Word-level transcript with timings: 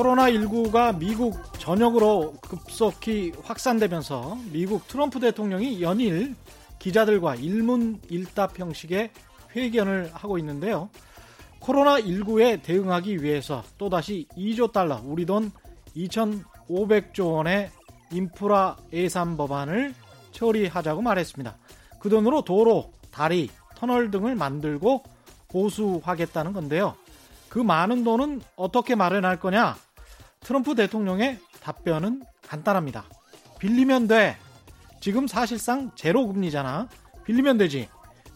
네, 0.00 0.04
코로나19가 0.04 0.96
미국 0.98 1.36
전역으로 1.58 2.32
급속히 2.40 3.32
확산되면서 3.42 4.38
미국 4.50 4.88
트럼프 4.88 5.20
대통령이 5.20 5.82
연일 5.82 6.34
기자들과 6.78 7.34
일문일답 7.34 8.58
형식의 8.58 9.10
회견을 9.54 10.10
하고 10.14 10.38
있는데요. 10.38 10.88
코로나19에 11.60 12.62
대응하기 12.62 13.22
위해서 13.22 13.62
또다시 13.76 14.26
2조 14.38 14.72
달러, 14.72 15.02
우리 15.04 15.26
돈 15.26 15.52
2,500조 15.94 17.34
원의 17.34 17.70
인프라 18.10 18.78
예산 18.94 19.36
법안을 19.36 19.94
처리하자고 20.32 21.02
말했습니다. 21.02 21.58
그 21.98 22.08
돈으로 22.08 22.40
도로, 22.42 22.90
다리, 23.10 23.50
터널 23.76 24.10
등을 24.10 24.34
만들고 24.34 25.02
보수하겠다는 25.48 26.54
건데요. 26.54 26.94
그 27.50 27.58
많은 27.58 28.02
돈은 28.04 28.40
어떻게 28.56 28.94
마련할 28.94 29.40
거냐? 29.40 29.76
트럼프 30.40 30.74
대통령의 30.74 31.38
답변은 31.62 32.22
간단합니다. 32.46 33.04
빌리면 33.58 34.08
돼. 34.08 34.36
지금 35.00 35.26
사실상 35.26 35.90
제로 35.94 36.26
금리잖아. 36.26 36.88
빌리면 37.24 37.58
되지. 37.58 37.88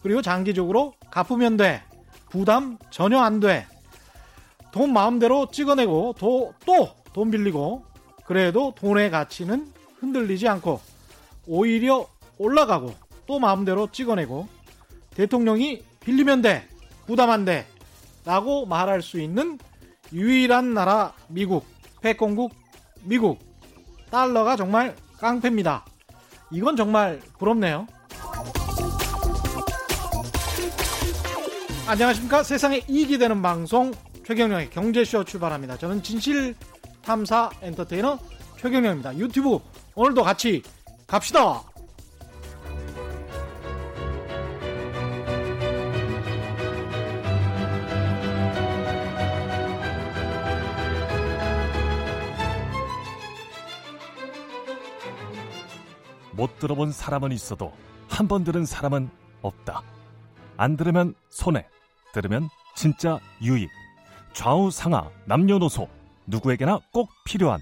그리고 0.02 0.22
장기적으로 0.22 0.94
갚으면 1.10 1.56
돼. 1.56 1.82
부담 2.30 2.78
전혀 2.90 3.18
안 3.20 3.40
돼. 3.40 3.66
돈 4.72 4.92
마음대로 4.92 5.50
찍어내고 5.50 6.14
또 6.18 6.52
돈 7.14 7.30
빌리고 7.30 7.84
그래도 8.26 8.74
돈의 8.76 9.10
가치는 9.10 9.72
흔들리지 10.00 10.46
않고 10.48 10.80
오히려 11.46 12.06
올라가고 12.36 12.92
또 13.26 13.38
마음대로 13.38 13.90
찍어내고 13.90 14.48
대통령이 15.14 15.82
빌리면 16.00 16.42
돼. 16.42 16.68
부담 17.06 17.30
안 17.30 17.44
돼. 17.46 17.66
라고 18.26 18.66
말할 18.66 19.00
수 19.00 19.20
있는 19.20 19.58
유일한 20.12 20.74
나라 20.74 21.14
미국. 21.28 21.64
패권국 22.04 22.54
미국. 23.04 23.38
달러가 24.10 24.56
정말 24.56 24.94
깡패입니다. 25.18 25.86
이건 26.50 26.76
정말 26.76 27.18
부럽네요. 27.38 27.86
안녕하십니까. 31.86 32.42
세상에 32.42 32.82
이익이 32.86 33.16
되는 33.16 33.40
방송 33.40 33.90
최경영의 34.26 34.68
경제쇼 34.68 35.24
출발합니다. 35.24 35.78
저는 35.78 36.02
진실 36.02 36.54
탐사 37.02 37.48
엔터테이너 37.62 38.18
최경영입니다. 38.58 39.16
유튜브 39.16 39.58
오늘도 39.94 40.24
같이 40.24 40.62
갑시다. 41.06 41.62
못 56.44 56.58
들어본 56.58 56.92
사람은 56.92 57.32
있어도 57.32 57.72
한 58.06 58.28
번 58.28 58.44
들은 58.44 58.66
사람은 58.66 59.08
없다. 59.40 59.82
안 60.58 60.76
들으면 60.76 61.14
손해, 61.30 61.66
들으면 62.12 62.50
진짜 62.74 63.18
유익. 63.42 63.70
좌우 64.34 64.70
상하 64.70 65.10
남녀노소 65.24 65.88
누구에게나 66.26 66.80
꼭 66.92 67.08
필요한 67.24 67.60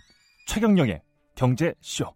최경영의 0.49 1.01
경제쇼. 1.37 2.13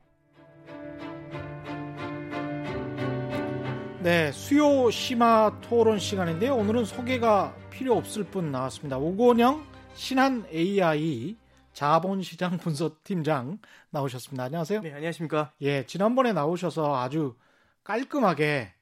네, 4.00 4.32
수요 4.32 4.90
심화 4.90 5.56
토론 5.62 6.00
시간인데요. 6.00 6.56
오늘은 6.56 6.84
소개가 6.84 7.54
필요 7.70 7.96
없을 7.96 8.24
뿐 8.24 8.50
나왔습니다. 8.50 8.98
오건영 8.98 9.64
신한 9.94 10.46
AI 10.52 11.36
자본시장 11.76 12.56
분석팀장 12.58 13.58
나오셨습니다. 13.90 14.44
안녕하세요. 14.44 14.80
네, 14.80 14.94
안녕하십니까. 14.94 15.52
예, 15.60 15.84
지난번에 15.84 16.32
나오셔서 16.32 16.96
아주 16.98 17.36
깔끔하게 17.84 18.72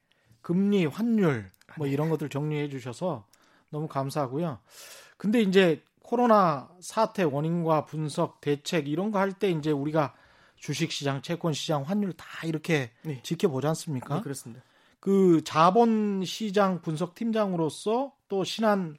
금리, 0.41 0.85
환율 0.85 1.49
뭐 1.77 1.87
이런 1.87 2.09
것들 2.09 2.29
정리해 2.29 2.69
주셔서 2.69 3.27
너무 3.69 3.89
감사하고요. 3.89 4.59
근데 5.17 5.41
이제 5.41 5.83
코로나 6.01 6.69
사태 6.79 7.23
원인과 7.23 7.83
분석, 7.85 8.39
대책 8.39 8.87
이런 8.87 9.11
거 9.11 9.19
할 9.19 9.33
때 9.33 9.49
이제 9.51 9.71
우리가 9.71 10.15
주식 10.55 10.91
시장, 10.93 11.21
채권 11.21 11.51
시장, 11.51 11.81
환율 11.83 12.13
다 12.13 12.25
이렇게 12.45 12.91
네. 13.03 13.19
지켜보지 13.23 13.67
않습니까? 13.67 14.15
네, 14.15 14.21
그렇습니다. 14.21 14.63
그 15.01 15.43
자본 15.43 16.23
시장 16.23 16.81
분석 16.81 17.13
팀장으로서 17.13 18.13
또 18.29 18.45
신한에서 18.45 18.97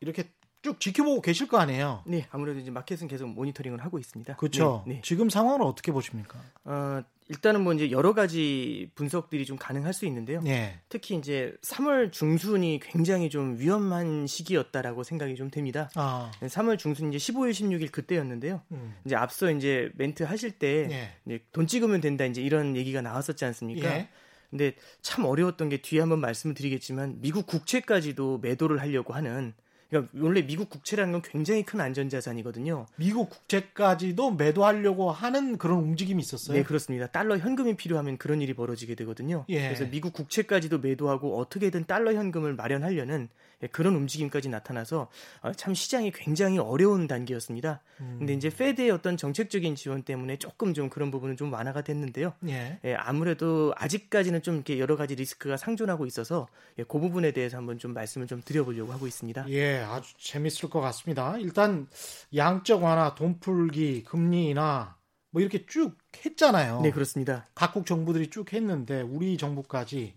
이렇게 0.00 0.32
쭉 0.62 0.78
지켜보고 0.78 1.20
계실 1.20 1.48
거 1.48 1.58
아니에요. 1.58 2.04
네, 2.06 2.26
아무래도 2.30 2.60
이제 2.60 2.70
마켓은 2.70 3.08
계속 3.08 3.28
모니터링을 3.28 3.84
하고 3.84 3.98
있습니다. 3.98 4.36
그렇죠. 4.36 4.84
네, 4.86 4.94
네. 4.94 5.00
지금 5.02 5.28
상황을 5.28 5.66
어떻게 5.66 5.90
보십니까? 5.90 6.38
어, 6.64 7.02
일단은 7.28 7.62
뭐 7.62 7.72
이제 7.72 7.90
여러 7.90 8.14
가지 8.14 8.90
분석들이 8.94 9.44
좀 9.44 9.56
가능할 9.56 9.92
수 9.92 10.06
있는데요. 10.06 10.40
네. 10.42 10.78
특히 10.88 11.16
이제 11.16 11.56
3월 11.62 12.12
중순이 12.12 12.78
굉장히 12.80 13.28
좀 13.28 13.58
위험한 13.58 14.28
시기였다라고 14.28 15.02
생각이 15.02 15.34
좀 15.34 15.50
됩니다. 15.50 15.90
아, 15.96 16.30
3월 16.40 16.78
중순 16.78 17.12
이제 17.12 17.18
15일, 17.18 17.50
16일 17.50 17.90
그때였는데요. 17.90 18.62
음. 18.70 18.94
이제 19.04 19.16
앞서 19.16 19.50
이제 19.50 19.90
멘트 19.96 20.22
하실 20.22 20.52
때 20.52 21.16
예. 21.28 21.40
돈 21.52 21.66
찍으면 21.66 22.00
된다 22.00 22.24
이제 22.24 22.40
이런 22.40 22.76
얘기가 22.76 23.00
나왔었지 23.00 23.44
않습니까? 23.46 23.88
예. 23.88 24.08
근데 24.50 24.74
참 25.00 25.24
어려웠던 25.24 25.70
게 25.70 25.78
뒤에 25.78 26.00
한번 26.00 26.20
말씀을 26.20 26.54
드리겠지만 26.54 27.20
미국 27.20 27.46
국채까지도 27.46 28.38
매도를 28.38 28.80
하려고 28.80 29.14
하는 29.14 29.54
그러니까 29.92 30.10
원래 30.18 30.40
미국 30.40 30.70
국채라는 30.70 31.12
건 31.12 31.20
굉장히 31.22 31.64
큰 31.64 31.78
안전자산이거든요. 31.82 32.86
미국 32.96 33.28
국채까지도 33.28 34.30
매도하려고 34.32 35.10
하는 35.10 35.58
그런 35.58 35.80
움직임이 35.80 36.22
있었어요. 36.22 36.56
네, 36.56 36.62
그렇습니다. 36.62 37.08
달러 37.08 37.36
현금이 37.36 37.76
필요하면 37.76 38.16
그런 38.16 38.40
일이 38.40 38.54
벌어지게 38.54 38.94
되거든요. 38.94 39.44
예. 39.50 39.64
그래서 39.64 39.84
미국 39.84 40.14
국채까지도 40.14 40.78
매도하고 40.78 41.38
어떻게든 41.38 41.84
달러 41.84 42.14
현금을 42.14 42.54
마련하려는 42.54 43.28
예, 43.51 43.51
그런 43.70 43.94
움직임까지 43.94 44.48
나타나서 44.48 45.08
어, 45.42 45.52
참 45.52 45.74
시장이 45.74 46.10
굉장히 46.12 46.58
어려운 46.58 47.06
단계였습니다. 47.06 47.80
음. 48.00 48.16
근데 48.18 48.34
이제 48.34 48.50
페드의 48.50 48.90
어떤 48.90 49.16
정책적인 49.16 49.76
지원 49.76 50.02
때문에 50.02 50.36
조금 50.36 50.74
좀 50.74 50.88
그런 50.88 51.10
부분은 51.10 51.36
좀 51.36 51.52
완화가 51.52 51.82
됐는데요. 51.82 52.34
예. 52.48 52.78
예, 52.84 52.94
아무래도 52.94 53.72
아직까지는 53.76 54.42
좀 54.42 54.56
이렇게 54.56 54.78
여러 54.78 54.96
가지 54.96 55.14
리스크가 55.14 55.56
상존하고 55.56 56.06
있어서 56.06 56.48
예, 56.78 56.84
그 56.84 56.98
부분에 56.98 57.32
대해서 57.32 57.56
한번 57.56 57.78
좀 57.78 57.94
말씀을 57.94 58.26
좀 58.26 58.42
드려보려고 58.44 58.92
하고 58.92 59.06
있습니다. 59.06 59.46
예, 59.48 59.78
아주 59.78 60.14
재밌을 60.18 60.68
것 60.68 60.80
같습니다. 60.80 61.36
일단 61.38 61.86
양적 62.34 62.82
완화, 62.82 63.14
돈 63.14 63.38
풀기, 63.38 64.04
금리 64.04 64.50
인하 64.50 64.96
뭐 65.30 65.40
이렇게 65.40 65.66
쭉 65.66 65.96
했잖아요. 66.24 66.80
네, 66.82 66.90
그렇습니다. 66.90 67.46
각국 67.54 67.86
정부들이 67.86 68.30
쭉 68.30 68.52
했는데 68.52 69.00
우리 69.00 69.36
정부까지 69.36 70.14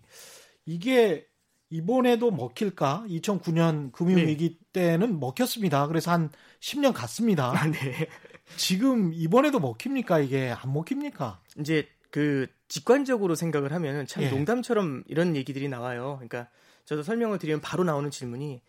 이게 0.66 1.26
이번에도 1.70 2.30
먹힐까? 2.30 3.04
2009년 3.08 3.92
금융위기 3.92 4.58
때는 4.72 5.18
먹혔습니다. 5.18 5.86
그래서 5.88 6.12
한 6.12 6.30
10년 6.60 6.92
갔습니다. 6.92 7.50
아, 7.50 7.66
네. 7.66 8.08
지금 8.56 9.12
이번에도 9.12 9.58
먹힙니까? 9.58 10.20
이게 10.20 10.54
안 10.56 10.72
먹힙니까? 10.72 11.40
이제 11.58 11.88
그 12.10 12.46
직관적으로 12.68 13.34
생각을 13.34 13.72
하면은 13.72 14.06
참 14.06 14.22
예. 14.22 14.30
농담처럼 14.30 15.04
이런 15.06 15.36
얘기들이 15.36 15.68
나와요. 15.68 16.14
그러니까 16.18 16.48
저도 16.84 17.02
설명을 17.02 17.38
드리면 17.38 17.60
바로 17.60 17.84
나오는 17.84 18.10
질문이 18.10 18.62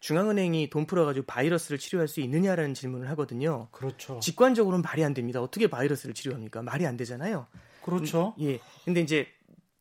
중앙은행이 0.00 0.70
돈 0.70 0.86
풀어가지고 0.86 1.26
바이러스를 1.26 1.78
치료할 1.78 2.08
수 2.08 2.20
있느냐라는 2.20 2.74
질문을 2.74 3.08
하거든요. 3.10 3.68
그렇죠. 3.72 4.20
직관적으로는 4.20 4.82
말이 4.82 5.02
안 5.02 5.14
됩니다. 5.14 5.40
어떻게 5.40 5.66
바이러스를 5.66 6.14
치료합니까? 6.14 6.62
말이 6.62 6.86
안 6.86 6.96
되잖아요. 6.96 7.46
그렇죠. 7.82 8.34
예. 8.40 8.60
근데 8.84 9.00
이제 9.00 9.26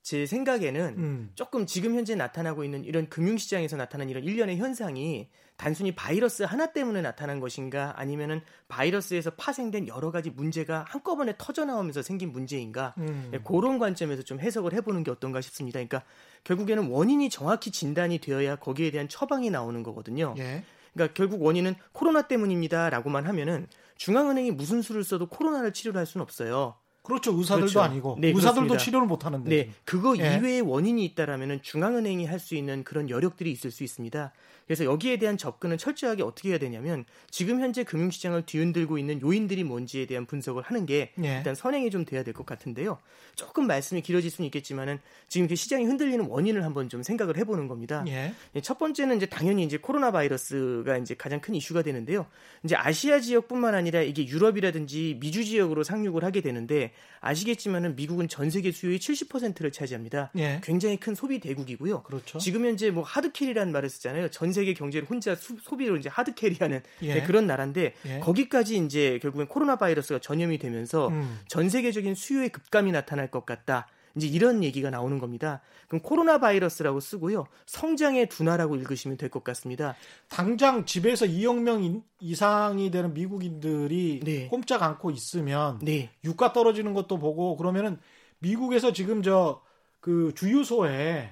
제 0.04 0.26
생각에는 0.26 0.96
음. 0.98 1.32
조금 1.34 1.66
지금 1.66 1.96
현재 1.96 2.14
나타나고 2.14 2.66
있는 2.66 2.84
이런 2.84 3.08
금융시장에서 3.08 3.78
나타난 3.78 4.10
이런 4.10 4.24
일련의 4.26 4.58
현상이 4.58 5.30
단순히 5.56 5.96
바이러스 5.96 6.44
하나 6.44 6.74
때문에 6.74 7.02
나타난 7.02 7.40
것인가 7.40 7.94
아니면은 7.98 8.42
바이러스에서 8.68 9.32
파생된 9.32 9.88
여러 9.88 10.12
가지 10.12 10.30
문제가 10.30 10.84
한꺼번에 10.90 11.36
터져 11.38 11.64
나오면서 11.64 12.02
생긴 12.02 12.34
문제인가 12.34 12.94
음. 12.98 13.32
예, 13.34 13.40
그런 13.40 13.80
관점에서 13.80 14.24
좀 14.24 14.42
해석을 14.42 14.74
해보는 14.74 15.06
게 15.06 15.12
어떤가 15.12 15.40
싶습니다. 15.40 15.78
그러니까 15.78 16.04
결국에는 16.44 16.88
원인이 16.88 17.30
정확히 17.30 17.72
진단이 17.72 18.20
되어야 18.20 18.58
거기에 18.58 18.92
대한 18.92 19.08
처방이 19.08 19.52
나오는 19.52 19.84
거거든요. 19.84 20.36
예. 20.38 20.66
그러니까 20.94 21.14
결국 21.14 21.42
원인은 21.42 21.76
코로나 21.94 22.24
때문입니다라고만 22.24 23.26
하면은 23.28 23.68
중앙은행이 23.96 24.52
무슨 24.52 24.82
수를 24.82 25.06
써도 25.06 25.28
코로나를 25.28 25.72
치료를 25.72 25.98
할 25.98 26.06
수는 26.06 26.24
없어요. 26.24 26.76
그렇죠. 27.04 27.38
의사들도 27.38 27.68
그렇죠. 27.68 27.82
아니고 27.82 28.18
네, 28.20 28.30
의사들도 28.30 28.54
그렇습니다. 28.54 28.78
치료를 28.78 29.08
못 29.08 29.26
하는데. 29.26 29.50
네, 29.50 29.70
그거 29.84 30.16
예. 30.18 30.38
이외의 30.38 30.62
원인이 30.62 31.04
있다라면은 31.06 31.62
중앙은행이 31.62 32.26
할 32.26 32.40
수 32.40 32.56
있는 32.56 32.84
그런 32.84 33.10
여력들이 33.10 33.52
있을 33.52 33.72
수 33.72 33.84
있습니다. 33.84 34.32
그래서 34.66 34.86
여기에 34.86 35.18
대한 35.18 35.38
접근은 35.38 35.78
철저하게 35.78 36.24
어떻게 36.24 36.50
해야 36.50 36.58
되냐면 36.58 37.04
지금 37.30 37.60
현재 37.60 37.84
금융시장을 37.84 38.46
뒤흔들고 38.46 38.98
있는 38.98 39.22
요인들이 39.22 39.66
뭔지에 39.66 40.06
대한 40.06 40.26
분석을 40.26 40.64
하는 40.64 40.86
게 40.86 41.12
예. 41.22 41.38
일단 41.38 41.54
선행이 41.54 41.92
좀 41.92 42.06
돼야 42.06 42.24
될 42.24 42.34
것 42.34 42.46
같은데요. 42.46 42.98
조금 43.36 43.68
말씀이 43.68 44.02
길어질 44.02 44.32
수는 44.32 44.46
있겠지만은 44.48 45.00
지금 45.28 45.46
이렇게 45.46 45.56
시장이 45.56 45.84
흔들리는 45.86 46.26
원인을 46.28 46.64
한번 46.64 46.88
좀 46.88 47.04
생각을 47.04 47.36
해보는 47.38 47.68
겁니다. 47.68 48.06
예. 48.08 48.34
예, 48.56 48.62
첫 48.62 48.80
번째는 48.80 49.18
이제 49.18 49.26
당연히 49.26 49.64
이제 49.66 49.78
코로나 49.78 50.12
바이러스가 50.12 50.98
이제 50.98 51.14
가장 51.16 51.42
큰 51.42 51.56
이슈가 51.56 51.82
되는데요. 51.82 52.26
이제 52.64 52.76
아시아 52.78 53.20
지역뿐만 53.20 53.76
아니라 53.76 54.02
이게 54.02 54.26
유럽이라든지 54.26 55.18
미주 55.20 55.44
지역으로 55.44 55.84
상륙을 55.84 56.24
하게 56.24 56.40
되는데 56.40 56.93
아시겠지만은 57.22 57.96
미국은 57.96 58.28
전 58.28 58.50
세계 58.50 58.72
수요의 58.72 59.00
70%를 59.00 59.72
차지합니다. 59.72 60.32
예. 60.38 60.60
굉장히 60.64 60.98
큰 60.98 61.16
소비 61.16 61.40
대국이고요. 61.40 62.04
그렇죠. 62.04 62.38
지금 62.38 62.66
현재 62.66 62.92
뭐 62.92 63.04
하드캐리라는 63.04 63.72
말을 63.72 63.90
쓰잖아요. 63.90 64.30
전 64.30 64.52
세계 64.52 64.74
경제를 64.74 65.08
혼자 65.10 65.34
수- 65.36 65.56
소비로 65.62 65.96
이제 65.98 66.10
하드캐리하는 66.10 66.82
예. 67.04 67.14
네, 67.16 67.24
그런 67.24 67.48
나라인데 67.48 67.94
예. 68.06 68.20
거기까지 68.20 68.78
이제 68.78 69.20
결국엔 69.22 69.48
코로나 69.48 69.78
바이러스가 69.78 70.20
전염이 70.20 70.58
되면서 70.58 71.08
음. 71.08 71.40
전 71.48 71.70
세계적인 71.70 72.14
수요의 72.16 72.50
급감이 72.50 72.92
나타날 72.92 73.32
것 73.32 73.46
같다. 73.46 73.88
이제 74.16 74.28
이런 74.28 74.64
얘기가 74.64 74.90
나오는 74.90 75.18
겁니다. 75.20 75.62
그럼 75.88 76.02
코로나 76.02 76.38
바이러스라고 76.38 77.00
쓰고요. 77.00 77.46
성장의 77.66 78.30
둔화라고 78.30 78.76
읽으시면 78.76 79.18
될 79.18 79.30
것 79.30 79.44
같습니다. 79.44 79.96
당장 80.30 80.86
집에서 80.86 81.26
2억 81.26 81.60
명 81.62 81.84
인- 81.84 82.04
이상이 82.20 82.92
되는 82.92 83.14
미국인들이 83.14 84.22
네. 84.24 84.48
꼼짝 84.50 84.84
않고 84.84 85.10
있으면 85.12 85.80
네. 85.82 86.12
유가 86.24 86.54
떨어지는 86.54 86.94
것도 86.94 87.18
보고 87.18 87.58
그러면은 87.58 88.00
미국에서 88.40 88.92
지금 88.94 89.22
저 89.24 89.62
그 90.00 90.34
주유소에 90.36 91.30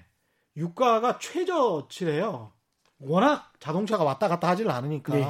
유가가 0.56 1.20
최저치래요. 1.20 2.54
워낙 3.00 3.52
자동차가 3.60 4.06
왔다 4.06 4.30
갔다 4.30 4.48
하질 4.48 4.70
않으니까 4.70 5.14
네. 5.14 5.26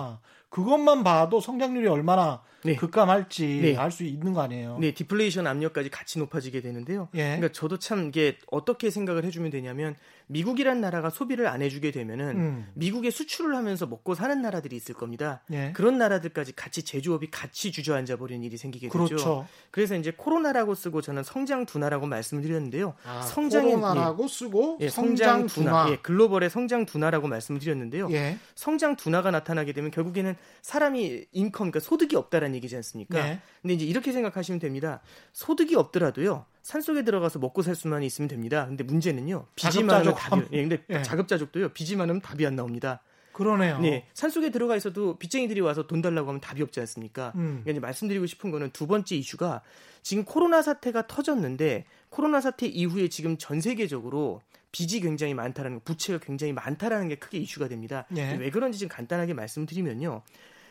그것만 0.49 1.03
봐도 1.03 1.39
성장률이 1.39 1.87
얼마나 1.87 2.43
네. 2.63 2.75
급감할지 2.75 3.59
네. 3.61 3.75
알수 3.77 4.03
있는 4.03 4.33
거 4.33 4.41
아니에요. 4.41 4.77
네, 4.79 4.93
디플레이션 4.93 5.47
압력까지 5.47 5.89
같이 5.89 6.19
높아지게 6.19 6.61
되는데요. 6.61 7.09
예. 7.15 7.37
그러니까 7.37 7.49
저도 7.49 7.77
참 7.77 8.07
이게 8.07 8.37
어떻게 8.47 8.89
생각을 8.89 9.23
해주면 9.25 9.51
되냐면 9.51 9.95
미국이란 10.27 10.79
나라가 10.79 11.09
소비를 11.09 11.47
안 11.47 11.61
해주게 11.61 11.91
되면은 11.91 12.25
음. 12.37 12.71
미국에 12.73 13.11
수출을 13.11 13.55
하면서 13.55 13.85
먹고 13.85 14.15
사는 14.15 14.41
나라들이 14.41 14.75
있을 14.75 14.95
겁니다. 14.95 15.41
예. 15.51 15.71
그런 15.73 15.97
나라들까지 15.97 16.53
같이 16.55 16.83
제조업이 16.83 17.29
같이 17.31 17.71
주저앉아 17.71 18.15
버리는 18.15 18.41
일이 18.43 18.57
생기게 18.57 18.87
되죠. 18.87 18.97
그렇죠. 18.97 19.47
그래서 19.71 19.95
이제 19.95 20.11
코로나라고 20.15 20.73
쓰고 20.75 21.01
저는 21.01 21.23
성장 21.23 21.65
둔화라고 21.65 22.07
말씀을 22.07 22.43
드렸는데요. 22.43 22.93
아, 23.05 23.21
성장의 23.21 23.75
코로나라고 23.75 24.27
쓰고 24.27 24.77
예, 24.81 24.89
성장 24.89 25.47
둔화. 25.47 25.89
예, 25.89 25.97
글로벌의 25.97 26.49
성장 26.49 26.85
둔화라고 26.85 27.27
말씀을 27.27 27.59
드렸는데요. 27.59 28.09
예. 28.11 28.37
성장 28.55 28.95
둔화가 28.95 29.31
나타나게 29.31 29.73
되면 29.73 29.91
결국에는 29.91 30.35
사람이 30.61 31.25
인컴, 31.31 31.71
그러니까 31.71 31.79
소득이 31.81 32.15
없다라는 32.15 32.50
얘기지 32.55 32.75
않습니까? 32.77 33.23
네. 33.23 33.39
근데 33.61 33.73
이제 33.73 33.85
이렇게 33.85 34.11
생각하시면 34.11 34.59
됩니다. 34.59 35.01
소득이 35.33 35.75
없더라도요. 35.75 36.45
산속에 36.61 37.03
들어가서 37.03 37.39
먹고 37.39 37.61
살 37.61 37.75
수만 37.75 38.03
있으면 38.03 38.27
됩니다. 38.27 38.65
근데 38.67 38.83
문제는요. 38.83 39.47
빚이 39.55 39.83
많으면 39.83 40.15
자급자족함. 40.15 40.43
답이 40.43 40.57
예, 40.57 40.61
근데 40.61 40.83
예. 40.89 41.01
자급자족도요. 41.03 41.69
빚이 41.69 41.95
많으면 41.95 42.21
답이 42.21 42.45
안 42.45 42.55
나옵니다. 42.55 43.01
그러네요. 43.33 43.79
네. 43.79 44.05
산속에 44.13 44.51
들어가 44.51 44.75
있어도 44.75 45.17
빚쟁이들이 45.17 45.61
와서 45.61 45.87
돈 45.87 46.01
달라고 46.01 46.27
하면 46.27 46.41
답이 46.41 46.61
없지 46.61 46.79
않습니까? 46.81 47.31
음. 47.35 47.61
그러니까 47.63 47.71
이제 47.71 47.79
말씀드리고 47.79 48.25
싶은 48.25 48.51
거는 48.51 48.71
두 48.71 48.87
번째 48.87 49.15
이슈가 49.15 49.61
지금 50.03 50.25
코로나 50.25 50.61
사태가 50.61 51.07
터졌는데 51.07 51.85
코로나 52.09 52.41
사태 52.41 52.67
이후에 52.67 53.07
지금 53.07 53.37
전 53.37 53.61
세계적으로 53.61 54.41
빚이 54.71 55.01
굉장히 55.01 55.33
많다라는 55.33 55.79
거, 55.79 55.83
부채가 55.83 56.19
굉장히 56.19 56.53
많다라는 56.53 57.09
게 57.09 57.15
크게 57.15 57.37
이슈가 57.39 57.67
됩니다. 57.67 58.05
예. 58.15 58.33
왜 58.35 58.49
그런지 58.49 58.79
좀 58.79 58.89
간단하게 58.89 59.33
말씀드리면요. 59.33 60.21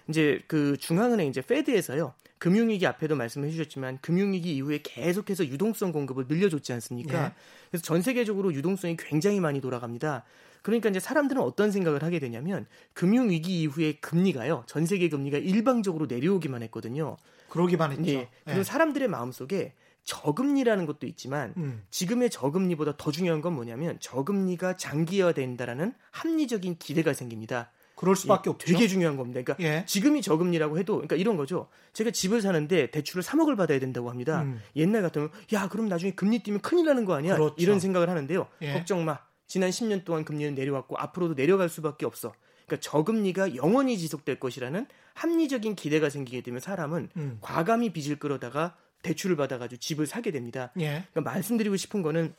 이제 0.09 0.41
그 0.47 0.77
중앙은행 0.79 1.29
이제 1.29 1.41
페드에서요. 1.41 2.15
금융위기 2.39 2.87
앞에도 2.87 3.17
말씀해 3.17 3.51
주셨지만 3.51 3.99
금융위기 4.01 4.57
이후에 4.57 4.81
계속해서 4.83 5.47
유동성 5.47 5.93
공급을 5.93 6.25
늘려줬지 6.27 6.73
않습니까? 6.73 7.27
예. 7.27 7.33
그래서 7.71 7.85
전 7.85 8.01
세계적으로 8.01 8.55
유동성이 8.55 8.97
굉장히 8.97 9.41
많이 9.41 9.61
돌아갑니다. 9.61 10.25
그러니까 10.63 10.89
이제 10.89 11.01
사람들은 11.01 11.43
어떤 11.43 11.71
생각을 11.71 12.03
하게 12.03 12.19
되냐면 12.19 12.67
금융 12.95 13.31
위기 13.31 13.61
이후에 13.61 13.95
금리가요. 13.95 14.65
전 14.67 14.87
세계 14.87 15.09
금리가 15.09 15.39
일방적으로 15.39 16.07
내려오기만 16.07 16.63
했거든요. 16.65 17.17
그러기만 17.51 17.93
했죠. 17.93 18.11
예. 18.11 18.29
그리고 18.45 18.63
사람들의 18.63 19.09
마음 19.09 19.33
속에 19.33 19.75
저금리라는 20.05 20.87
것도 20.87 21.07
있지만 21.07 21.53
음. 21.57 21.83
지금의 21.91 22.31
저금리보다 22.31 22.95
더 22.97 23.13
중요한 23.13 23.41
건 23.43 23.55
뭐냐면 23.55 23.99
저금리가 24.01 24.77
장기화된다라는 24.77 25.93
합리적인 26.11 26.77
기대가 26.79 27.13
생깁니다. 27.13 27.71
그럴 28.01 28.17
수밖에 28.17 28.49
예, 28.49 28.51
없죠. 28.51 28.67
되게 28.67 28.89
중요한 28.89 29.19
겁니다. 29.19 29.43
그러니까 29.43 29.63
예. 29.63 29.85
지금이 29.85 30.23
저금리라고 30.23 30.79
해도 30.79 30.95
그러니까 30.95 31.17
이런 31.17 31.37
거죠. 31.37 31.69
제가 31.93 32.11
집을 32.11 32.41
사는데 32.41 32.91
대출을 32.91 33.23
3억을 33.23 33.59
받아야 33.59 33.79
된다고 33.79 34.09
합니다. 34.09 34.41
음. 34.41 34.59
옛날 34.75 35.03
같으면 35.03 35.29
야 35.53 35.69
그럼 35.69 35.87
나중에 35.87 36.13
금리 36.13 36.43
뛰면 36.43 36.63
큰일 36.63 36.87
나는 36.87 37.05
거 37.05 37.13
아니야? 37.13 37.35
그렇죠. 37.35 37.55
이런 37.59 37.79
생각을 37.79 38.09
하는데요. 38.09 38.47
예. 38.63 38.73
걱정 38.73 39.05
마. 39.05 39.19
지난 39.47 39.69
10년 39.69 40.07
동안 40.07 40.25
금리는 40.25 40.55
내려왔고 40.55 40.97
앞으로도 40.97 41.35
내려갈 41.35 41.69
수밖에 41.69 42.07
없어. 42.07 42.33
그러니까 42.65 42.81
저금리가 42.81 43.57
영원히 43.57 43.99
지속될 43.99 44.41
것이라는 44.41 44.87
합리적인 45.13 45.75
기대가 45.75 46.09
생기게 46.09 46.41
되면 46.41 46.59
사람은 46.59 47.11
음. 47.19 47.39
과감히 47.43 47.93
빚을 47.93 48.19
끌어다가 48.19 48.77
대출을 49.03 49.37
받아가지고 49.37 49.79
집을 49.79 50.07
사게 50.07 50.31
됩니다. 50.31 50.73
예. 50.81 51.05
그러니까 51.13 51.21
말씀드리고 51.21 51.77
싶은 51.77 52.01
거는 52.01 52.33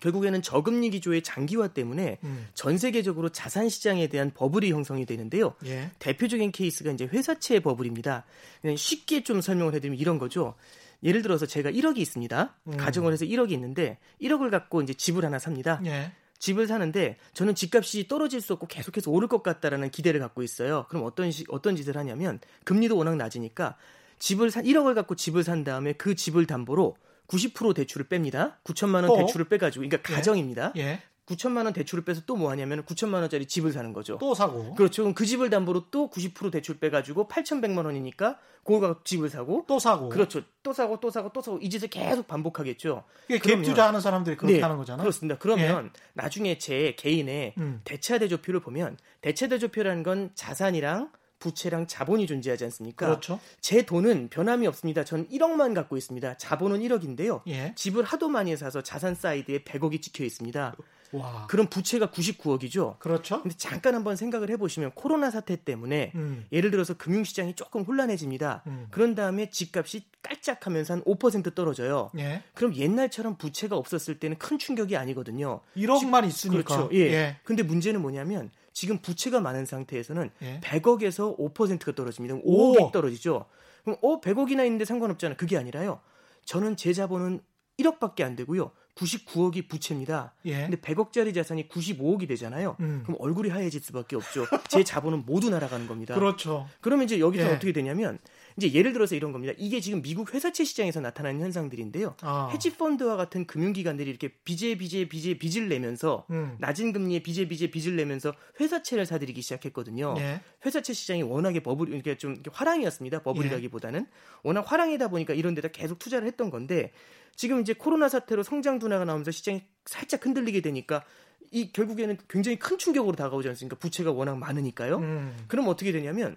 결국에는 0.00 0.42
저금리 0.42 0.90
기조의 0.90 1.22
장기화 1.22 1.68
때문에 1.68 2.18
음. 2.24 2.48
전 2.54 2.78
세계적으로 2.78 3.30
자산 3.30 3.68
시장에 3.68 4.08
대한 4.08 4.30
버블이 4.34 4.70
형성이 4.70 5.06
되는데요. 5.06 5.54
예. 5.64 5.90
대표적인 5.98 6.52
케이스가 6.52 6.92
이제 6.92 7.06
회사채 7.06 7.60
버블입니다. 7.60 8.24
그냥 8.60 8.76
쉽게 8.76 9.22
좀 9.22 9.40
설명을 9.40 9.74
해드리면 9.74 9.98
이런 9.98 10.18
거죠. 10.18 10.54
예를 11.02 11.22
들어서 11.22 11.46
제가 11.46 11.70
1억이 11.70 11.98
있습니다. 11.98 12.56
음. 12.68 12.76
가정을 12.76 13.12
해서 13.12 13.24
1억이 13.24 13.52
있는데 13.52 13.98
1억을 14.20 14.50
갖고 14.50 14.82
이제 14.82 14.92
집을 14.94 15.24
하나 15.24 15.38
삽니다. 15.38 15.80
예. 15.86 16.12
집을 16.38 16.66
사는데 16.66 17.16
저는 17.32 17.54
집값이 17.54 18.08
떨어질 18.08 18.40
수 18.40 18.52
없고 18.52 18.66
계속해서 18.66 19.10
오를 19.10 19.28
것 19.28 19.42
같다라는 19.42 19.90
기대를 19.90 20.20
갖고 20.20 20.42
있어요. 20.42 20.84
그럼 20.88 21.04
어떤 21.04 21.30
시, 21.30 21.44
어떤 21.48 21.76
짓을 21.76 21.96
하냐면 21.96 22.40
금리도 22.64 22.96
워낙 22.96 23.16
낮으니까 23.16 23.76
집을 24.18 24.50
사 24.50 24.62
1억을 24.62 24.94
갖고 24.94 25.14
집을 25.14 25.44
산 25.44 25.64
다음에 25.64 25.92
그 25.94 26.14
집을 26.14 26.46
담보로 26.46 26.96
90% 27.28 27.74
대출을 27.74 28.06
뺍니다. 28.08 28.54
9천만 28.64 28.94
원 28.96 29.06
또? 29.06 29.16
대출을 29.16 29.48
빼가지고 29.48 29.86
그러니까 29.88 30.14
가정입니다. 30.14 30.72
예. 30.76 31.00
9천만 31.26 31.64
원 31.64 31.72
대출을 31.72 32.04
빼서 32.04 32.20
또 32.24 32.36
뭐 32.36 32.50
하냐면 32.50 32.84
9천만 32.84 33.14
원짜리 33.14 33.46
집을 33.46 33.72
사는 33.72 33.92
거죠. 33.92 34.16
또 34.20 34.32
사고 34.34 34.74
그렇죠. 34.76 35.02
그럼 35.02 35.12
그 35.14 35.26
집을 35.26 35.50
담보로 35.50 35.86
또 35.90 36.08
90% 36.08 36.52
대출 36.52 36.78
빼가지고 36.78 37.26
8,100만 37.26 37.84
원이니까 37.84 38.38
갖고 38.62 39.02
집을 39.02 39.28
사고 39.28 39.64
또 39.66 39.80
사고 39.80 40.08
그렇죠. 40.08 40.42
또 40.62 40.72
사고 40.72 41.00
또 41.00 41.10
사고 41.10 41.30
또 41.32 41.40
사고 41.42 41.58
이 41.58 41.68
짓을 41.68 41.88
계속 41.88 42.28
반복하겠죠. 42.28 43.02
이게 43.28 43.38
갭 43.38 43.42
그러면- 43.42 43.64
투자 43.64 43.88
하는 43.88 44.00
사람들이 44.00 44.36
그렇게 44.36 44.56
네, 44.56 44.60
하는 44.62 44.76
거잖아. 44.76 45.02
그렇습니다. 45.02 45.36
그러면 45.38 45.90
나중에 46.14 46.58
제 46.58 46.94
개인의 46.96 47.54
음. 47.58 47.80
대차 47.82 48.18
대조표를 48.18 48.60
보면 48.60 48.96
대차 49.20 49.48
대조표라는 49.48 50.04
건 50.04 50.30
자산이랑 50.36 51.10
부채랑 51.38 51.86
자본이 51.86 52.26
존재하지 52.26 52.64
않습니까? 52.64 53.06
그렇죠. 53.06 53.40
제 53.60 53.82
돈은 53.82 54.28
변함이 54.28 54.66
없습니다. 54.66 55.04
전 55.04 55.28
1억만 55.28 55.74
갖고 55.74 55.96
있습니다. 55.96 56.36
자본은 56.36 56.80
1억인데요. 56.80 57.42
예. 57.48 57.72
집을 57.76 58.04
하도 58.04 58.28
많이 58.28 58.56
사서 58.56 58.82
자산 58.82 59.14
사이드에 59.14 59.60
100억이 59.64 60.00
찍혀 60.00 60.24
있습니다. 60.24 60.74
와. 61.12 61.46
그럼 61.48 61.68
부채가 61.68 62.10
99억이죠. 62.10 62.98
그렇죠. 62.98 63.42
근데 63.42 63.56
잠깐 63.56 63.94
한번 63.94 64.16
생각을 64.16 64.50
해보시면 64.50 64.92
코로나 64.94 65.30
사태 65.30 65.56
때문에 65.56 66.12
음. 66.14 66.46
예를 66.52 66.70
들어서 66.70 66.94
금융시장이 66.94 67.54
조금 67.54 67.82
혼란해집니다. 67.82 68.62
음. 68.66 68.86
그런 68.90 69.14
다음에 69.14 69.50
집값이 69.50 70.04
깔짝하면서 70.22 70.94
한 70.94 71.04
5% 71.04 71.54
떨어져요. 71.54 72.10
예. 72.18 72.42
그럼 72.54 72.74
옛날처럼 72.74 73.36
부채가 73.36 73.76
없었을 73.76 74.18
때는 74.18 74.38
큰 74.38 74.58
충격이 74.58 74.96
아니거든요. 74.96 75.60
1억만 75.76 76.26
있으니까. 76.26 76.64
그렇죠. 76.64 76.90
예. 76.94 77.36
근데 77.44 77.62
문제는 77.62 78.02
뭐냐면 78.02 78.50
지금 78.76 78.98
부채가 78.98 79.40
많은 79.40 79.64
상태에서는 79.64 80.30
예. 80.42 80.60
100억에서 80.60 81.38
5%가 81.38 81.94
떨어집니다. 81.94 82.34
그럼 82.34 82.42
오. 82.44 82.74
5억이 82.74 82.92
떨어지죠. 82.92 83.46
그럼 83.82 83.96
어 84.02 84.20
100억이나 84.20 84.66
있는데 84.66 84.84
상관없잖아요. 84.84 85.38
그게 85.38 85.56
아니라요. 85.56 86.00
저는 86.44 86.76
제 86.76 86.92
자본은 86.92 87.40
1억밖에 87.78 88.20
안 88.22 88.36
되고요. 88.36 88.72
99억이 88.94 89.66
부채입니다. 89.66 90.34
예. 90.44 90.66
근데 90.68 90.76
100억짜리 90.76 91.34
자산이 91.34 91.70
95억이 91.70 92.28
되잖아요. 92.28 92.76
음. 92.80 93.00
그럼 93.06 93.16
얼굴이 93.18 93.48
하얘질 93.48 93.80
수밖에 93.80 94.14
없죠. 94.14 94.44
제 94.68 94.84
자본은 94.84 95.24
모두 95.24 95.48
날아가는 95.48 95.86
겁니다. 95.86 96.14
그렇죠. 96.14 96.68
그러면 96.82 97.06
이제 97.06 97.18
여기서 97.18 97.44
예. 97.44 97.54
어떻게 97.54 97.72
되냐면 97.72 98.18
이제 98.56 98.72
예를 98.72 98.92
들어서 98.92 99.14
이런 99.14 99.32
겁니다. 99.32 99.52
이게 99.58 99.80
지금 99.80 100.00
미국 100.00 100.32
회사채 100.32 100.64
시장에서 100.64 101.00
나타나는 101.00 101.40
현상들인데요. 101.40 102.16
아. 102.22 102.48
헤지 102.52 102.76
펀드와 102.76 103.16
같은 103.16 103.46
금융기관들이 103.46 104.08
이렇게 104.08 104.28
빚에 104.28 104.76
빚에 104.76 105.08
빚에 105.08 105.38
빚을 105.38 105.68
내면서 105.68 106.26
음. 106.30 106.56
낮은 106.58 106.92
금리에 106.92 107.20
빚에 107.20 107.48
빚에 107.48 107.70
빚을 107.70 107.96
내면서 107.96 108.32
회사채를 108.58 109.04
사들이기 109.04 109.42
시작했거든요. 109.42 110.14
예. 110.18 110.40
회사채 110.64 110.94
시장이 110.94 111.22
워낙에 111.22 111.60
버블 111.60 111.92
이렇게 111.92 112.16
좀 112.16 112.42
화랑이었습니다. 112.50 113.18
예. 113.18 113.22
버블이라기보다는 113.22 114.06
워낙 114.42 114.60
화랑이다 114.60 115.08
보니까 115.08 115.34
이런 115.34 115.54
데다 115.54 115.68
계속 115.68 115.98
투자를 115.98 116.26
했던 116.26 116.48
건데 116.48 116.92
지금 117.34 117.60
이제 117.60 117.74
코로나 117.74 118.08
사태로 118.08 118.42
성장 118.42 118.78
둔화가 118.78 119.04
나오면서 119.04 119.30
시장이 119.32 119.62
살짝 119.84 120.24
흔들리게 120.24 120.62
되니까 120.62 121.04
이 121.50 121.70
결국에는 121.72 122.16
굉장히 122.28 122.58
큰 122.58 122.78
충격으로 122.78 123.16
다가오지 123.16 123.48
않습니까? 123.50 123.76
부채가 123.76 124.12
워낙 124.12 124.38
많으니까요. 124.38 124.96
음. 124.96 125.36
그럼 125.46 125.68
어떻게 125.68 125.92
되냐면 125.92 126.36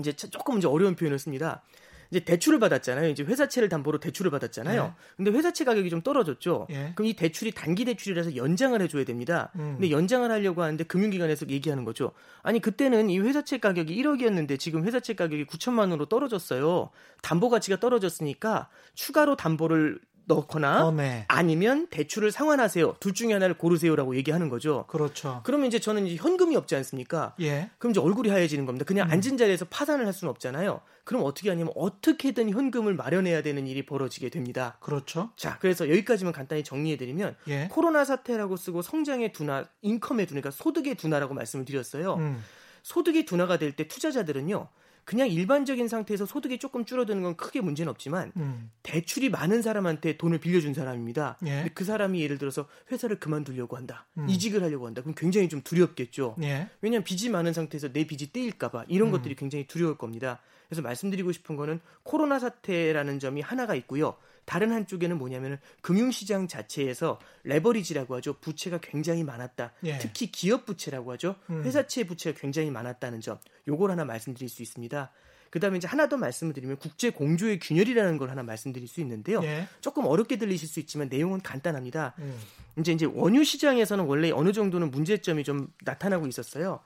이제 0.00 0.12
차- 0.12 0.28
조금 0.28 0.58
이제 0.58 0.66
어려운 0.66 0.94
표현을 0.96 1.18
씁니다. 1.18 1.62
이제 2.10 2.20
대출을 2.20 2.60
받았잖아요. 2.60 3.08
이제 3.08 3.24
회사채를 3.24 3.68
담보로 3.68 3.98
대출을 3.98 4.30
받았잖아요. 4.30 4.84
네. 4.84 4.92
근데 5.16 5.30
회사채 5.32 5.64
가격이 5.64 5.90
좀 5.90 6.00
떨어졌죠. 6.02 6.68
예. 6.70 6.92
그럼 6.94 7.06
이 7.08 7.14
대출이 7.14 7.52
단기 7.52 7.84
대출이라서 7.86 8.36
연장을 8.36 8.80
해줘야 8.82 9.04
됩니다. 9.04 9.50
음. 9.56 9.72
근데 9.78 9.90
연장을 9.90 10.30
하려고 10.30 10.62
하는데 10.62 10.84
금융기관에서 10.84 11.48
얘기하는 11.48 11.84
거죠. 11.84 12.12
아니 12.42 12.60
그때는 12.60 13.10
이 13.10 13.18
회사채 13.18 13.58
가격이 13.58 13.96
1억이었는데 14.00 14.60
지금 14.60 14.84
회사채 14.84 15.14
가격이 15.14 15.46
9천만 15.46 15.78
원으로 15.80 16.06
떨어졌어요. 16.06 16.90
담보 17.22 17.48
가치가 17.48 17.80
떨어졌으니까 17.80 18.68
추가로 18.94 19.34
담보를 19.36 19.98
넣거나 20.26 20.86
어, 20.86 20.90
네. 20.92 21.24
아니면 21.28 21.86
대출을 21.88 22.30
상환하세요. 22.32 22.96
둘 23.00 23.12
중에 23.14 23.32
하나를 23.32 23.58
고르세요라고 23.58 24.16
얘기하는 24.16 24.48
거죠. 24.48 24.84
그렇죠. 24.88 25.40
그러면 25.44 25.66
이제 25.66 25.78
저는 25.78 26.06
이제 26.06 26.16
현금이 26.16 26.56
없지 26.56 26.74
않습니까? 26.76 27.34
예. 27.40 27.70
그럼 27.78 27.90
이제 27.90 28.00
얼굴이 28.00 28.28
하얘지는 28.30 28.64
겁니다. 28.66 28.84
그냥 28.84 29.10
앉은 29.10 29.36
자리에서 29.36 29.66
파산을 29.66 30.06
할 30.06 30.12
수는 30.12 30.30
없잖아요. 30.30 30.80
그럼 31.04 31.22
어떻게 31.24 31.50
하냐면 31.50 31.72
어떻게든 31.76 32.50
현금을 32.50 32.94
마련해야 32.94 33.42
되는 33.42 33.66
일이 33.66 33.84
벌어지게 33.84 34.30
됩니다. 34.30 34.78
그렇죠. 34.80 35.30
자, 35.36 35.58
그래서 35.60 35.88
여기까지만 35.90 36.32
간단히 36.32 36.64
정리해드리면 36.64 37.36
예. 37.48 37.68
코로나 37.70 38.04
사태라고 38.04 38.56
쓰고 38.56 38.80
성장의 38.82 39.32
둔화, 39.32 39.66
인컴의 39.82 40.26
둔화, 40.26 40.40
그러니까 40.40 40.50
소득의 40.50 40.94
둔화라고 40.94 41.34
말씀을 41.34 41.64
드렸어요. 41.66 42.14
음. 42.14 42.42
소득이 42.82 43.24
둔화가 43.24 43.58
될 43.58 43.72
때 43.76 43.88
투자자들은요, 43.88 44.68
그냥 45.04 45.28
일반적인 45.28 45.88
상태에서 45.88 46.26
소득이 46.26 46.58
조금 46.58 46.84
줄어드는 46.84 47.22
건 47.22 47.36
크게 47.36 47.60
문제는 47.60 47.90
없지만 47.90 48.32
음. 48.36 48.70
대출이 48.82 49.30
많은 49.30 49.62
사람한테 49.62 50.16
돈을 50.16 50.38
빌려준 50.38 50.74
사람입니다. 50.74 51.38
예. 51.44 51.50
근데 51.56 51.70
그 51.74 51.84
사람이 51.84 52.20
예를 52.22 52.38
들어서 52.38 52.66
회사를 52.90 53.18
그만두려고 53.20 53.76
한다, 53.76 54.06
음. 54.18 54.28
이직을 54.28 54.62
하려고 54.62 54.86
한다. 54.86 55.02
그럼 55.02 55.14
굉장히 55.16 55.48
좀 55.48 55.60
두렵겠죠. 55.62 56.36
예. 56.42 56.68
왜냐하면 56.80 57.04
빚이 57.04 57.28
많은 57.28 57.52
상태에서 57.52 57.92
내 57.92 58.06
빚이 58.06 58.32
떼일까봐 58.32 58.86
이런 58.88 59.10
것들이 59.10 59.34
굉장히 59.34 59.66
두려울 59.66 59.96
겁니다. 59.96 60.40
그래서 60.68 60.82
말씀드리고 60.82 61.32
싶은 61.32 61.56
거는 61.56 61.80
코로나 62.02 62.38
사태라는 62.38 63.18
점이 63.18 63.40
하나가 63.40 63.74
있고요. 63.74 64.16
다른 64.44 64.72
한쪽에는 64.72 65.16
뭐냐면은 65.18 65.58
금융시장 65.80 66.48
자체에서 66.48 67.18
레버리지라고 67.44 68.16
하죠. 68.16 68.34
부채가 68.34 68.78
굉장히 68.78 69.24
많았다. 69.24 69.72
예. 69.84 69.98
특히 69.98 70.30
기업 70.30 70.66
부채라고 70.66 71.12
하죠. 71.12 71.36
음. 71.50 71.62
회사채 71.64 72.04
부채가 72.04 72.38
굉장히 72.38 72.70
많았다는 72.70 73.20
점. 73.20 73.38
요걸 73.68 73.90
하나 73.90 74.04
말씀드릴 74.04 74.48
수 74.48 74.62
있습니다. 74.62 75.10
그다음에 75.50 75.76
이제 75.76 75.86
하나 75.86 76.08
더 76.08 76.16
말씀을 76.16 76.52
드리면 76.52 76.78
국제 76.78 77.10
공조의 77.10 77.60
균열이라는 77.60 78.18
걸 78.18 78.28
하나 78.28 78.42
말씀드릴 78.42 78.88
수 78.88 79.00
있는데요. 79.00 79.40
예. 79.44 79.68
조금 79.80 80.04
어렵게 80.04 80.36
들리실 80.36 80.66
수 80.66 80.80
있지만 80.80 81.08
내용은 81.08 81.40
간단합니다. 81.40 82.14
음. 82.18 82.36
이제 82.78 82.90
이제 82.90 83.06
원유 83.06 83.44
시장에서는 83.44 84.04
원래 84.04 84.32
어느 84.32 84.52
정도는 84.52 84.90
문제점이 84.90 85.44
좀 85.44 85.68
나타나고 85.84 86.26
있었어요. 86.26 86.80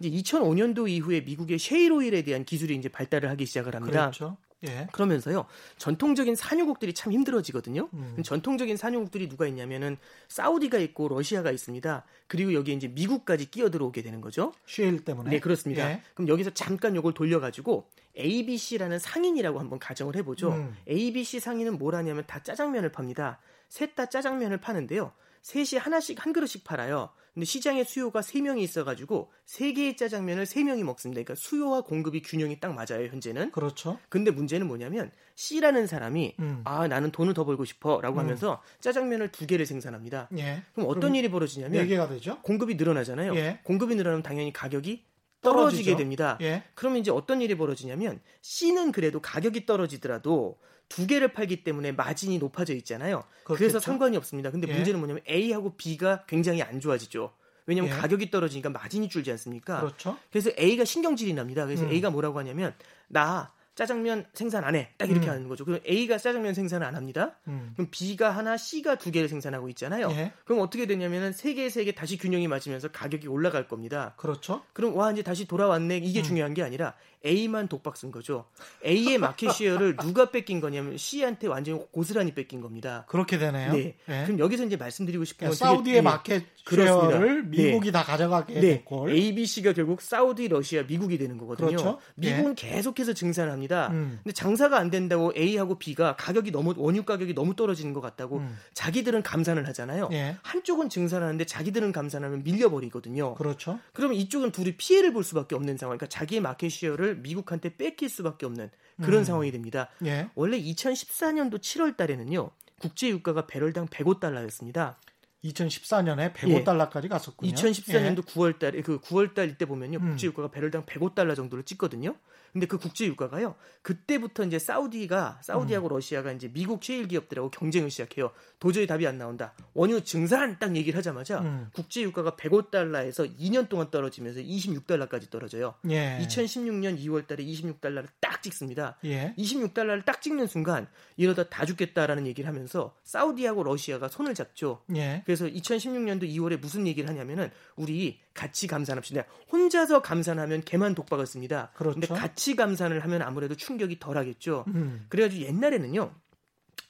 이제 0.00 0.10
2005년도 0.10 0.88
이후에 0.88 1.20
미국의 1.20 1.58
셰일 1.58 1.92
오일에 1.92 2.22
대한 2.22 2.44
기술이 2.44 2.74
이제 2.74 2.88
발달을 2.88 3.28
하기 3.30 3.46
시작을 3.46 3.74
합니다. 3.74 4.00
그렇죠. 4.10 4.38
예. 4.66 4.88
그러면서요 4.92 5.46
전통적인 5.78 6.34
산유국들이 6.34 6.94
참 6.94 7.12
힘들어지거든요. 7.12 7.88
음. 7.92 8.22
전통적인 8.24 8.76
산유국들이 8.76 9.28
누가 9.28 9.46
있냐면은 9.46 9.96
사우디가 10.28 10.78
있고 10.78 11.08
러시아가 11.08 11.50
있습니다. 11.50 12.04
그리고 12.26 12.54
여기에 12.54 12.74
이제 12.74 12.88
미국까지 12.88 13.50
끼어들어오게 13.50 14.02
되는 14.02 14.20
거죠. 14.20 14.52
쉐일 14.66 15.04
때문에. 15.04 15.30
네 15.30 15.40
그렇습니다. 15.40 15.90
예. 15.90 16.02
그럼 16.14 16.28
여기서 16.28 16.50
잠깐 16.50 16.94
요걸 16.96 17.14
돌려가지고 17.14 17.88
ABC라는 18.18 18.98
상인이라고 18.98 19.58
한번 19.58 19.78
가정을 19.78 20.16
해보죠. 20.16 20.52
음. 20.52 20.76
ABC 20.88 21.40
상인은 21.40 21.78
뭘 21.78 21.94
하냐면 21.94 22.24
다 22.26 22.42
짜장면을 22.42 22.92
팝니다. 22.92 23.38
셋 23.68 23.94
다 23.94 24.06
짜장면을 24.06 24.58
파는데요. 24.58 25.12
셋이 25.44 25.78
하나씩 25.78 26.24
한 26.24 26.32
그릇씩 26.32 26.64
팔아요. 26.64 27.10
근데 27.34 27.44
시장에 27.44 27.84
수요가 27.84 28.22
세명이 28.22 28.62
있어가지고 28.62 29.30
세개의 29.44 29.96
짜장면을 29.96 30.46
세명이 30.46 30.82
먹습니다. 30.84 31.22
그러니까 31.22 31.34
수요와 31.34 31.82
공급이 31.82 32.22
균형이 32.22 32.60
딱 32.60 32.72
맞아요, 32.72 33.08
현재는. 33.08 33.50
그렇죠. 33.50 33.98
근데 34.08 34.30
문제는 34.30 34.66
뭐냐면 34.66 35.10
C라는 35.34 35.86
사람이 35.86 36.36
음. 36.38 36.62
아 36.64 36.88
나는 36.88 37.10
돈을 37.10 37.34
더 37.34 37.44
벌고 37.44 37.66
싶어 37.66 38.00
라고 38.00 38.16
음. 38.16 38.20
하면서 38.20 38.62
짜장면을 38.80 39.32
두 39.32 39.46
개를 39.46 39.66
생산합니다. 39.66 40.30
예. 40.38 40.62
그럼 40.72 40.88
어떤 40.88 41.00
그럼 41.00 41.16
일이 41.16 41.30
벌어지냐면 41.30 41.82
네 41.82 41.86
개가 41.86 42.08
되죠? 42.08 42.40
공급이 42.40 42.76
늘어나잖아요. 42.76 43.36
예. 43.36 43.60
공급이 43.64 43.96
늘어나면 43.96 44.22
당연히 44.22 44.50
가격이 44.50 45.04
떨어지게 45.42 45.82
떨어지죠. 45.82 45.96
됩니다. 45.98 46.38
예. 46.40 46.62
그러면 46.74 47.00
이제 47.00 47.10
어떤 47.10 47.42
일이 47.42 47.54
벌어지냐면 47.54 48.20
C는 48.40 48.92
그래도 48.92 49.20
가격이 49.20 49.66
떨어지더라도 49.66 50.56
두 50.88 51.06
개를 51.06 51.32
팔기 51.32 51.64
때문에 51.64 51.92
마진이 51.92 52.38
높아져 52.38 52.74
있잖아요. 52.74 53.24
그래서 53.44 53.58
그렇겠죠? 53.58 53.78
상관이 53.80 54.16
없습니다. 54.16 54.50
근데 54.50 54.68
예. 54.68 54.74
문제는 54.74 54.98
뭐냐면 55.00 55.22
A하고 55.28 55.76
B가 55.76 56.24
굉장히 56.26 56.62
안 56.62 56.80
좋아지죠. 56.80 57.32
왜냐면 57.66 57.90
예. 57.90 57.94
가격이 57.94 58.30
떨어지니까 58.30 58.70
마진이 58.70 59.08
줄지 59.08 59.30
않습니까? 59.32 59.80
그렇죠. 59.80 60.18
그래서 60.30 60.50
A가 60.58 60.84
신경질이 60.84 61.32
납니다. 61.34 61.64
그래서 61.64 61.84
음. 61.84 61.90
A가 61.92 62.10
뭐라고 62.10 62.38
하냐면 62.38 62.74
나 63.08 63.52
짜장면 63.74 64.26
생산 64.34 64.62
안 64.62 64.76
해. 64.76 64.90
딱 64.98 65.10
이렇게 65.10 65.26
음. 65.26 65.30
하는 65.32 65.48
거죠. 65.48 65.64
그럼 65.64 65.80
A가 65.88 66.18
짜장면 66.18 66.54
생산을 66.54 66.86
안 66.86 66.94
합니다. 66.94 67.36
음. 67.48 67.72
그럼 67.74 67.88
B가 67.90 68.30
하나, 68.30 68.56
C가 68.56 68.96
두 68.96 69.10
개를 69.10 69.28
생산하고 69.28 69.68
있잖아요. 69.70 70.10
예. 70.12 70.32
그럼 70.44 70.60
어떻게 70.62 70.86
되냐면은 70.86 71.32
세 71.32 71.54
개, 71.54 71.68
세 71.68 71.84
개 71.84 71.92
다시 71.92 72.16
균형이 72.16 72.46
맞으면서 72.46 72.88
가격이 72.88 73.26
올라갈 73.26 73.66
겁니다. 73.66 74.14
그렇죠. 74.16 74.62
그럼 74.74 74.94
와 74.94 75.10
이제 75.10 75.22
다시 75.22 75.46
돌아왔네 75.48 75.96
이게 75.98 76.20
음. 76.20 76.22
중요한 76.22 76.54
게 76.54 76.62
아니라 76.62 76.94
A만 77.24 77.68
독박 77.68 77.96
쓴 77.96 78.10
거죠. 78.10 78.44
A의 78.84 79.18
market 79.18 79.50
share를 79.52 79.96
누가 79.96 80.30
뺏긴 80.30 80.60
거냐면 80.60 80.96
C한테 80.96 81.46
완전히 81.46 81.80
고스란히 81.90 82.34
뺏긴 82.34 82.60
겁니다. 82.60 83.04
그렇게 83.08 83.38
되네요. 83.38 83.72
네. 83.72 83.96
예. 84.08 84.22
그럼 84.24 84.38
여기서 84.38 84.64
이제 84.64 84.76
말씀드리고 84.76 85.24
싶은 85.24 85.48
건 85.48 85.56
그러니까 85.56 85.66
되게- 85.66 85.76
사우디의 85.76 85.96
예. 85.96 86.00
마켓 86.00 86.44
그렇습니다. 86.64 87.10
share를 87.18 87.50
네. 87.50 87.64
미국이 87.64 87.92
다 87.92 88.02
가져가게 88.02 88.54
네, 88.54 88.60
됐고. 88.60 89.10
ABC가 89.10 89.72
결국 89.74 90.00
사우디, 90.00 90.48
러시아, 90.48 90.82
미국이 90.82 91.18
되는 91.18 91.36
거거든요. 91.38 91.68
그렇죠. 91.68 91.98
미국은 92.14 92.54
계속해서 92.54 93.12
증산합니다. 93.12 93.88
음. 93.88 94.20
근데 94.22 94.32
장사가 94.32 94.78
안 94.78 94.90
된다고 94.90 95.32
A하고 95.36 95.78
B가 95.78 96.16
가격이 96.16 96.50
너무 96.52 96.74
원유 96.76 97.04
가격이 97.04 97.34
너무 97.34 97.54
떨어지는 97.56 97.92
것 97.92 98.00
같다고 98.00 98.38
음. 98.38 98.56
자기들은 98.72 99.22
감산을 99.22 99.66
하잖아요. 99.68 100.08
예. 100.12 100.36
한쪽은 100.42 100.88
증산하는데 100.88 101.44
자기들은 101.44 101.92
감산하면 101.92 102.42
밀려버리거든요. 102.44 103.34
그렇죠. 103.34 103.78
그러면 103.92 104.16
이쪽은 104.16 104.52
둘이 104.52 104.76
피해를 104.76 105.12
볼 105.12 105.22
수밖에 105.24 105.54
없는 105.54 105.76
상황. 105.76 105.96
그러니까 105.98 106.06
자기의 106.08 106.40
market 106.40 106.70
share를 106.70 107.13
미국한테 107.14 107.76
뺏길 107.76 108.08
수밖에 108.08 108.46
없는 108.46 108.70
그런 109.02 109.20
음. 109.20 109.24
상황이 109.24 109.50
됩니다. 109.50 109.88
예. 110.04 110.28
원래 110.34 110.60
2014년도 110.60 111.58
7월 111.58 111.96
달에는요. 111.96 112.50
국제 112.80 113.08
유가가 113.08 113.46
배럴당 113.46 113.86
105달러였습니다. 113.88 114.96
2014년에 115.44 116.32
105달러까지 116.32 117.08
갔었군요. 117.08 117.52
2014년도 117.52 118.24
9월 118.24 118.58
달에 118.58 118.80
그 118.82 118.98
9월 119.00 119.34
달 119.34 119.50
이때 119.50 119.66
보면요. 119.66 119.98
음. 119.98 120.10
국제 120.10 120.26
유가가 120.26 120.50
배럴당 120.50 120.86
105달러 120.86 121.36
정도를 121.36 121.64
찍거든요. 121.64 122.16
근데 122.54 122.66
그 122.66 122.78
국제 122.78 123.04
유가가요. 123.04 123.56
그때부터 123.82 124.44
이제 124.44 124.60
사우디가 124.60 125.40
사우디하고 125.42 125.88
음. 125.88 125.94
러시아가 125.94 126.30
이제 126.30 126.48
미국 126.52 126.84
셰일 126.84 127.08
기업들하고 127.08 127.50
경쟁을 127.50 127.90
시작해요. 127.90 128.30
도저히 128.60 128.86
답이 128.86 129.04
안 129.08 129.18
나온다. 129.18 129.54
원유 129.74 130.04
증산 130.04 130.60
딱 130.60 130.76
얘기를 130.76 130.96
하자마자 130.96 131.40
음. 131.40 131.68
국제 131.74 132.02
유가가 132.02 132.36
105달러에서 132.36 133.36
2년 133.36 133.68
동안 133.68 133.90
떨어지면서 133.90 134.40
26달러까지 134.40 135.30
떨어져요. 135.30 135.74
예. 135.90 136.16
2016년 136.22 136.96
2월 137.00 137.26
달에 137.26 137.44
26달러를 137.44 138.06
딱 138.20 138.40
찍습니다. 138.40 138.98
예. 139.04 139.34
26달러를 139.36 140.04
딱 140.04 140.22
찍는 140.22 140.46
순간 140.46 140.86
이러다 141.16 141.48
다 141.48 141.66
죽겠다라는 141.66 142.28
얘기를 142.28 142.46
하면서 142.48 142.94
사우디하고 143.02 143.64
러시아가 143.64 144.06
손을 144.06 144.34
잡죠. 144.34 144.84
예. 144.94 145.22
그래서 145.24 145.46
2016년도 145.46 146.22
2월에 146.22 146.60
무슨 146.60 146.86
얘기를 146.86 147.08
하냐면은 147.08 147.50
우리 147.74 148.20
같이 148.34 148.66
감산합시다. 148.66 149.24
혼자서 149.50 150.02
감산하면 150.02 150.62
걔만 150.64 150.94
독박을 150.94 151.26
씁니다. 151.26 151.70
그렇죠. 151.74 152.00
근데 152.00 152.06
같이 152.08 152.43
감산을 152.54 153.00
하면 153.00 153.22
아무래도 153.22 153.54
충격이 153.54 153.98
덜하겠죠. 153.98 154.64
음. 154.68 155.06
그래가지고 155.08 155.46
옛날에는요. 155.46 156.14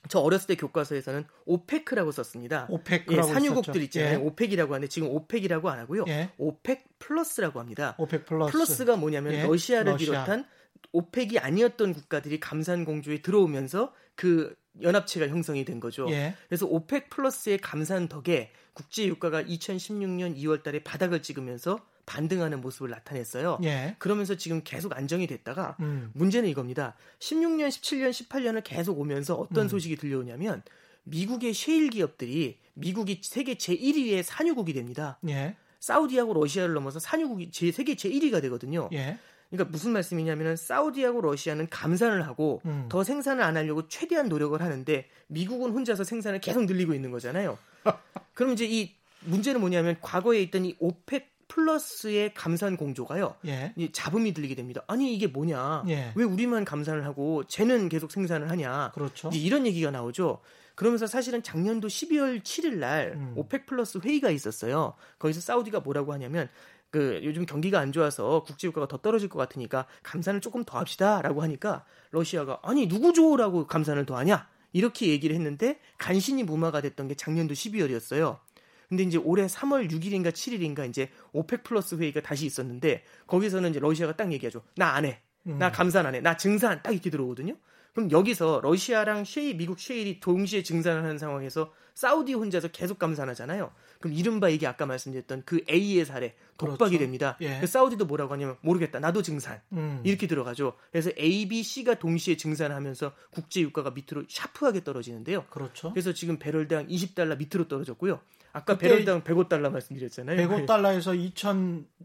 저 0.09 0.19
어렸을 0.19 0.49
때 0.49 0.55
교과서에서는 0.57 1.25
OPEC라고 1.47 2.13
썼습니다. 2.13 2.67
예, 2.69 2.75
OPEC이라고 2.75 3.33
산유국들. 3.33 3.83
있잖아요. 3.85 4.19
예. 4.19 4.23
OPEC이라고 4.23 4.75
하는데 4.75 4.89
지금 4.89 5.09
OPEC이라고 5.09 5.71
안 5.71 5.79
하고요. 5.79 6.05
예. 6.09 6.31
OPEC 6.37 6.85
plus라고 6.99 7.59
합니다. 7.61 7.95
OPEC 7.99 8.27
plus. 8.27 8.53
plus가 8.53 8.97
뭐냐면 8.97 9.33
예, 9.33 9.43
러시아를 9.45 9.93
러시아. 9.93 10.25
비롯한 10.25 10.45
오펙이 10.93 11.39
아니었던 11.39 11.95
국가들이 11.95 12.39
감산 12.39 12.85
공조에 12.85 13.23
들어오면서 13.23 13.95
그 14.15 14.55
연합체가 14.83 15.29
형성이 15.29 15.65
된 15.65 15.81
거죠. 15.81 16.07
예. 16.11 16.35
그래서 16.49 16.67
오펙 16.67 17.09
플러스의 17.09 17.59
감산 17.59 18.09
덕에 18.09 18.53
국제 18.75 19.07
유가가 19.07 19.43
2016년 19.43 20.37
2월 20.37 20.63
달에 20.63 20.83
바닥을 20.83 21.23
찍으면서 21.23 21.79
반등하는 22.07 22.61
모습을 22.61 22.91
나타냈어요. 22.91 23.59
예. 23.65 23.97
그러면서 23.99 24.37
지금 24.37 24.63
계속 24.65 24.97
안정이 24.97 25.27
됐다가 25.27 25.77
음. 25.81 26.11
문제는 26.15 26.49
이겁니다. 26.49 26.95
16년, 27.19 27.69
17년, 27.69 28.11
18년을 28.11 28.63
계속 28.65 28.99
오면서 28.99 29.35
어떤 29.35 29.65
음. 29.65 29.69
소식이 29.69 29.97
들려오냐면 29.97 30.63
미국의 31.05 31.55
셰일 31.55 31.91
기업들이 31.91 32.59
미국이 32.75 33.21
세계 33.23 33.55
제1위의 33.55 34.23
산유국이 34.23 34.73
됩니다. 34.73 35.19
예. 35.29 35.57
사우디하고 35.81 36.35
러시아를 36.35 36.75
넘어서 36.75 36.99
산유국이 36.99 37.51
제 37.51 37.71
세계 37.71 37.95
제1위가 37.95 38.41
되거든요. 38.43 38.89
예. 38.93 39.19
그러니까 39.51 39.71
무슨 39.71 39.93
말씀이냐면은 39.93 40.57
사우디하고 40.57 41.21
러시아는 41.21 41.69
감산을 41.69 42.27
하고 42.27 42.61
음. 42.65 42.87
더 42.89 43.05
생산을 43.05 43.43
안 43.45 43.57
하려고 43.57 43.87
최대한 43.89 44.29
노력을 44.29 44.61
하는데 44.61 45.09
미국은 45.29 45.71
혼자서 45.71 46.05
생산을 46.05 46.41
계속 46.41 46.65
늘리고 46.65 46.95
있는 46.95 47.11
거잖아요. 47.11 47.59
그럼 48.35 48.53
이제 48.53 48.67
이 48.67 48.95
문제는 49.21 49.61
뭐냐면 49.61 49.97
과거에 50.01 50.41
있던 50.43 50.65
이 50.65 50.75
OPEC 50.79 51.34
plus의 51.55 52.35
감산 52.35 52.77
공조가요. 52.77 53.37
예. 53.47 53.73
이 53.77 53.93
잡음이 53.93 54.35
들리게 54.35 54.57
됩니다. 54.57 54.83
아니 54.89 55.15
이게 55.15 55.29
뭐냐? 55.29 55.85
예. 55.89 56.13
왜 56.17 56.25
우리만 56.25 56.65
감산을 56.65 57.05
하고 57.05 57.45
쟤는 57.45 57.89
계속 57.89 58.11
생산을 58.11 58.51
하냐? 58.51 58.91
그렇죠. 58.93 59.31
이런 59.33 59.65
얘기가 59.65 59.93
나오죠. 59.93 60.41
그러면서 60.75 61.07
사실은 61.07 61.45
작년도 61.45 61.87
12월 61.87 62.43
7일 62.43 62.79
날 62.79 63.13
음. 63.15 63.35
OPEC 63.37 63.67
plus 63.67 63.99
회의가 63.99 64.31
있었어요. 64.31 64.95
거기서 65.21 65.41
사우디가 65.41 65.81
뭐라고 65.81 66.13
하냐면 66.13 66.49
그 66.91 67.21
요즘 67.23 67.47
경기가 67.47 67.79
안 67.79 67.93
좋아서 67.93 68.43
국제 68.45 68.67
유가가 68.67 68.89
더 68.89 68.97
떨어질 68.97 69.29
것 69.29 69.39
같으니까 69.39 69.87
감산을 70.03 70.41
조금 70.41 70.65
더 70.65 70.79
합시다라고 70.79 71.41
하니까 71.43 71.85
러시아가 72.11 72.59
아니 72.65 72.89
누구 72.89 73.13
좋으라고 73.13 73.69
감산을 73.69 74.07
더 74.07 74.17
하냐? 74.17 74.49
이렇게 74.73 75.07
얘기를 75.07 75.37
했는데 75.37 75.79
간신히 75.99 76.43
무마가 76.43 76.81
됐던 76.81 77.07
게 77.07 77.15
작년도 77.15 77.55
12월이었어요. 77.55 78.39
근데 78.89 79.03
이제 79.03 79.19
올해 79.19 79.47
3월 79.47 79.91
6일인가 79.91 80.31
7일인가 80.33 80.89
이제 80.89 81.11
OPEC 81.33 81.63
plus 81.65 81.95
회의가 81.97 82.21
다시 82.21 82.47
있었는데 82.47 83.03
거기서는 83.27 83.71
이제 83.71 83.81
러시아가 83.81 84.15
딱 84.17 84.33
얘기하죠. 84.33 84.63
나 84.77 84.95
안 84.95 85.05
해. 85.05 85.21
나 85.45 85.69
음. 85.69 85.73
감산 85.73 86.07
안 86.07 86.15
해. 86.15 86.21
나 86.21 86.37
증산 86.37 86.83
딱 86.83 86.93
이렇게 86.93 87.11
들어오거든요. 87.11 87.55
그럼 87.95 88.11
여기서 88.11 88.61
러시아랑 88.63 89.25
셰일, 89.25 89.57
미국 89.57 89.79
셰일이 89.79 90.21
동시에 90.21 90.63
증산을 90.63 91.05
하는 91.05 91.17
상황에서 91.17 91.73
사우디 91.95 92.35
혼자서 92.35 92.69
계속 92.69 92.99
감산하잖아요. 92.99 93.71
그럼 94.01 94.17
이른바 94.17 94.49
이게 94.49 94.67
아까 94.67 94.85
말씀드렸던 94.85 95.45
그 95.47 95.63
A의 95.71 96.05
사례 96.05 96.35
독박이 96.59 96.77
그렇죠. 96.77 96.99
됩니다. 96.99 97.39
예. 97.41 97.61
그 97.61 97.69
사우디도 97.69 98.07
뭐라고 98.07 98.33
하냐면 98.35 98.57
모르겠다. 98.63 98.99
나도 98.99 99.23
증산. 99.23 99.61
음. 99.73 100.01
이렇게 100.03 100.27
들어가죠. 100.27 100.75
그래서 100.91 101.11
A, 101.19 101.47
B, 101.49 101.63
C가 101.63 101.95
동시에 101.95 102.37
증산하면서 102.37 103.13
국제 103.31 103.61
유가가 103.61 103.93
밑으로 103.93 104.25
샤프하게 104.29 104.83
떨어지는데요. 104.83 105.45
그렇죠. 105.51 105.93
그래서 105.93 106.13
지금 106.13 106.41
배럴당 106.41 106.89
20달러 106.89 107.39
밑으로 107.39 107.69
떨어졌고요. 107.69 108.19
아까 108.53 108.77
배럴당 108.77 109.23
105달러 109.23 109.71
말씀드렸잖아요. 109.71 110.49
105달러에서 110.49 111.33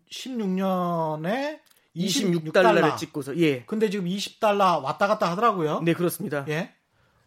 2016년에 0.10 1.60
26달러를 1.96 2.98
찍고서 2.98 3.38
예. 3.38 3.64
근데 3.66 3.90
지금 3.90 4.06
20달러 4.06 4.82
왔다 4.84 5.08
갔다 5.08 5.32
하더라고요. 5.32 5.82
네, 5.82 5.94
그렇습니다. 5.94 6.46
예. 6.48 6.74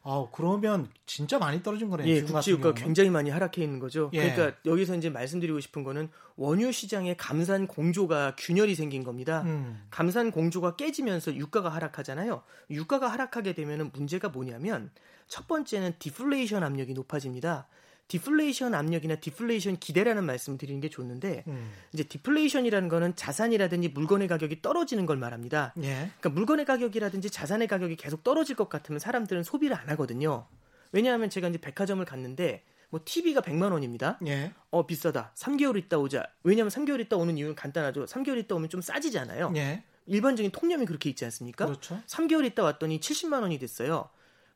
아, 0.04 0.26
그러면 0.32 0.88
진짜 1.06 1.38
많이 1.38 1.62
떨어진 1.62 1.88
거네요. 1.88 2.08
예, 2.08 2.22
국제유가. 2.22 2.74
굉장히 2.74 3.10
많이 3.10 3.30
하락해 3.30 3.62
있는 3.62 3.78
거죠. 3.78 4.10
예. 4.14 4.32
그러니까 4.32 4.58
여기서 4.66 4.96
이제 4.96 5.10
말씀드리고 5.10 5.60
싶은 5.60 5.84
거는 5.84 6.08
원유 6.36 6.72
시장에 6.72 7.14
감산 7.16 7.68
공조가 7.68 8.34
균열이 8.36 8.74
생긴 8.74 9.04
겁니다. 9.04 9.42
음. 9.42 9.80
감산 9.90 10.32
공조가 10.32 10.74
깨지면서 10.74 11.36
유가가 11.36 11.68
하락하잖아요. 11.68 12.42
유가가 12.70 13.08
하락하게 13.12 13.52
되면 13.52 13.90
문제가 13.92 14.28
뭐냐면 14.28 14.90
첫 15.28 15.46
번째는 15.46 15.94
디플레이션 16.00 16.64
압력이 16.64 16.94
높아집니다. 16.94 17.68
디플레이션 18.08 18.74
압력이나 18.74 19.16
디플레이션 19.16 19.78
기대라는 19.78 20.24
말씀을 20.24 20.58
드리는 20.58 20.80
게 20.80 20.90
좋은데 20.90 21.44
음. 21.46 21.72
이제 21.92 22.02
디플레이션이라는 22.04 22.88
거는 22.88 23.16
자산이라든지 23.16 23.88
물건의 23.88 24.28
가격이 24.28 24.60
떨어지는 24.60 25.06
걸 25.06 25.16
말합니다. 25.16 25.72
예. 25.78 26.10
그러니까 26.18 26.28
물건의 26.30 26.66
가격이라든지 26.66 27.30
자산의 27.30 27.68
가격이 27.68 27.96
계속 27.96 28.22
떨어질 28.22 28.56
것 28.56 28.68
같으면 28.68 28.98
사람들은 28.98 29.44
소비를 29.44 29.76
안 29.76 29.88
하거든요. 29.90 30.46
왜냐하면 30.92 31.30
제가 31.30 31.48
이제 31.48 31.58
백화점을 31.58 32.04
갔는데 32.04 32.64
뭐 32.90 33.00
TV가 33.02 33.40
100만 33.40 33.72
원입니다. 33.72 34.18
예. 34.26 34.52
어 34.70 34.86
비싸다. 34.86 35.32
3개월 35.34 35.78
있다 35.78 35.98
오자. 35.98 36.26
왜냐하면 36.42 36.70
3개월 36.70 37.00
있다 37.00 37.16
오는 37.16 37.38
이유는 37.38 37.54
간단하죠. 37.54 38.04
3개월 38.04 38.36
있다 38.38 38.54
오면 38.56 38.68
좀 38.68 38.82
싸지잖아요. 38.82 39.54
예. 39.56 39.82
일반적인 40.04 40.50
통념이 40.50 40.84
그렇게 40.84 41.08
있지 41.08 41.24
않습니까? 41.24 41.64
그렇죠. 41.64 41.98
3개월 42.06 42.44
있다 42.44 42.62
왔더니 42.62 43.00
70만 43.00 43.40
원이 43.40 43.58
됐어요. 43.58 44.10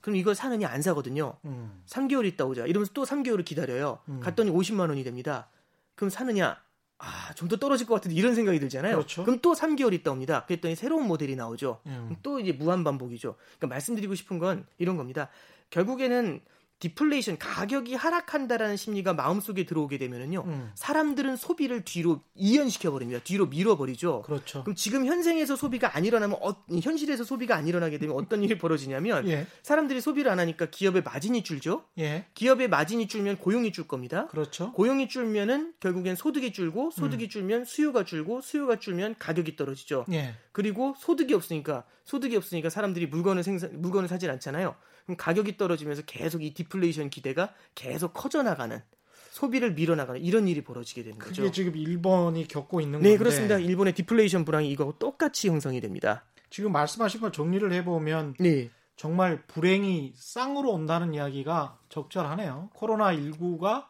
그럼 0.07 0.15
이걸 0.15 0.37
사느냐 0.37 0.69
안 0.69 0.83
사거든요. 0.83 1.37
음. 1.47 1.83
3개월 1.87 2.25
있다 2.27 2.45
오자. 2.45 2.67
이러면서 2.67 2.93
또 2.93 3.03
3개월을 3.05 3.45
기다려요. 3.45 3.99
음. 4.09 4.21
갔더니 4.21 4.53
50만 4.53 4.89
원이 4.89 5.03
됩니다. 5.03 5.49
그럼 5.97 6.11
사느냐? 6.11 6.57
아, 6.99 7.33
좀 7.35 7.49
더 7.49 7.57
떨어질 7.57 7.89
것 7.89 7.95
같은데 7.95 8.15
이런 8.15 8.37
생각이 8.37 8.61
들잖아요. 8.61 8.95
그렇죠. 8.95 9.25
그럼 9.25 9.41
또 9.43 9.53
3개월 9.55 9.93
있다 9.95 10.13
옵니다. 10.13 10.45
그랬더니 10.47 10.77
새로운 10.77 11.09
모델이 11.09 11.35
나오죠. 11.35 11.81
음. 11.87 12.15
또 12.23 12.39
이제 12.39 12.53
무한 12.53 12.85
반복이죠. 12.85 13.35
그러니까 13.59 13.67
말씀드리고 13.67 14.15
싶은 14.15 14.39
건 14.39 14.65
이런 14.78 14.97
겁니다. 14.97 15.28
결국에는 15.71 16.41
디플레이션 16.78 17.39
가격이 17.39 17.95
하락한다라는 17.95 18.76
심리가 18.76 19.15
마음속에 19.15 19.65
들어오게 19.65 19.97
되면은요. 19.97 20.43
음. 20.47 20.73
사람들은 20.75 21.36
소비를 21.36 21.84
뒤로 21.84 22.23
이연시켜 22.34 22.91
버립니다. 22.91 23.21
뒤로 23.25 23.47
밀어 23.47 23.76
버리죠. 23.76 24.23
그렇죠. 24.23 24.62
그럼 24.62 24.75
지금 24.75 25.06
현생에서 25.06 25.56
소비가 25.56 25.97
안 25.97 26.04
일어나면 26.04 26.39
어, 26.43 26.54
현실에서 26.82 27.25
소비가 27.25 27.56
안 27.56 27.67
일어나게 27.67 27.99
되면 27.99 28.15
어떤 28.15 28.43
일이 28.43 28.58
벌어지냐면 28.58 29.26
예. 29.28 29.47
사람들이 29.62 30.02
소비를 30.02 30.30
안 30.30 30.39
하니까 30.39 30.67
기업의 30.67 31.02
마진이 31.02 31.45
줄죠. 31.45 31.84
예. 31.99 32.26
기업의 32.34 32.69
마진이 32.69 33.08
줄면 33.08 33.39
고용이 33.39 33.73
줄 33.73 33.89
겁니다. 33.89 34.26
그렇죠. 34.26 34.73
고용이 34.73 35.08
줄면은 35.08 35.73
결국엔 35.80 36.15
소득이 36.15 36.52
줄고 36.52 36.91
소득이 36.91 37.28
줄면 37.30 37.65
수요가 37.65 38.04
줄고 38.04 38.43
수요가 38.43 38.78
줄면 38.78 39.17
가격이 39.19 39.56
떨어지죠. 39.56 40.04
예. 40.12 40.34
그리고 40.52 40.95
소득이 40.99 41.32
없으니까 41.32 41.84
소득이 42.04 42.36
없으니까 42.36 42.71
사람들이 42.71 43.06
물건을 43.06 43.43
생산 43.43 43.80
물건을 43.80 44.08
사질 44.08 44.30
않잖아요. 44.30 44.75
그럼 45.06 45.16
가격이 45.16 45.56
떨어지면서 45.56 46.02
계속 46.02 46.42
이 46.42 46.52
디플레이션 46.52 47.10
기대가 47.10 47.54
계속 47.75 48.12
커져 48.12 48.42
나가는 48.42 48.82
소비를 49.30 49.75
밀어나가는 49.75 50.21
이런 50.21 50.49
일이 50.49 50.62
벌어지게 50.62 51.02
되는 51.02 51.19
거죠. 51.19 51.42
그게 51.42 51.52
지금 51.52 51.76
일본이 51.76 52.49
겪고 52.49 52.80
있는 52.80 52.99
건데 52.99 53.10
네, 53.10 53.16
그렇습니다. 53.16 53.58
일본의 53.58 53.95
디플레이션 53.95 54.45
불황이 54.45 54.71
이거하고 54.71 54.99
똑같이 54.99 55.49
형성이 55.49 55.80
됩니다. 55.80 56.25
지금 56.50 56.73
말씀하신 56.73 57.21
걸 57.21 57.32
정리를 57.32 57.71
해보면 57.73 58.34
네. 58.40 58.71
정말 58.97 59.47
불행이 59.47 60.14
쌍으로 60.16 60.73
온다는 60.73 61.14
이야기가 61.14 61.78
적절하네요. 61.88 62.71
코로나 62.75 63.14
19가 63.14 63.86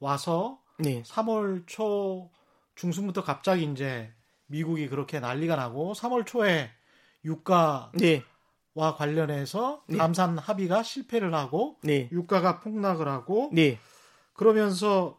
와서 0.00 0.58
네. 0.78 1.02
3월 1.02 1.64
초 1.66 2.30
중순부터 2.74 3.22
갑자기 3.22 3.64
이제 3.64 4.10
미국이 4.46 4.88
그렇게 4.88 5.20
난리가 5.20 5.56
나고 5.56 5.92
3월 5.92 6.24
초에 6.24 6.70
유가 7.24 7.92
와 8.78 8.92
네. 8.92 8.96
관련해서 8.96 9.82
네. 9.88 9.98
감산 9.98 10.38
합의가 10.38 10.84
실패를 10.84 11.34
하고 11.34 11.76
네. 11.82 12.08
유가가 12.12 12.60
폭락을 12.60 13.08
하고 13.08 13.50
네. 13.52 13.76
그러면서 14.34 15.18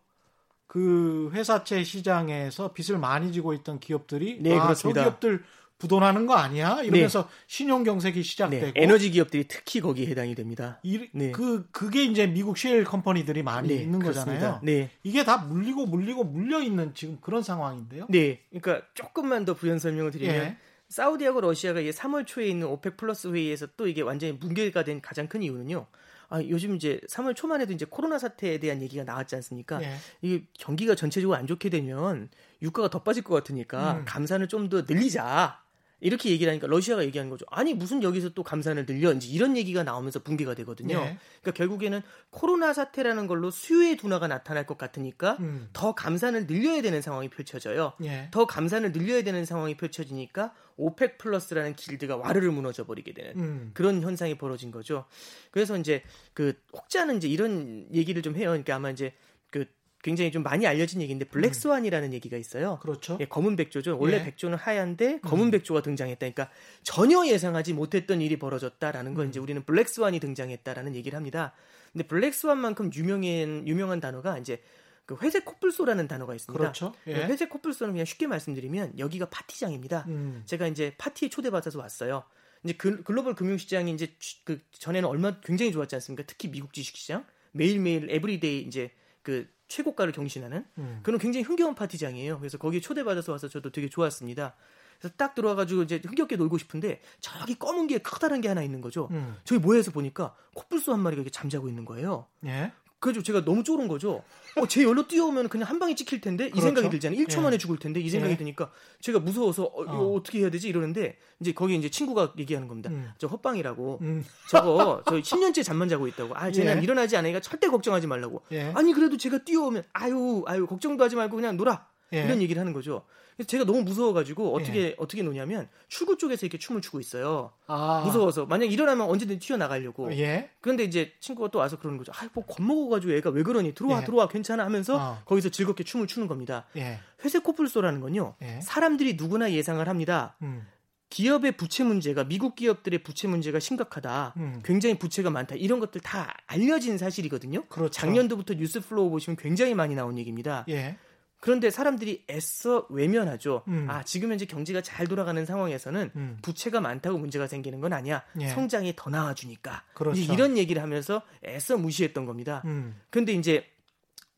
그 0.65 1.30
회사채 1.34 1.84
시장에서 1.84 2.72
빚을 2.72 2.98
많이 2.98 3.34
지고 3.34 3.54
있던 3.54 3.80
기업들이 3.80 4.39
네, 4.41 4.58
아, 4.58 4.63
그렇습니다. 4.63 5.02
저 5.02 5.10
기업들 5.10 5.43
부도나는 5.78 6.26
거 6.26 6.36
아니야? 6.36 6.82
이러면서 6.84 7.28
신용 7.48 7.84
경색이 7.84 8.19
네. 8.19 8.24
시작되고 8.24 8.72
에너지 8.76 9.12
기업들이 9.12 9.45
특히 9.50 9.82
거기에 9.82 10.08
해당이 10.08 10.36
됩니다. 10.36 10.80
이, 10.84 11.10
네. 11.12 11.32
그 11.32 11.67
그게 11.72 12.06
이제 12.06 12.28
미국 12.28 12.58
셰일 12.58 12.86
컴퍼니들이 12.86 13.43
많이 13.43 13.69
네, 13.69 13.76
있는 13.76 14.00
그렇습니다. 14.00 14.34
거잖아요. 14.34 14.60
네. 14.63 14.89
이게 15.04 15.26
다 15.26 15.38
물리고 15.38 15.86
물리고 15.86 16.24
물려 16.24 16.62
있는 16.62 16.93
지금 16.93 17.17
그런 17.19 17.43
상황인데요. 17.43 18.08
네. 18.10 18.41
그러니까 18.52 18.86
조금만 18.93 19.43
더 19.43 19.54
부연 19.54 19.80
설명을 19.80 20.12
드리면 20.12 20.36
예. 20.36 20.58
사우디하고 20.89 21.41
러시아가 21.41 21.80
이게 21.80 21.91
3월 21.91 22.25
초에 22.25 22.47
있는 22.47 22.67
OPEC 22.68 22.98
plus 22.98 23.28
회의에서 23.28 23.67
또 23.78 23.88
이게 23.88 24.02
완전히 24.02 24.38
붕괴가 24.39 24.84
된 24.84 25.02
가장 25.02 25.28
큰 25.28 25.41
이유는요. 25.43 25.86
아, 26.30 26.43
요즘 26.43 26.75
이제 26.75 26.99
3월 27.10 27.36
초만 27.36 27.62
해도 27.62 27.73
이제 27.73 27.86
코로나 27.89 28.19
사태에 28.19 28.60
대한 28.60 28.82
얘기가 28.82 29.04
나왔지 29.04 29.36
않습니까? 29.36 29.82
예. 29.82 29.95
이게 30.21 30.45
경기가 30.60 30.93
전체적으로 30.95 31.38
안 31.38 31.47
좋게 31.47 31.69
되면 31.69 32.30
유가가 32.62 32.89
더 32.89 33.02
빠질 33.04 33.23
것 33.23 33.34
같으니까 33.36 33.99
음. 33.99 34.06
감산을 34.06 34.47
좀 34.47 34.69
더 34.69 34.84
늘리자. 34.88 35.63
이렇게 36.02 36.30
얘기를 36.30 36.50
하니까 36.52 36.68
러시아가 36.68 37.04
얘기하는 37.04 37.30
거죠. 37.30 37.46
아니 37.50 37.74
무슨 37.74 38.04
여기서 38.04 38.30
또 38.30 38.44
감산을 38.44 38.86
늘려 38.86 39.14
이제 39.14 39.28
이런 39.28 39.58
얘기가 39.58 39.84
나오면서 39.84 40.20
붕괴가 40.20 40.56
되거든요. 40.56 40.96
예. 40.96 41.18
그러니까 41.42 41.52
결국에는 41.54 42.02
코로나 42.30 42.74
사태라는 42.74 43.28
걸로 43.28 43.52
수요의 43.52 43.98
둔화가 43.98 44.28
나타날 44.28 44.66
것 44.66 44.78
같으니까 44.78 45.38
음. 45.40 45.70
더 45.74 45.94
감산을 45.94 46.48
늘려야 46.48 46.82
되는 46.82 47.02
상황이 47.02 47.30
펼쳐져요. 47.30 47.94
예. 48.04 48.30
더 48.32 48.46
감산을 48.46 48.92
늘려야 48.92 49.24
되는 49.24 49.46
상황이 49.46 49.76
펼쳐지니까 49.76 50.54
OPEC 50.78 51.18
plus라는 51.18 51.76
길드가 51.76 52.16
와르르 52.16 52.52
무너져 52.52 52.86
버리게 52.86 53.14
되는 53.14 53.34
음. 53.38 53.72
그런 53.74 54.02
현상이 54.02 54.38
벌어진 54.38 54.72
거죠. 54.72 55.06
그래서 55.52 55.78
이제 55.78 56.04
그 56.34 56.54
혹자는 56.74 57.18
이제 57.18 57.28
이런 57.28 57.88
얘기를 57.94 58.22
좀 58.22 58.36
해요. 58.36 58.50
그러니까 58.50 58.76
아마 58.76 58.90
이제 58.90 59.14
그 59.52 59.66
굉장히 60.02 60.32
좀 60.32 60.44
많이 60.44 60.66
알려진 60.66 61.02
얘기인데 61.02 61.26
블랙스완이라는 61.26 62.14
얘기가 62.14 62.38
있어요. 62.38 62.80
그렇죠. 62.82 63.18
예, 63.20 63.26
검은 63.26 63.56
백조죠. 63.58 63.98
원래 64.00 64.20
예. 64.20 64.24
백조는 64.24 64.58
하얀데 64.58 65.20
검은 65.22 65.52
백조가 65.52 65.82
등장했다. 65.82 66.20
그러니까 66.20 66.50
전혀 66.84 67.26
예상하지 67.28 67.74
못했던 67.74 68.22
일이 68.22 68.40
벌어졌다라는 68.40 69.14
걸 69.14 69.26
음. 69.26 69.30
이제 69.30 69.40
우리는 69.40 69.62
블랙스완이 69.64 70.20
등장했다라는 70.20 70.96
얘기를 70.96 71.18
합니다. 71.18 71.54
근데 71.92 72.08
블랙스완만큼 72.08 72.92
유명한 72.94 73.68
유명한 73.68 74.00
단어가 74.00 74.38
이제 74.38 74.62
그 75.06 75.18
회색 75.22 75.44
코뿔소라는 75.44 76.08
단어가 76.08 76.36
있습니다. 76.36 76.58
그렇죠. 76.58 76.94
예. 77.08 77.16
회색 77.16 77.50
코뿔소는 77.50 77.94
그냥 77.94 78.06
쉽게 78.06 78.28
말씀드리면 78.28 79.00
여기가 79.00 79.30
파티장입니다. 79.30 80.06
음. 80.08 80.44
제가 80.46 80.68
이제 80.68 80.94
파티에 80.98 81.30
초대받아서 81.30 81.80
왔어요. 81.80 82.24
이제 82.64 82.74
글, 82.74 83.04
글로벌 83.04 83.36
금융시장이 83.36 83.92
이제 83.92 84.16
그 84.44 84.62
전에는 84.72 85.10
얼마 85.10 85.40
굉장히 85.42 85.72
좋았지 85.72 85.96
않습니까? 85.96 86.24
특히 86.28 86.50
미국 86.50 86.74
주식시장 86.74 87.26
매일매일 87.52 88.10
everyday 88.10 88.62
이제 88.62 88.92
그 89.24 89.50
최고가를 89.70 90.12
경신하는 90.12 90.66
음. 90.78 91.00
그런 91.04 91.20
굉장히 91.20 91.44
흥겨운 91.46 91.76
파티장이에요. 91.76 92.40
그래서 92.40 92.58
거기에 92.58 92.82
초대받아서 92.82 93.32
와서 93.32 93.48
저도 93.48 93.72
되게 93.72 93.88
좋았습니다. 93.88 94.56
그래서 95.00 95.16
딱 95.16 95.34
들어와가지고 95.34 95.84
이제 95.84 96.02
흥겹게 96.06 96.36
놀고 96.36 96.58
싶은데 96.58 97.02
저기 97.22 97.58
검은 97.58 97.88
게 97.88 98.00
커다란 98.00 98.42
게 98.42 98.50
하나 98.50 98.62
있는 98.62 98.82
거죠. 98.82 99.08
음. 99.12 99.38
저기 99.46 99.62
모여서 99.62 99.92
보니까 99.92 100.36
코뿔소 100.56 100.92
한 100.92 101.00
마리가 101.00 101.22
이렇게 101.22 101.32
잠자고 101.32 101.70
있는 101.70 101.86
거예요. 101.86 102.26
예. 102.46 102.74
그래서 103.00 103.22
제가 103.22 103.46
너무 103.46 103.64
쫄은 103.64 103.88
거죠. 103.88 104.24
어, 104.56 104.68
쟤 104.68 104.84
일로 104.84 105.08
뛰어오면 105.08 105.48
그냥 105.48 105.70
한 105.70 105.80
방에 105.80 105.96
찍힐 105.96 106.20
텐데 106.22 106.48
이 106.48 106.50
그렇죠. 106.52 106.66
생각이 106.68 106.90
들잖아요. 106.90 107.20
1초 107.26 107.38
예. 107.38 107.42
만에 107.42 107.58
죽을 107.58 107.78
텐데 107.78 108.00
이 108.02 108.10
생각이 108.10 108.34
예. 108.34 108.38
드니까 108.38 108.72
제가 109.00 109.20
무서워서 109.20 109.64
어, 109.74 109.84
이거 109.84 109.98
어. 109.98 110.16
어떻게 110.16 110.40
해야 110.40 110.50
되지 110.50 110.68
이러는데 110.68 111.18
이제 111.40 111.54
거기 111.54 111.76
이제 111.76 111.90
친구가 111.90 112.34
얘기하는 112.38 112.68
겁니다. 112.68 112.90
음. 112.90 113.12
저 113.18 113.28
헛방이라고. 113.28 114.00
음. 114.02 114.26
저거 114.50 115.02
저 115.06 115.16
10년째 115.16 115.64
잠만 115.64 115.88
자고 115.88 116.08
있다고. 116.08 116.36
아, 116.36 116.52
쟤는 116.52 116.80
예. 116.80 116.84
일어나지 116.84 117.16
않으니까 117.16 117.40
절대 117.40 117.68
걱정하지 117.68 118.08
말라고. 118.08 118.42
예. 118.52 118.72
아니 118.76 118.94
그래도 118.94 119.16
제가 119.18 119.40
뛰어오면 119.40 119.84
아유 119.94 120.44
아유 120.46 120.68
걱정도 120.68 121.04
하지 121.04 121.16
말고 121.16 121.36
그냥 121.36 121.56
놀아. 121.56 121.88
예. 122.14 122.24
이런 122.26 122.42
얘기를 122.42 122.60
하는 122.60 122.74
거죠. 122.74 123.06
그래서 123.39 123.47
제가 123.47 123.63
너무 123.63 123.84
무서워가지고 123.84 124.54
어떻게 124.54 124.95
어떻게 124.97 125.23
노냐면 125.23 125.69
출구 125.88 126.17
쪽에서 126.17 126.45
이렇게 126.45 126.58
춤을 126.58 126.82
추고 126.82 126.99
있어요. 126.99 127.54
아. 127.67 128.04
무서워서 128.06 128.45
만약 128.45 128.69
일어나면 128.69 129.08
언제든 129.08 129.39
튀어 129.39 129.56
나가려고. 129.56 130.13
예. 130.17 130.49
그런데 130.60 130.84
이제 130.84 131.13
친구가 131.21 131.49
또 131.49 131.60
와서 131.60 131.80
그러는 131.80 131.97
거죠. 131.97 132.12
아, 132.13 132.28
뭐 132.34 132.45
겁먹어가지고 132.45 133.13
얘가 133.13 133.30
왜 133.30 133.43
그러니? 133.43 133.73
들어와, 133.73 134.02
예. 134.02 134.06
들어와, 134.06 134.28
괜찮아 134.28 134.65
하면서 134.65 134.97
어. 134.97 135.21
거기서 135.23 135.47
즐겁게 135.47 135.86
춤을 135.86 136.08
추는 136.08 136.28
겁니다. 136.28 136.65
예. 136.75 136.99
회색 137.23 137.45
코뿔소라는 137.45 138.02
건요. 138.02 138.36
예. 138.41 138.60
사람들이 138.62 139.15
누구나 139.15 139.54
예상을 139.54 139.88
합니다. 139.88 140.36
음. 140.41 140.67
기업의 141.10 141.54
부채 141.54 141.86
문제가 141.86 142.25
미국 142.25 142.56
기업들의 142.56 143.04
부채 143.04 143.30
문제가 143.30 143.62
심각하다. 143.62 144.34
음. 144.36 144.62
굉장히 144.65 144.99
부채가 144.99 145.30
많다. 145.30 145.56
이런 145.56 145.80
것들 145.80 146.02
다 146.02 146.34
알려진 146.45 146.97
사실이거든요. 146.97 147.63
그렇죠. 147.67 147.89
작년도부터 147.91 148.56
news 148.56 148.82
flow 148.82 149.10
보시면 149.10 149.38
굉장히 149.38 149.75
많이 149.75 149.95
나온 149.95 150.17
얘기입니다. 150.17 150.65
예. 150.67 150.97
그런데 151.39 151.69
사람들이 151.69 152.25
애써 152.30 152.86
외면하죠. 152.89 153.63
음. 153.67 153.88
아, 153.89 154.04
지금 154.04 154.32
현재 154.32 154.45
경제가 154.45 154.82
잘 154.82 155.08
돌아가는 155.08 155.43
상황에서는 155.45 156.12
음. 156.15 156.38
부채가 156.41 156.82
많다고 156.82 157.17
문제가 157.17 157.47
생기는 157.47 157.80
건 157.80 157.93
아니야. 157.93 158.23
예. 158.41 158.49
성장이 158.49 158.93
더 158.95 159.10
나와주니까. 159.10 159.84
그렇죠. 159.93 160.19
이런 160.34 160.58
얘기를 160.58 160.82
하면서 160.82 161.21
애써 161.45 161.78
무시했던 161.78 162.25
겁니다. 162.25 162.62
음. 162.65 162.99
근데 163.10 163.32
이제 163.34 163.65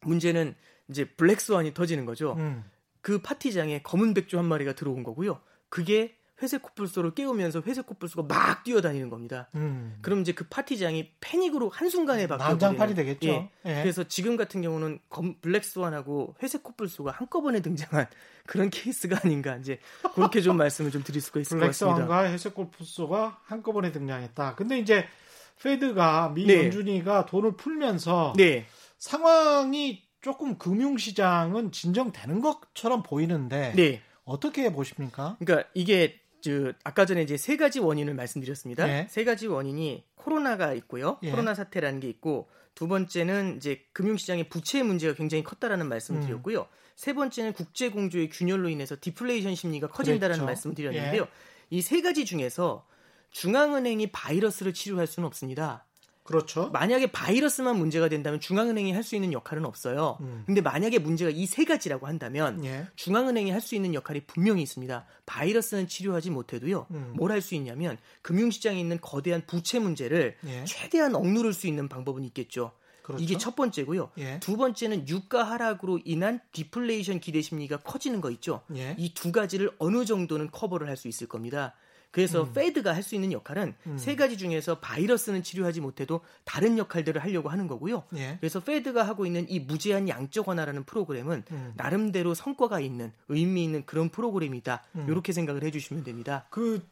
문제는 0.01 0.55
이제 0.89 1.05
black 1.06 1.39
swan이 1.39 1.73
터지는 1.73 2.05
거죠. 2.05 2.35
음. 2.37 2.63
그 3.01 3.19
파티장에 3.19 3.81
검은 3.81 4.13
백조 4.13 4.37
한 4.37 4.45
마리가 4.45 4.73
들어온 4.73 5.03
거고요. 5.03 5.41
그게 5.69 6.15
회색 6.41 6.62
코뿔소를 6.62 7.13
깨우면서 7.13 7.62
회색 7.65 7.86
코뿔소가 7.86 8.34
막 8.34 8.63
뛰어다니는 8.63 9.10
겁니다. 9.10 9.49
음. 9.56 9.97
그럼 10.01 10.21
이제 10.21 10.32
그 10.32 10.45
파티장이 10.49 11.12
패닉으로 11.19 11.69
한순간에 11.69 12.27
바뀌어 12.27 12.47
난장판이 12.47 12.95
되겠죠. 12.95 13.27
예. 13.27 13.49
예. 13.65 13.82
그래서 13.82 14.04
지금 14.04 14.38
같은 14.38 14.62
경우는 14.62 14.99
검, 15.10 15.36
black 15.41 15.63
swan하고 15.63 16.36
회색 16.41 16.63
코뿔소가 16.63 17.12
한꺼번에 17.12 17.62
등장한 17.62 18.08
그런 18.47 18.69
케이스가 18.69 19.19
아닌가 19.23 19.56
이제 19.58 19.80
그렇게 20.15 20.41
좀 20.41 20.58
말씀을 20.58 20.91
좀 20.91 21.04
드릴 21.04 21.21
수가 21.21 21.39
있을 21.39 21.60
것 21.60 21.67
같습니다. 21.67 21.95
black 21.95 22.06
swan과 22.08 22.32
회색 22.32 22.54
코뿔소가 22.56 23.39
한꺼번에 23.43 23.91
등장했다. 23.91 24.56
근데 24.56 24.80
이제 24.80 25.06
Fed가 25.62 26.30
미 26.30 26.45
네. 26.45 26.58
연준이가 26.65 27.27
돈을 27.27 27.56
풀면서 27.56 28.34
네, 28.36 28.65
상황이 28.97 30.04
조금 30.21 30.58
금융시장은 30.58 31.71
진정되는 31.71 32.41
것처럼 32.41 33.04
보이는데 33.04 33.73
네. 33.75 34.01
어떻게 34.23 34.71
보십니까? 34.71 35.38
그러니까 35.39 35.67
이게 35.73 36.20
저 36.41 36.73
아까 36.84 37.06
전에 37.06 37.21
이제 37.21 37.38
세 37.38 37.58
가지 37.58 37.80
원인을 37.80 38.13
말씀드렸습니다. 38.13 38.88
예. 38.89 39.08
세 39.10 39.23
가지 39.23 39.47
원인이 39.47 40.04
코로나가 40.15 40.73
있고요. 40.73 41.17
예. 41.23 41.32
코로나 41.32 41.54
사태라는 41.54 41.99
게 41.99 42.10
있고 42.10 42.49
두 42.75 42.88
번째는 42.88 43.58
이제 43.58 43.86
금융시장의 43.93 44.49
부채 44.49 44.84
문제가 44.84 45.13
굉장히 45.13 45.43
컸다라는 45.43 45.88
말씀을 45.88 46.21
음. 46.21 46.25
드렸고요. 46.25 46.67
세 46.95 47.13
번째는 47.13 47.54
국제 47.54 47.89
공조의 47.89 48.30
균열로 48.30 48.69
인해서 48.69 48.95
디플레이션 48.99 49.56
심리가 49.56 49.88
커진다라는 49.88 50.38
그랬죠. 50.38 50.45
말씀을 50.45 50.75
드렸는데요. 50.75 51.27
이세 51.69 52.01
가지 52.01 52.25
중에서 52.25 52.86
중앙은행이 53.32 54.12
바이러스를 54.12 54.73
치료할 54.73 55.08
수는 55.08 55.25
없습니다. 55.27 55.86
그렇죠. 56.32 56.70
만약에 56.72 57.12
바이러스만 57.12 57.78
문제가 57.78 58.10
된다면 58.10 58.39
중앙은행이 58.39 58.94
할 58.94 59.04
수 59.04 59.15
있는 59.15 59.34
역할은 59.34 59.65
없어요. 59.65 60.17
음. 60.22 60.44
근데 60.46 60.62
만약에 60.62 60.98
문제가 61.00 61.30
이 61.30 61.46
세 61.46 61.65
가지라고 61.65 62.08
한다면 62.08 62.63
예. 62.65 62.88
중앙은행이 62.96 63.52
할 63.52 63.62
수 63.62 63.76
있는 63.76 63.94
역할이 63.94 64.22
분명히 64.22 64.62
있습니다. 64.63 65.06
바이러스는 65.26 65.88
치료하지 65.88 66.30
못해도요. 66.32 66.88
음. 66.91 67.13
뭘할 67.15 67.41
수 67.41 67.54
있냐면 67.56 67.98
금융시장에 68.22 68.80
있는 68.80 69.00
거대한 69.02 69.44
부채 69.46 69.80
문제를 69.80 70.36
예. 70.48 70.63
최대한 70.65 71.13
억누를 71.15 71.54
수 71.54 71.67
있는 71.67 71.88
방법은 71.89 72.24
있겠죠. 72.26 72.72
그렇죠. 73.04 73.24
이게 73.24 73.38
첫 73.38 73.56
번째고요. 73.56 74.12
예. 74.20 74.39
두 74.39 74.58
번째는 74.58 75.08
유가 75.10 75.44
하락으로 75.44 76.00
인한 76.06 76.39
디플레이션 76.52 77.20
기대 77.20 77.41
심리가 77.41 77.78
커지는 77.78 78.22
거 78.22 78.30
있죠. 78.32 78.62
예. 78.76 78.96
이두 78.98 79.32
가지를 79.32 79.72
어느 79.80 80.06
정도는 80.06 80.52
커버를 80.52 80.88
할 80.88 80.96
수 80.98 81.08
있을 81.08 81.28
겁니다. 81.28 81.74
그래서 82.12 82.52
페드가 82.52 82.93
할 82.93 83.02
수 83.02 83.15
있는 83.15 83.32
역할은 83.32 83.74
음. 83.88 83.97
세 83.97 84.15
가지 84.15 84.38
중에서 84.38 84.80
바이러스는 84.80 85.41
치료하지 85.43 85.82
못해도 85.82 86.21
다른 86.45 86.78
역할들을 86.78 87.24
하려고 87.24 87.50
하는 87.50 87.67
거고요. 87.67 88.04
예. 88.15 88.38
그래서 88.39 88.60
페드가 88.60 89.02
하고 89.04 89.26
있는 89.26 89.50
이 89.50 89.60
무제한 89.60 90.08
양적 90.08 90.47
완화라는 90.47 90.84
프로그램은 90.84 91.43
음. 91.50 91.74
나름대로 91.78 92.34
성과가 92.36 92.80
있는 92.80 93.12
의미 93.28 93.63
있는 93.63 93.86
그런 93.86 94.10
프로그램이다. 94.10 94.84
음. 94.97 95.06
이렇게 95.10 95.34
생각을 95.34 95.63
해주시면 95.63 96.04
됩니다. 96.04 96.45
그, 96.52 96.86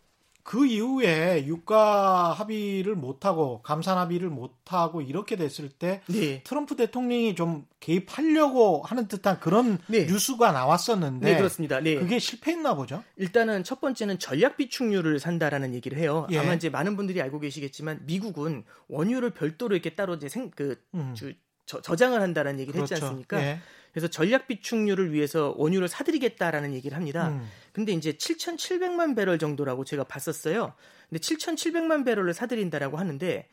그 0.43 0.65
이후에 0.65 1.45
유가 1.45 2.32
합의를 2.34 2.95
못하고 2.95 3.62
감산 3.62 3.97
합의를 3.97 4.30
못하고 4.30 5.02
이렇게 5.02 5.36
됐을 5.36 5.69
때 5.69 6.02
네. 6.08 6.41
트럼프 6.43 6.75
대통령이 6.75 7.36
좀 7.36 7.65
개입하려고 7.80 8.82
하는 8.84 9.08
듯한 9.08 9.39
그런 9.39 9.78
네. 9.88 10.06
뉴스가 10.06 10.52
나왔었는데 10.52 11.32
네, 11.32 11.38
그렇습니다. 11.38 11.80
네. 11.80 11.95
그게 11.95 12.19
실패했나 12.19 12.73
보죠. 12.75 13.04
일단은 13.17 13.63
첫 13.63 13.80
번째는 13.80 14.19
전략 14.19 14.58
비축률을 14.58 15.19
산다라는 15.19 15.73
얘기를 15.73 15.97
해요. 15.97 16.28
예. 16.32 16.39
아마 16.39 16.54
이제 16.54 16.69
많은 16.69 16.95
분들이 16.95 17.21
알고 17.21 17.39
계시겠지만 17.39 18.02
미국은 18.06 18.63
원유를 18.88 19.32
별도로 19.32 19.75
이렇게 19.75 19.91
따로 19.95 20.15
이제 20.15 20.30
생, 20.30 20.49
그 20.52 20.82
음. 20.95 21.13
주- 21.15 21.34
저, 21.69 21.79
저장을 21.82 22.19
한다라는 22.19 22.60
얘기를 22.60 22.82
했지 22.82 22.95
않습니까? 22.95 23.39
예. 23.43 23.60
그래서 23.91 24.08
전략 24.08 24.47
비축률을 24.47 25.13
위해서 25.13 25.53
원유를 25.55 25.88
사들이겠다라는 25.88 26.73
얘기를 26.73 26.97
합니다. 26.97 27.29
음. 27.29 27.47
근데 27.73 27.91
이제 27.91 28.13
7,700만 28.13 29.15
배럴 29.15 29.38
정도라고 29.38 29.86
제가 29.86 30.03
봤었어요. 30.03 30.73
근데 31.10 31.19
7,700만 31.19 32.05
배럴을 32.05 32.34
사들인다라고 32.34 32.97
하는데 32.97 33.47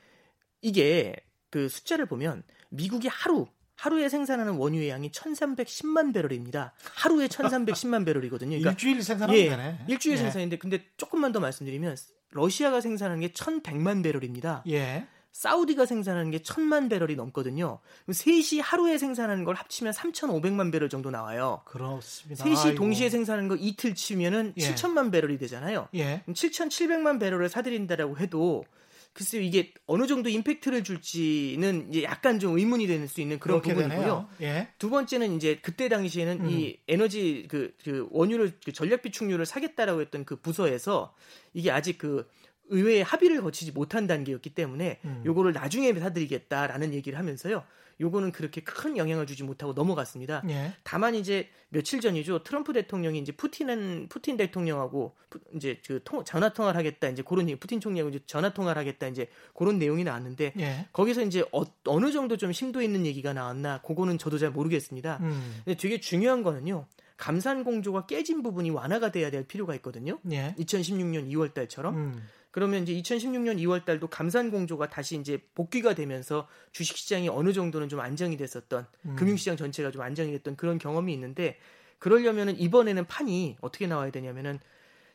이게 0.63 1.15
그 1.51 1.69
숫자를 1.69 2.07
보면 2.07 2.43
미국이 2.71 3.09
하루 3.09 3.49
하루에 3.75 4.09
생산하는 4.09 4.55
원유의 4.55 4.89
양이 4.89 5.11
1,310만 5.11 6.15
배럴입니다. 6.15 6.73
하루에 6.95 7.27
1,310만 7.29 8.07
배럴이거든요. 8.07 8.59
그러니까 8.59 8.71
일주일 8.71 9.03
생산하면 9.03 9.39
예, 9.39 9.51
되네. 9.51 9.79
일주일 9.89 10.15
예. 10.15 10.21
생산인데 10.23 10.57
근데 10.57 10.87
조금만 10.97 11.33
더 11.33 11.41
말씀드리면 11.41 11.95
러시아가 12.31 12.81
생산하는 12.81 13.21
게 13.21 13.29
1,100만 13.29 14.03
배럴입니다. 14.03 14.65
예. 14.69 15.07
사우디가 15.37 15.85
생산하는 15.85 16.31
게 16.31 16.39
1,000만 16.39 16.89
배럴이 16.89 17.15
넘거든요. 17.15 17.79
셋이 18.11 18.61
하루에 18.63 18.97
생산하는 18.97 19.45
걸 19.45 19.55
합치면 19.55 19.93
3,500만 19.93 20.73
배럴 20.73 20.89
정도 20.89 21.11
나와요. 21.11 21.61
그렇습니다. 21.67 22.43
셋이 22.43 22.57
아이고. 22.57 22.75
동시에 22.77 23.11
생산하는 23.11 23.49
거 23.49 23.55
이틀 23.57 23.95
치면은 23.95 24.55
예. 24.57 24.63
7천만 24.75 25.13
배럴이 25.13 25.37
되잖아요. 25.37 25.89
예. 25.95 26.23
그럼 26.25 26.35
7,700만 26.35 27.21
배럴을 27.21 27.51
사들인다라고 27.51 28.17
해도 28.19 28.65
글쎄요 29.13 29.43
이게 29.43 29.73
어느 29.87 30.07
정도 30.07 30.29
임팩트를 30.31 30.85
줄지는 30.85 31.89
이제 31.91 32.03
약간 32.03 32.39
좀 32.39 32.59
의문이 32.59 32.87
될 32.87 33.07
수 33.09 33.21
있는 33.21 33.39
그런 33.39 33.61
부분이고요. 33.61 34.29
예. 34.41 34.69
두 34.79 34.89
번째는 34.89 35.37
이제 35.37 35.59
그때 35.61 35.89
당시에는 35.91 36.41
음. 36.41 36.51
이 36.51 36.79
에너지 36.89 37.47
그, 37.49 37.75
그 37.85 38.09
원유를 38.11 38.53
그 38.65 38.73
전략 38.73 39.03
비축률을 39.03 39.45
사겠다라고 39.45 40.01
했던 40.01 40.25
그 40.25 40.37
부서에서 40.37 41.15
이게 41.53 41.71
아직 41.71 41.99
그 41.99 42.27
의회의 42.69 43.03
합의를 43.03 43.43
거치지 43.43 43.73
못한 43.73 44.07
단계였기 44.07 44.51
때문에 44.51 45.01
음. 45.05 45.23
요거를 45.25 45.53
나중에 45.53 45.93
사드리겠다라는 45.95 46.93
얘기를 46.95 47.19
하면서요. 47.19 47.63
요거는 47.99 48.33
그렇게 48.33 48.61
큰 48.61 48.99
영향을 48.99 49.27
주지 49.27 49.43
못하고 49.43 49.73
넘어갔습니다. 49.73 50.43
예. 50.51 50.75
다만 50.83 51.15
이제 51.15 51.49
며칠 51.71 52.01
전이죠. 52.03 52.43
트럼프 52.43 52.75
대통령이 52.75 53.19
이제 53.19 53.33
푸틴은 53.33 54.09
푸틴 54.11 54.37
대통령하고 54.37 55.15
푸- 55.31 55.41
이제 55.55 55.81
그 55.87 56.01
통, 56.05 56.23
전화 56.23 56.53
통화를 56.53 56.79
하겠다. 56.79 57.09
이제 57.09 57.23
그런 57.23 57.47
푸틴 57.59 57.81
총리하고 57.81 58.11
이제 58.11 58.21
전화 58.27 58.53
통화를 58.53 58.79
하겠다. 58.79 59.09
이제 59.09 59.29
그런 59.55 59.79
내용이 59.79 60.05
나왔는데 60.05 60.53
예. 60.59 60.87
거기서 60.93 61.23
이제 61.23 61.43
어, 61.53 61.65
느 61.99 62.13
정도 62.13 62.37
좀 62.37 62.53
심도 62.53 62.83
있는 62.83 63.07
얘기가 63.07 63.33
나왔나 63.33 63.81
그거는 63.81 64.19
저도 64.19 64.37
잘 64.37 64.51
모르겠습니다. 64.51 65.19
음. 65.23 65.63
근데 65.65 65.79
되게 65.79 65.99
중요한 65.99 66.43
거는요. 66.43 66.87
감산 67.17 67.65
공조가 67.65 68.05
깨진 68.05 68.43
부분이 68.43 68.69
완화가 68.69 69.11
돼야 69.11 69.31
될 69.31 69.45
필요가 69.45 69.75
있거든요. 69.77 70.19
예. 70.33 70.55
2016년 70.59 71.31
2월 71.33 71.55
달처럼. 71.55 71.97
음. 71.97 72.29
그러면 72.57 72.85
이제 72.85 72.95
2016년 72.95 73.59
2월 73.59 73.85
달도 73.85 74.07
감산 74.07 74.51
공조가 74.51 74.89
다시 74.89 75.21
이제 75.21 75.39
복귀가 75.55 75.95
되면서 75.95 76.49
주식 76.73 76.97
시장이 76.97 77.29
어느 77.29 77.53
정도는 77.53 77.91
좀 77.91 78.01
안정이 78.01 78.39
됐었던 78.39 78.87
음. 79.05 79.15
금융 79.15 79.37
시장 79.37 79.59
전체가 79.59 79.91
좀 79.91 80.01
안정이 80.01 80.33
됐던 80.33 80.57
그런 80.57 80.79
경험이 80.79 81.13
있는데 81.13 81.59
그러려면은 81.99 82.59
이번에는 82.59 83.07
판이 83.09 83.59
어떻게 83.61 83.87
나와야 83.87 84.11
되냐면은 84.11 84.59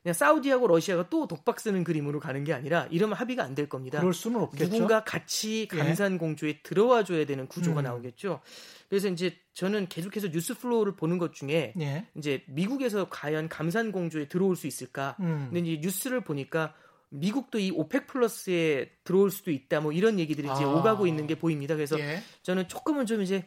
그냥 0.04 0.14
사우디하고 0.14 0.68
러시아가 0.68 1.10
또 1.10 1.26
독박 1.26 1.60
쓰는 1.60 1.84
그림으로 1.84 2.20
가는 2.20 2.44
게 2.44 2.54
아니라 2.54 2.88
이러면 2.92 3.18
합의가 3.18 3.44
안 3.44 3.56
될 3.56 3.68
겁니다. 3.68 4.00
그럴 4.00 4.14
수는 4.14 4.40
없겠죠. 4.40 4.70
누군가 4.70 5.04
같이 5.04 5.68
예. 5.74 5.78
감산 5.78 6.20
공조에 6.20 6.60
들어와 6.62 7.04
줘야 7.04 7.26
되는 7.26 7.48
구조가 7.48 7.82
음. 7.82 7.86
나오겠죠. 7.86 8.42
그래서 8.88 9.08
이제 9.08 9.36
저는 9.54 9.88
계속해서 9.88 10.30
news 10.30 10.56
flow를 10.60 10.96
보는 10.96 11.18
것 11.18 11.34
중에 11.34 11.74
예. 11.80 12.06
이제 12.16 12.44
미국에서 12.46 13.10
과연 13.10 13.50
감산 13.50 13.92
공조에 13.92 14.28
들어올 14.28 14.56
수 14.56 14.68
있을까? 14.68 15.16
음. 15.22 15.50
근데 15.52 15.72
이제 15.72 15.82
뉴스를 15.82 16.22
보니까 16.22 16.76
미국도 17.12 17.60
이 17.60 17.72
OPEC 17.72 18.08
Plus에 18.08 18.90
들어올 19.04 19.32
수도 19.32 19.52
있다. 19.52 19.82
뭐 19.82 19.92
이런 19.92 20.18
얘기들이 20.20 20.48
이제 20.52 20.64
아. 20.64 20.68
오가고 20.68 21.08
있는 21.08 21.28
게 21.28 21.36
보입니다. 21.36 21.76
그래서 21.76 22.00
예. 22.00 22.22
저는 22.42 22.68
조금은 22.68 23.06
좀 23.06 23.22
이제 23.22 23.46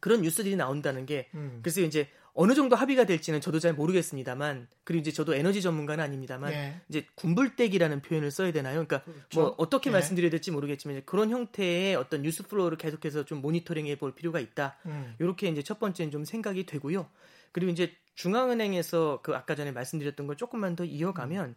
그런 0.00 0.22
뉴스들이 0.22 0.56
나온다는 0.56 1.06
게 1.06 1.28
음. 1.34 1.60
그래서 1.62 1.80
이제 1.80 2.08
어느 2.34 2.54
정도 2.54 2.74
합의가 2.76 3.04
될지는 3.04 3.40
저도 3.40 3.60
잘 3.60 3.74
모르겠습니다만 3.74 4.66
그리고 4.84 5.00
이제 5.00 5.12
저도 5.12 5.34
에너지 5.34 5.62
전문가는 5.62 6.02
아닙니다만 6.02 6.52
예. 6.52 6.80
이제 6.88 7.06
군불때기라는 7.14 8.02
표현을 8.02 8.30
써야 8.30 8.52
되나요? 8.52 8.84
그러니까 8.84 9.04
뭐 9.34 9.54
어떻게 9.58 9.90
예. 9.90 9.92
말씀드려야 9.92 10.30
될지 10.30 10.50
모르겠지만 10.50 10.96
이제 10.96 11.04
그런 11.04 11.30
형태의 11.30 11.94
어떤 11.94 12.22
news 12.22 12.42
flow를 12.48 12.78
계속해서 12.78 13.24
좀 13.26 13.42
모니터링해 13.42 13.96
볼 13.96 14.14
필요가 14.14 14.40
있다. 14.40 14.76
음. 14.86 15.14
이렇게 15.20 15.48
이제 15.48 15.62
첫 15.62 15.78
번째는 15.78 16.10
좀 16.10 16.24
생각이 16.24 16.66
되고요. 16.66 17.08
그리고 17.52 17.70
이제 17.70 17.92
중앙은행에서 18.14 19.20
그 19.22 19.36
아까 19.36 19.54
전에 19.54 19.70
말씀드렸던 19.70 20.26
걸 20.26 20.36
조금만 20.36 20.74
더 20.74 20.84
이어가면 20.84 21.54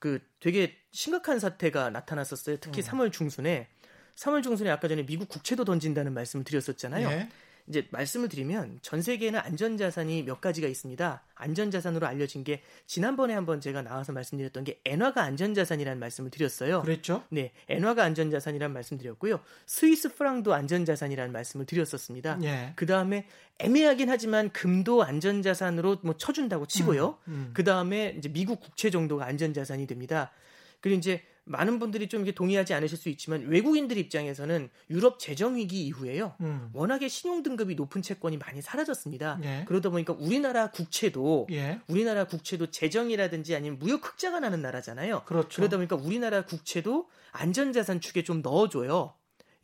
그 0.00 0.18
되게 0.40 0.76
심각한 0.90 1.38
사태가 1.38 1.90
나타났었어요. 1.90 2.56
특히 2.56 2.82
음. 2.82 2.84
3월 2.84 3.12
중순에 3.12 3.68
3월 4.16 4.42
중순에 4.42 4.68
아까 4.68 4.88
전에 4.88 5.06
미국 5.06 5.28
국채도 5.28 5.64
던진다는 5.64 6.12
말씀을 6.12 6.44
드렸었잖아요. 6.44 7.08
예. 7.10 7.28
이제 7.70 7.86
말씀을 7.90 8.28
드리면 8.28 8.80
전 8.82 9.00
세계에는 9.00 9.38
안전자산이 9.38 10.24
몇 10.24 10.40
가지가 10.40 10.66
있습니다. 10.66 11.22
안전자산으로 11.36 12.04
알려진 12.04 12.42
게 12.42 12.62
지난번에 12.86 13.32
한번 13.32 13.60
제가 13.60 13.82
나와서 13.82 14.12
말씀드렸던 14.12 14.64
게 14.64 14.80
엔화가 14.84 15.22
안전자산이라는 15.22 16.00
말씀을 16.00 16.30
드렸어요. 16.32 16.82
그랬죠? 16.82 17.22
네, 17.30 17.52
엔화가 17.68 18.02
안전자산이라는 18.02 18.74
말씀드렸고요. 18.74 19.38
스위스 19.66 20.12
프랑도 20.14 20.52
안전자산이라는 20.52 21.32
말씀을 21.32 21.64
드렸었습니다. 21.64 22.38
예. 22.42 22.72
그 22.74 22.86
다음에 22.86 23.28
애매하긴 23.58 24.10
하지만 24.10 24.50
금도 24.50 25.04
안전자산으로 25.04 25.98
뭐 26.02 26.16
쳐준다고 26.16 26.66
치고요. 26.66 27.18
음. 27.28 27.50
그 27.54 27.62
다음에 27.62 28.16
이제 28.18 28.28
미국 28.28 28.60
국채 28.60 28.90
정도가 28.90 29.26
안전자산이 29.26 29.86
됩니다. 29.86 30.32
그리고 30.80 30.98
이제 30.98 31.22
많은 31.44 31.78
분들이 31.78 32.08
좀 32.08 32.20
이렇게 32.20 32.34
동의하지 32.34 32.74
않으실 32.74 32.96
수 32.96 33.08
있지만 33.08 33.46
외국인들 33.46 33.96
입장에서는 33.98 34.68
유럽 34.90 35.18
재정 35.18 35.56
위기 35.56 35.84
이후에요. 35.86 36.34
음. 36.40 36.70
워낙에 36.72 37.08
신용 37.08 37.42
등급이 37.42 37.74
높은 37.74 38.02
채권이 38.02 38.36
많이 38.36 38.62
사라졌습니다. 38.62 39.40
예. 39.42 39.64
그러다 39.66 39.90
보니까 39.90 40.12
우리나라 40.12 40.70
국채도 40.70 41.48
예. 41.50 41.80
우리나라 41.88 42.24
국채도 42.26 42.70
재정이라든지 42.70 43.56
아니면 43.56 43.78
무역 43.78 44.06
흑자가 44.06 44.40
나는 44.40 44.62
나라잖아요. 44.62 45.24
그렇죠. 45.24 45.56
그러다 45.56 45.76
보니까 45.76 45.96
우리나라 45.96 46.44
국채도 46.44 47.08
안전자산 47.32 48.00
축에 48.00 48.22
좀 48.22 48.42
넣어줘요. 48.42 49.14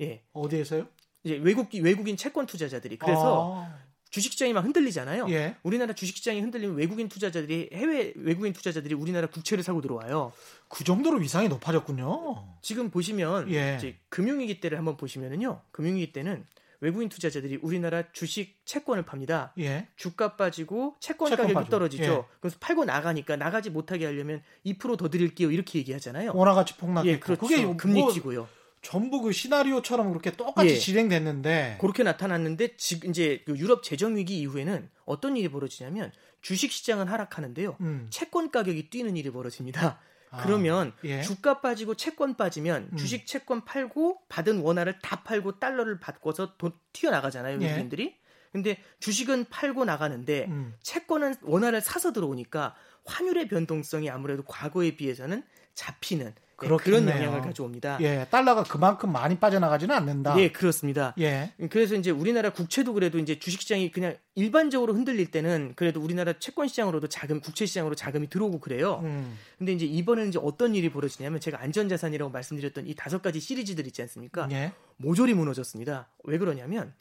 예, 0.01 0.23
어디에서요? 0.33 0.87
이제 1.25 1.37
외국 1.43 1.75
외국인 1.75 2.17
채권 2.17 2.47
투자자들이 2.47 2.99
그래서 2.99 3.62
아. 3.65 3.86
주식시장이 4.11 4.53
막 4.53 4.64
흔들리잖아요. 4.64 5.27
예. 5.31 5.57
우리나라 5.62 5.92
주식시장이 5.92 6.40
흔들리면 6.40 6.77
외국인 6.77 7.09
투자자들이 7.09 7.71
해외 7.73 8.12
외국인 8.16 8.53
투자자들이 8.53 8.95
우리나라 8.95 9.27
국채를 9.27 9.62
사고 9.62 9.81
들어와요. 9.81 10.33
그 10.69 10.85
정도로 10.85 11.19
위상이 11.19 11.49
높아졌군요. 11.49 12.59
지금 12.62 12.90
보시면 12.90 13.51
예. 13.53 13.77
이제 13.77 13.97
금융위기 14.09 14.61
때를 14.61 14.79
한번 14.79 14.97
보시면은요. 14.97 15.61
금융위기 15.73 16.12
때는 16.12 16.47
외국인 16.81 17.09
투자자들이 17.09 17.59
우리나라 17.62 18.05
주식 18.12 18.61
채권을 18.64 19.05
팝니다. 19.05 19.53
예. 19.59 19.88
주가 19.97 20.37
빠지고 20.37 20.97
채권, 21.01 21.31
채권 21.31 21.47
가격이 21.47 21.55
빠지고. 21.55 21.71
떨어지죠. 21.71 22.03
예. 22.03 22.23
그래서 22.40 22.57
팔고 22.61 22.85
나가니까 22.85 23.37
나가지 23.37 23.71
못하게 23.71 24.07
하려면 24.07 24.42
2%더 24.64 25.09
드릴게요. 25.09 25.51
이렇게 25.51 25.79
얘기하잖아요. 25.79 26.33
원화 26.35 26.55
가치 26.55 26.77
폭락했고 26.77 27.09
예, 27.11 27.19
그렇죠. 27.19 27.40
그게 27.40 27.77
금리 27.77 28.01
뭐 28.01 28.12
찌고요. 28.12 28.49
전부 28.83 29.21
그 29.21 29.33
시나리오처럼 29.33 30.11
그렇게 30.11 30.31
똑같이 30.31 30.71
예. 30.71 30.79
진행됐는데 30.79 31.79
그렇게 31.81 32.03
나타났는데 32.03 32.77
지금 32.77 33.11
이제 33.11 33.43
그 33.45 33.57
유럽 33.57 33.83
재정 33.83 34.17
위기 34.17 34.39
이후에는 34.39 34.89
어떤 35.05 35.37
일이 35.37 35.49
벌어지냐면 35.49 36.12
주식 36.41 36.71
시장은 36.71 37.09
하락하는데요. 37.09 37.77
음. 37.81 38.07
채권 38.11 38.51
가격이 38.51 38.91
뛰는 38.91 39.17
일이 39.17 39.31
벌어집니다. 39.31 39.99
아, 40.31 40.43
그러면 40.43 40.93
예. 41.05 41.23
주가 41.23 41.61
빠지고 41.61 41.95
채권 41.95 42.37
빠지면 42.37 42.91
음. 42.93 42.97
주식 42.97 43.27
채권 43.27 43.65
팔고 43.65 44.21
받은 44.29 44.61
원화를 44.61 44.99
다 45.01 45.23
팔고 45.23 45.59
달러를 45.59 45.99
바꿔서 45.99 46.57
돈 46.57 46.73
튀어나가잖아요, 46.93 47.59
예. 47.61 47.67
외국인들이. 47.67 48.17
근데 48.53 48.79
주식은 49.01 49.47
팔고 49.51 49.85
나가는데 49.85 50.47
음. 50.49 50.75
채권은 50.83 51.37
원화를 51.43 51.81
사서 51.81 52.12
들어오니까 52.12 52.75
환율의 53.05 53.49
변동성이 53.49 54.09
아무래도 54.11 54.45
과거에 54.45 54.97
비해서는 54.97 55.43
잡히는 55.75 56.27
네, 56.27 56.35
그런 56.57 56.79
그렇겠네요. 56.79 57.16
영향을 57.16 57.42
가져옵니다. 57.42 57.99
예, 58.01 58.27
달러가 58.31 58.62
그만큼 58.62 59.12
많이 59.12 59.38
빠져나가지는 59.38 59.95
않는다. 59.95 60.38
예, 60.40 60.51
그렇습니다. 60.51 61.14
예. 61.21 61.53
그래서 61.71 61.95
이제 61.95 62.11
우리나라 62.11 62.51
국채도 62.51 62.95
그래도 62.95 63.19
이제 63.19 63.38
주식시장이 63.38 63.90
그냥 63.90 64.16
일반적으로 64.35 64.95
흔들릴 64.95 65.31
때는 65.31 65.75
그래도 65.77 66.01
우리나라 66.01 66.33
채권 66.38 66.69
시장으로도 66.69 67.09
자금, 67.09 67.40
국채 67.40 67.66
시장으로 67.66 67.95
자금이 67.95 68.31
들어오고 68.31 68.61
그래요. 68.61 69.01
음. 69.05 69.37
근데 69.59 69.73
이제 69.73 69.85
이번에는 69.85 70.31
이제 70.31 70.38
어떤 70.42 70.75
일이 70.75 70.90
벌어지냐면 70.90 71.40
제가 71.40 71.61
안전자산이라고 71.61 72.31
말씀드렸던 72.31 72.87
이 72.87 72.95
다섯 72.95 73.21
가지 73.21 73.38
시리즈들 73.38 73.87
있지 73.87 74.01
않습니까? 74.03 74.49
예. 74.51 74.73
모조리 74.97 75.35
무너졌습니다. 75.35 76.09
왜 76.25 76.38
그러냐면 76.38 76.95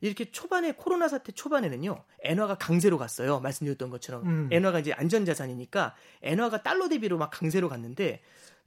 이렇게 0.00 0.24
초반에 0.30 0.72
코로나 0.72 1.06
사태 1.08 1.32
초반에는요 1.32 2.02
엔화가 2.24 2.56
강세로 2.56 2.96
갔어요. 2.98 3.40
말씀드렸던 3.40 3.90
것처럼 3.90 4.26
음. 4.26 4.48
엔화가 4.50 4.80
이제 4.80 4.92
안전자산이니까 4.92 5.94
엔화가 6.22 6.62
달러 6.62 6.88
대비로 6.88 7.18
막 7.18 7.30
강세로 7.30 7.68
갔는데 7.68 8.20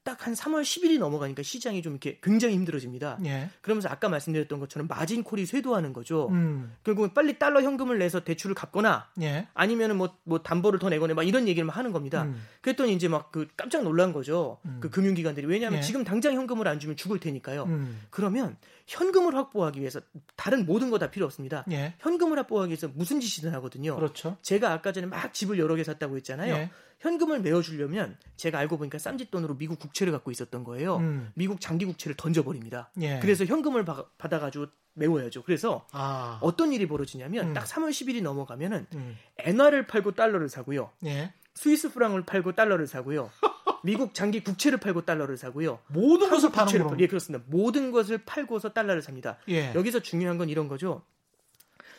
딱 0.06 0.26
한 0.26 0.34
3월 0.34 0.62
10일이 0.62 0.98
넘어가니까 1.00 1.44
시장이 1.44 1.82
좀 1.82 1.94
이렇게 1.94 2.20
굉장히 2.22 2.54
힘들어집니다. 2.56 3.18
예. 3.26 3.50
그러면서 3.62 3.90
아까 3.90 4.08
말씀드렸던 4.08 4.60
것처럼 4.60 4.88
마진 4.88 5.24
콜이 5.24 5.46
쇄도하는 5.46 5.94
거죠. 5.94 6.30
음. 6.30 6.74
결국은 6.84 7.14
빨리 7.14 7.38
달러 7.38 7.62
현금을 7.62 7.98
내서 7.98 8.24
대출을 8.24 8.56
갚거나 8.56 9.10
예. 9.22 9.48
아니면은 9.54 9.98
뭐, 9.98 10.16
뭐 10.24 10.40
담보를 10.42 10.80
더 10.80 10.90
내거나 10.90 11.16
막 11.16 11.24
이런 11.24 11.48
얘기를 11.48 11.66
막 11.66 11.76
하는 11.76 11.92
겁니다. 11.92 12.24
음. 12.24 12.42
그랬더니 12.62 12.94
이제 12.94 13.08
막 13.08 13.26
그 13.32 13.48
깜짝 13.58 13.84
놀란 13.84 14.14
거죠. 14.14 14.60
음. 14.66 14.78
그 14.80 14.90
금융기관들이. 14.90 15.48
왜냐하면 15.48 15.80
예. 15.80 15.82
지금 15.82 16.04
당장 16.04 16.36
현금을 16.36 16.68
안 16.68 16.80
주면 16.80 16.96
죽을 16.96 17.20
테니까요. 17.20 17.64
음. 17.64 18.02
그러면 18.12 18.56
현금을 18.88 19.36
확보하기 19.36 19.80
위해서 19.80 20.00
다른 20.36 20.66
모든 20.66 20.90
거 20.90 20.98
다 21.00 21.10
필요 21.12 21.26
없습니다. 21.26 21.66
예. 21.72 21.96
현금을 22.00 22.38
확보하기 22.40 22.70
위해서 22.70 22.88
무슨 22.94 23.20
짓이든 23.20 23.52
하거든요. 23.56 23.96
그렇죠. 23.96 24.38
제가 24.42 24.72
아까 24.72 24.92
전에 24.92 25.08
막 25.08 25.34
집을 25.34 25.58
여러 25.60 25.76
개 25.76 25.84
샀다고 25.84 26.16
했잖아요. 26.18 26.54
예. 26.56 26.70
현금을 27.00 27.42
메워주려면 27.42 28.18
제가 28.38 28.58
알고 28.60 28.78
보니까 28.78 28.98
쌈짓돈으로 29.00 29.58
미국 29.58 29.80
국채를 29.80 30.14
갖고 30.14 30.32
있었던 30.32 30.64
거예요. 30.64 30.98
음. 30.98 31.32
미국 31.36 31.60
장기 31.60 31.86
국채를 31.86 32.16
던져버립니다. 32.16 32.92
예. 33.02 33.20
그래서 33.20 33.44
현금을 33.46 33.84
바- 33.86 34.06
받아가지고 34.18 34.68
메워야죠. 34.94 35.44
그래서 35.44 35.86
아. 35.92 36.40
어떤 36.42 36.72
일이 36.72 36.88
벌어지냐면 36.88 37.50
음. 37.50 37.54
딱 37.54 37.66
3월 37.66 37.90
10일이 37.90 38.22
넘어가면은 38.22 38.86
음. 38.96 39.18
엔화를 39.40 39.88
팔고 39.88 40.12
달러를 40.14 40.48
사고요. 40.48 40.92
예. 41.06 41.34
스위스 41.54 41.92
프랑을 41.92 42.24
팔고 42.24 42.54
달러를 42.54 42.86
사고요. 42.88 43.30
미국 43.86 44.14
장기 44.16 44.44
국채를 44.44 44.80
팔고 44.80 45.06
달러를 45.06 45.38
사고요. 45.38 45.80
모든 45.88 46.30
것을 46.30 46.52
파는. 46.52 46.88
팔- 46.88 47.00
예, 47.00 47.08
그렇습니다. 47.08 47.46
모든 47.48 47.92
것을 47.92 48.18
팔고서 48.26 48.74
달러를 48.74 49.02
삽니다. 49.02 49.38
예. 49.48 49.74
여기서 49.76 50.00
중요한 50.00 50.38
건 50.38 50.50
이런 50.50 50.68
거죠. 50.68 51.04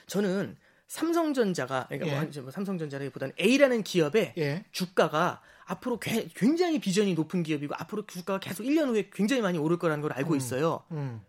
저는 0.06 0.56
삼성전자가 0.88 1.86
그러니까 1.88 2.06
예. 2.08 2.10
뭐 2.12 2.20
한- 2.20 2.32
뭐 2.42 2.50
삼성전자라기보다는 2.50 3.34
A라는 3.40 3.82
기업의 3.82 4.34
예. 4.38 4.64
주가가 4.72 5.40
앞으로 5.64 5.98
괴- 5.98 6.28
굉장히 6.34 6.78
비전이 6.80 7.14
높은 7.14 7.42
기업이고 7.42 7.74
앞으로 7.78 8.06
주가가 8.06 8.38
계속 8.40 8.62
1년 8.64 8.88
후에 8.88 9.10
굉장히 9.12 9.42
많이 9.42 9.58
오를 9.58 9.78
거라는 9.78 10.02
걸 10.02 10.12
알고 10.12 10.32
음. 10.34 10.36
있어요. 10.36 10.82
음. 10.92 11.20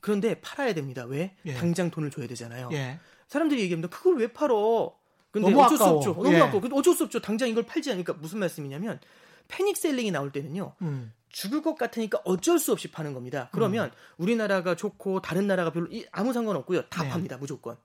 그런데 0.00 0.40
팔아야 0.40 0.74
됩니다. 0.74 1.04
왜? 1.04 1.34
예. 1.46 1.54
당장 1.54 1.90
돈을 1.90 2.10
줘야 2.10 2.26
되잖아요. 2.26 2.68
예. 2.72 2.98
사람들이 3.28 3.60
얘기합니다. 3.62 3.94
그걸 3.94 4.16
왜 4.18 4.26
팔어? 4.28 4.94
근데 5.30 5.50
너무 5.50 5.62
어쩔 5.62 5.74
아까워. 5.76 6.02
수 6.02 6.08
없죠. 6.10 6.22
너무 6.22 6.34
예. 6.34 6.40
아까워. 6.40 6.60
근데 6.60 6.74
어쩔 6.76 6.94
수 6.94 7.04
없죠. 7.04 7.20
당장 7.20 7.48
이걸 7.48 7.64
팔지 7.64 7.90
않으니까 7.90 8.14
무슨 8.14 8.38
말씀이냐면 8.38 9.00
패닉 9.48 9.76
셀링이 9.76 10.10
나올 10.10 10.30
때는요. 10.32 10.74
음. 10.82 11.12
죽을 11.30 11.62
것 11.62 11.74
같으니까 11.76 12.20
어쩔 12.24 12.58
수 12.58 12.72
없이 12.72 12.90
파는 12.90 13.12
겁니다. 13.12 13.48
그러면 13.52 13.90
우리나라가 14.16 14.74
좋고 14.74 15.20
다른 15.20 15.46
나라가 15.46 15.70
별로 15.72 15.86
이- 15.90 16.06
아무 16.10 16.32
상관없고요. 16.32 16.82
다 16.88 17.02
네. 17.02 17.10
팝니다. 17.10 17.36
무조건. 17.36 17.76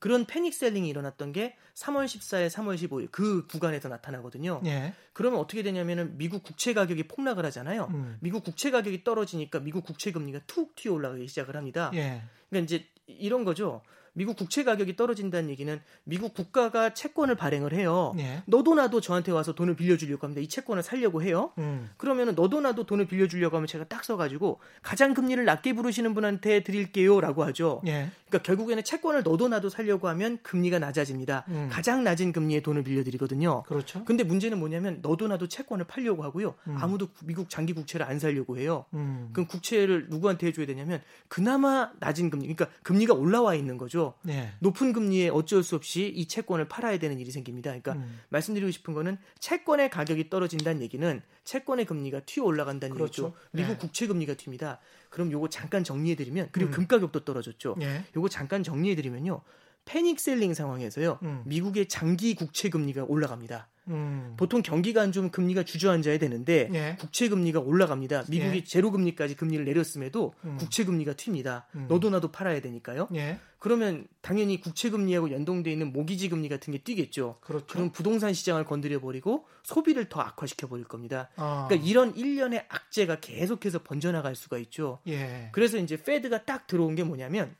그런 0.00 0.26
패닉 0.26 0.54
셀링이 0.54 0.88
일어났던 0.88 1.32
게 1.32 1.56
3월 1.74 2.04
14일, 2.06 2.48
3월 2.50 2.76
15일 2.76 3.08
그 3.10 3.46
구간에서 3.48 3.88
나타나거든요. 3.88 4.60
예. 4.64 4.94
그러면 5.12 5.40
어떻게 5.40 5.64
되냐면은 5.64 6.16
미국 6.18 6.44
국채 6.44 6.72
가격이 6.72 7.08
폭락을 7.08 7.44
하잖아요. 7.46 7.88
음. 7.92 8.16
미국 8.20 8.44
국채 8.44 8.70
가격이 8.70 9.02
떨어지니까 9.02 9.58
미국 9.60 9.84
국채 9.84 10.12
금리가 10.12 10.40
툭 10.46 10.76
튀어 10.76 10.92
올라가기 10.92 11.26
시작을 11.26 11.56
합니다. 11.56 11.90
예. 11.94 12.22
그러니까 12.48 12.64
이제 12.64 12.86
이런 13.06 13.44
거죠. 13.44 13.82
미국 14.18 14.36
국채 14.36 14.64
가격이 14.64 14.96
떨어진다는 14.96 15.48
얘기는 15.48 15.80
미국 16.02 16.34
국가가 16.34 16.92
채권을 16.92 17.36
발행을 17.36 17.72
해요. 17.72 18.16
예. 18.18 18.42
너도 18.46 18.74
나도 18.74 19.00
저한테 19.00 19.30
와서 19.30 19.54
돈을 19.54 19.76
빌려주려고 19.76 20.26
합니다. 20.26 20.40
이 20.40 20.48
채권을 20.48 20.82
살려고 20.82 21.22
해요. 21.22 21.52
음. 21.58 21.88
그러면은 21.96 22.34
너도 22.34 22.60
나도 22.60 22.84
돈을 22.84 23.06
빌려주려고 23.06 23.56
하면 23.56 23.68
제가 23.68 23.84
딱 23.84 24.04
써가지고 24.04 24.58
가장 24.82 25.14
금리를 25.14 25.44
낮게 25.44 25.72
부르시는 25.72 26.14
분한테 26.14 26.64
드릴게요라고 26.64 27.44
하죠. 27.44 27.80
예. 27.86 28.10
그러니까 28.26 28.42
결국에는 28.42 28.82
채권을 28.82 29.22
너도 29.22 29.46
나도 29.46 29.68
살려고 29.68 30.08
하면 30.08 30.38
금리가 30.42 30.80
낮아집니다. 30.80 31.44
음. 31.46 31.68
가장 31.70 32.02
낮은 32.02 32.32
금리에 32.32 32.60
돈을 32.60 32.82
빌려드리거든요. 32.82 33.62
그렇죠. 33.68 34.04
근데 34.04 34.24
문제는 34.24 34.58
뭐냐면 34.58 34.98
너도 35.00 35.28
나도 35.28 35.46
채권을 35.46 35.86
팔려고 35.86 36.24
하고요. 36.24 36.54
음. 36.66 36.76
아무도 36.76 37.06
미국 37.24 37.48
장기 37.48 37.72
국채를 37.72 38.04
안 38.04 38.18
살려고 38.18 38.58
해요. 38.58 38.84
음. 38.94 39.30
그럼 39.32 39.46
국채를 39.46 40.08
누구한테 40.08 40.48
해줘야 40.48 40.66
되냐면 40.66 41.00
그나마 41.28 41.92
낮은 42.00 42.30
금리, 42.30 42.52
그러니까 42.52 42.66
금리가 42.82 43.14
올라와 43.14 43.54
있는 43.54 43.78
거죠. 43.78 44.07
예. 44.28 44.52
높은 44.60 44.92
금리에 44.92 45.28
어쩔 45.28 45.62
수 45.62 45.76
없이 45.76 46.06
이 46.08 46.26
채권을 46.26 46.68
팔아야 46.68 46.98
되는 46.98 47.18
일이 47.18 47.30
생깁니다. 47.30 47.70
그러니까 47.70 47.92
음. 47.92 48.20
말씀드리고 48.28 48.70
싶은 48.70 48.94
거는 48.94 49.18
채권의 49.38 49.90
가격이 49.90 50.30
떨어진다는 50.30 50.82
얘기는 50.82 51.22
채권의 51.44 51.86
금리가 51.86 52.20
튀어 52.20 52.44
올라간다는 52.44 52.94
그렇죠. 52.94 53.24
얘기죠. 53.24 53.34
미국 53.52 53.72
네. 53.72 53.78
국채 53.78 54.06
금리가 54.06 54.34
튑니다. 54.34 54.78
그럼 55.10 55.32
요거 55.32 55.48
잠깐 55.48 55.84
정리해 55.84 56.14
드리면 56.14 56.48
그리고 56.52 56.70
음. 56.70 56.72
금 56.72 56.86
가격도 56.86 57.24
떨어졌죠. 57.24 57.76
예. 57.80 58.04
요거 58.16 58.28
잠깐 58.28 58.62
정리해 58.62 58.94
드리면요. 58.94 59.42
패닉 59.84 60.20
셀링 60.20 60.52
상황에서요. 60.52 61.18
음. 61.22 61.42
미국의 61.46 61.88
장기 61.88 62.34
국채 62.34 62.68
금리가 62.68 63.04
올라갑니다. 63.08 63.68
음. 63.88 64.34
보통 64.36 64.62
경기가 64.62 65.02
안 65.02 65.12
좋으면 65.12 65.30
금리가 65.30 65.64
주저앉아야 65.64 66.18
되는데 66.18 66.68
예. 66.72 66.96
국채 66.98 67.28
금리가 67.28 67.60
올라갑니다. 67.60 68.24
미국이 68.28 68.58
예. 68.58 68.64
제로 68.64 68.90
금리까지 68.90 69.34
금리를 69.36 69.64
내렸음에도 69.64 70.34
음. 70.44 70.56
국채 70.58 70.84
금리가 70.84 71.14
튑니다. 71.14 71.64
음. 71.74 71.86
너도 71.88 72.10
나도 72.10 72.30
팔아야 72.30 72.60
되니까요. 72.60 73.08
예. 73.14 73.38
그러면 73.58 74.06
당연히 74.20 74.60
국채 74.60 74.88
금리하고 74.90 75.32
연동돼 75.32 75.72
있는 75.72 75.92
모기지 75.92 76.28
금리 76.28 76.48
같은 76.48 76.72
게 76.72 76.78
뛰겠죠. 76.78 77.36
그렇죠. 77.40 77.66
그럼 77.66 77.90
부동산 77.90 78.32
시장을 78.32 78.64
건드려 78.64 79.00
버리고 79.00 79.46
소비를 79.64 80.08
더 80.08 80.20
악화시켜 80.20 80.68
버릴 80.68 80.84
겁니다. 80.84 81.28
아. 81.36 81.66
그러니까 81.68 81.88
이런 81.88 82.14
일련의 82.14 82.66
악재가 82.68 83.20
계속해서 83.20 83.82
번져나갈 83.82 84.36
수가 84.36 84.58
있죠. 84.58 85.00
예. 85.08 85.48
그래서 85.52 85.78
이제 85.78 86.00
페드가 86.00 86.44
딱 86.44 86.66
들어온 86.66 86.94
게 86.94 87.02
뭐냐면 87.02 87.54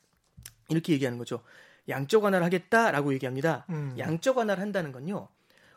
이렇게 0.69 0.93
얘기하는 0.93 1.19
거죠. 1.19 1.41
양적 1.89 2.23
완화를 2.23 2.45
하겠다라고 2.45 3.13
얘기합니다. 3.15 3.65
음. 3.71 3.95
양적 3.99 4.37
완화를 4.37 4.63
한다는 4.63 4.93
건요. 4.93 5.29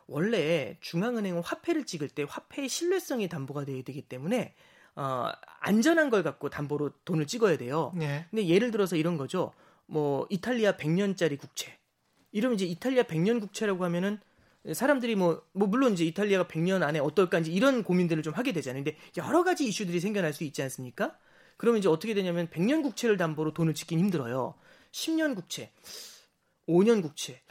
원래 0.08 0.78
중앙은행은 0.82 1.42
화폐를 1.42 1.86
찍을 1.86 2.10
때 2.10 2.26
화폐의 2.28 2.70
신뢰성이 2.70 3.30
담보가 3.30 3.66
돼야 3.66 3.82
되기 3.84 4.02
때문에 4.02 4.54
어, 4.96 5.32
안전한 5.60 6.10
걸 6.10 6.24
갖고 6.24 6.50
담보로 6.50 6.92
돈을 7.06 7.28
찍어야 7.28 7.58
돼요. 7.58 7.94
예. 8.02 8.26
근데 8.30 8.48
예를 8.48 8.72
들어서 8.72 8.96
이런 8.96 9.18
거죠. 9.18 9.54
뭐 9.86 10.28
이탈리아 10.30 10.78
100년짜리 10.78 11.40
국채. 11.40 11.78
이러면 12.32 12.56
이제 12.56 12.66
이탈리아 12.66 13.04
100년 13.04 13.40
국채라고 13.40 13.84
하면은 13.86 14.20
사람들이 14.74 15.16
뭐, 15.16 15.42
뭐 15.54 15.68
물론 15.68 15.94
이제 15.94 16.06
이탈리아가 16.06 16.48
100년 16.48 16.84
안에 16.84 17.00
어떨까 17.00 17.40
이제 17.40 17.52
이런 17.52 17.84
고민들을 17.84 18.22
좀 18.22 18.34
하게 18.34 18.54
되잖아요. 18.54 18.84
근데 18.84 18.98
여러 19.18 19.44
가지 19.44 19.66
이슈들이 19.66 20.00
생겨날 20.00 20.34
수 20.34 20.44
있지 20.44 20.62
않습니까? 20.62 21.18
그러면 21.58 21.80
이제 21.80 21.90
어떻게 21.90 22.14
되냐면 22.14 22.48
100년 22.48 22.84
국채를 22.84 23.18
담보로 23.18 23.54
돈을 23.54 23.74
찍긴 23.74 24.00
힘들어요. 24.00 24.56
10년 24.92 25.36
국채, 25.36 25.72
5년 26.68 27.02
국채, 27.02 27.42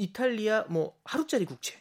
이탈리아 0.00 0.64
뭐 0.68 0.96
하루짜리 1.04 1.44
국채. 1.44 1.74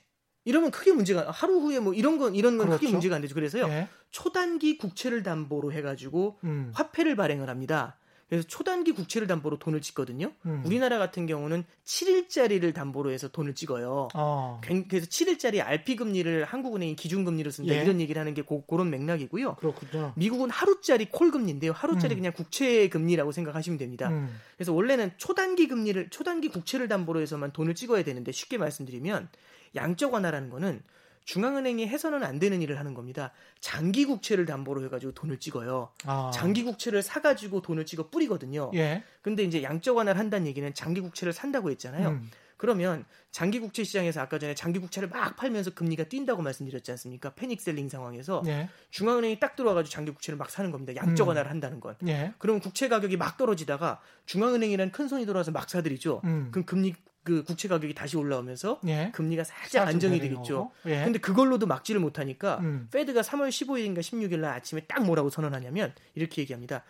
이러면 0.46 0.72
크게 0.72 0.92
문제가 0.92 1.30
하루 1.32 1.60
후에 1.60 1.80
뭐 1.80 1.94
이런 1.94 2.18
건 2.18 2.36
이런 2.36 2.58
건 2.58 2.68
크게 2.68 2.80
그렇죠. 2.80 2.92
문제가 2.94 3.16
안 3.16 3.22
되죠. 3.22 3.36
그래서요. 3.36 3.68
예. 3.70 3.88
초단기 4.12 4.78
국채를 4.78 5.24
담보로 5.24 5.72
해 5.72 5.82
가지고 5.82 6.40
음. 6.44 6.72
화폐를 6.74 7.16
발행을 7.16 7.50
합니다. 7.50 7.98
그래서 8.30 8.48
초단기 8.48 8.92
국채를 8.92 9.28
담보로 9.28 9.58
돈을 9.58 9.82
찍거든요. 9.82 10.32
음. 10.46 10.62
우리나라 10.64 11.00
같은 11.00 11.26
경우는 11.26 11.64
7일짜리를 11.84 12.74
담보로 12.76 13.12
해서 13.12 13.28
돈을 13.28 13.56
찍어요. 13.56 14.10
어. 14.14 14.62
굉- 14.64 14.88
그래서 14.88 15.08
7일짜리 15.08 15.66
RP 15.66 15.96
금리를 15.96 16.46
한국은행이 16.46 16.96
기준금리로 16.96 17.50
쓴다 17.50 17.74
예. 17.74 17.82
이런 17.82 18.00
얘기를 18.00 18.20
하는 18.20 18.36
게 18.36 18.44
고, 18.44 18.62
그런 18.68 18.92
맥락이고요. 18.92 19.56
그렇군요. 19.56 20.14
미국은 20.16 20.52
하루짜리 20.52 21.10
콜 21.10 21.32
금리인데요. 21.32 21.72
하루짜리 21.72 22.14
음. 22.16 22.18
그냥 22.18 22.34
국채 22.34 22.88
금리라고 22.88 23.32
생각하시면 23.32 23.80
됩니다. 23.80 24.10
음. 24.10 24.40
그래서 24.58 24.74
원래는 24.74 25.12
초단기 25.18 25.68
금리를 25.68 26.10
초단기 26.10 26.50
국채를 26.50 26.88
담보로 26.88 27.22
해서만 27.22 27.52
돈을 27.52 27.74
찍어야 27.74 28.04
되는데 28.04 28.32
쉽게 28.32 28.58
말씀드리면 28.60 29.28
양적 29.76 30.14
완화라는 30.14 30.50
거는 30.52 30.82
중앙은행이 31.30 31.88
해서는 31.88 32.24
안 32.24 32.40
되는 32.40 32.60
일을 32.60 32.80
하는 32.80 32.96
겁니다. 32.96 33.32
장기 33.60 34.06
국채를 34.06 34.48
담보로 34.48 34.84
해가지고 34.86 35.12
돈을 35.12 35.38
찍어요. 35.38 35.92
아. 36.06 36.32
장기 36.34 36.64
국채를 36.64 37.04
사가지고 37.04 37.62
돈을 37.62 37.86
찍어 37.86 38.10
뿌리거든요. 38.10 38.72
예. 38.74 39.04
근데 39.22 39.44
이제 39.44 39.62
양적 39.62 39.96
완화를 39.96 40.20
한다는 40.20 40.48
얘기는 40.48 40.74
장기 40.74 41.02
국채를 41.02 41.32
산다고 41.32 41.70
했잖아요. 41.70 42.10
음. 42.10 42.32
그러면 42.58 43.06
장기 43.30 43.60
국채 43.60 43.84
시장에서 43.84 44.22
아까 44.22 44.40
전에 44.40 44.56
장기 44.56 44.80
국채를 44.80 45.08
막 45.08 45.36
팔면서 45.36 45.76
금리가 45.76 46.06
뛴다고 46.06 46.42
말씀드렸지 46.42 46.90
않습니까? 46.94 47.36
패닉 47.36 47.62
셀링 47.62 47.90
상황에서 47.90 48.42
예. 48.48 48.68
중앙은행이 48.90 49.40
딱 49.40 49.56
들어와가지고 49.56 49.92
장기 49.92 50.12
국채를 50.12 50.36
막 50.36 50.50
사는 50.50 50.72
겁니다. 50.72 50.96
양적 50.96 51.28
음. 51.28 51.30
완화를 51.30 51.52
한다는 51.52 51.80
건. 51.80 51.96
예. 52.08 52.34
그러면 52.40 52.60
국채 52.60 52.88
가격이 52.88 53.18
막 53.18 53.38
떨어지다가 53.38 54.02
중앙은행이라는 54.26 54.92
큰 54.92 55.08
손이 55.08 55.28
들어와서 55.28 55.52
막 55.52 55.70
사들이죠. 55.70 56.22
음. 56.24 56.48
그럼 56.50 56.66
금리 56.66 56.96
그 57.24 57.44
국채 57.44 57.68
가격이 57.68 57.94
다시 57.94 58.18
올라오면서 58.18 58.80
예. 58.88 59.12
금리가 59.14 59.44
살짝 59.44 59.88
안정이 59.88 60.20
되겠죠. 60.20 60.72
예. 60.86 61.04
근데 61.04 61.20
그걸로도 61.20 61.68
막지를 61.68 62.02
못하니까 62.02 62.60
음. 62.60 62.88
페드가 62.92 63.22
3월 63.22 63.50
15일인가 63.50 64.00
16일 64.00 64.40
날 64.40 64.54
아침에 64.54 64.82
딱 64.88 65.04
뭐라고 65.06 65.30
선언하냐면 65.30 65.94
이렇게 66.16 66.42
얘기합니다. 66.42 66.84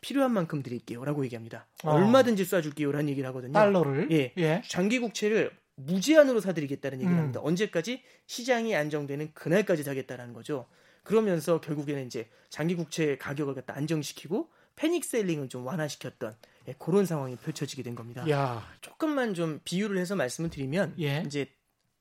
필요한 0.00 0.32
만큼 0.32 0.62
드릴게요라고 0.62 1.24
얘기합니다. 1.24 1.66
어. 1.84 1.92
얼마든지 1.92 2.44
쏴줄게요라는 2.44 3.08
얘기를 3.08 3.28
하거든요. 3.28 3.52
달러를 3.52 4.08
예. 4.12 4.32
예. 4.36 4.62
장기 4.66 4.98
국채를 4.98 5.50
무제한으로 5.76 6.40
사드리겠다는 6.40 6.98
얘기를 6.98 7.14
음. 7.14 7.18
합니다. 7.18 7.40
언제까지 7.42 8.02
시장이 8.26 8.76
안정되는 8.76 9.32
그날까지 9.34 9.82
사겠다라는 9.82 10.34
거죠. 10.34 10.66
그러면서 11.02 11.60
결국에는 11.60 12.06
이제 12.06 12.28
장기 12.50 12.74
국채 12.74 13.16
가격을 13.16 13.54
갖다 13.54 13.74
안정시키고 13.76 14.50
패닉 14.76 15.04
셀링을 15.04 15.48
좀 15.48 15.66
완화시켰던 15.66 16.36
예, 16.70 16.74
그런 16.78 17.04
상황이 17.06 17.36
펼쳐지게 17.36 17.82
된 17.82 17.94
겁니다. 17.94 18.28
야. 18.30 18.62
조금만 18.80 19.34
좀 19.34 19.60
비유를 19.64 19.98
해서 19.98 20.16
말씀을 20.16 20.50
드리면 20.50 20.94
예. 21.00 21.22
이제 21.26 21.46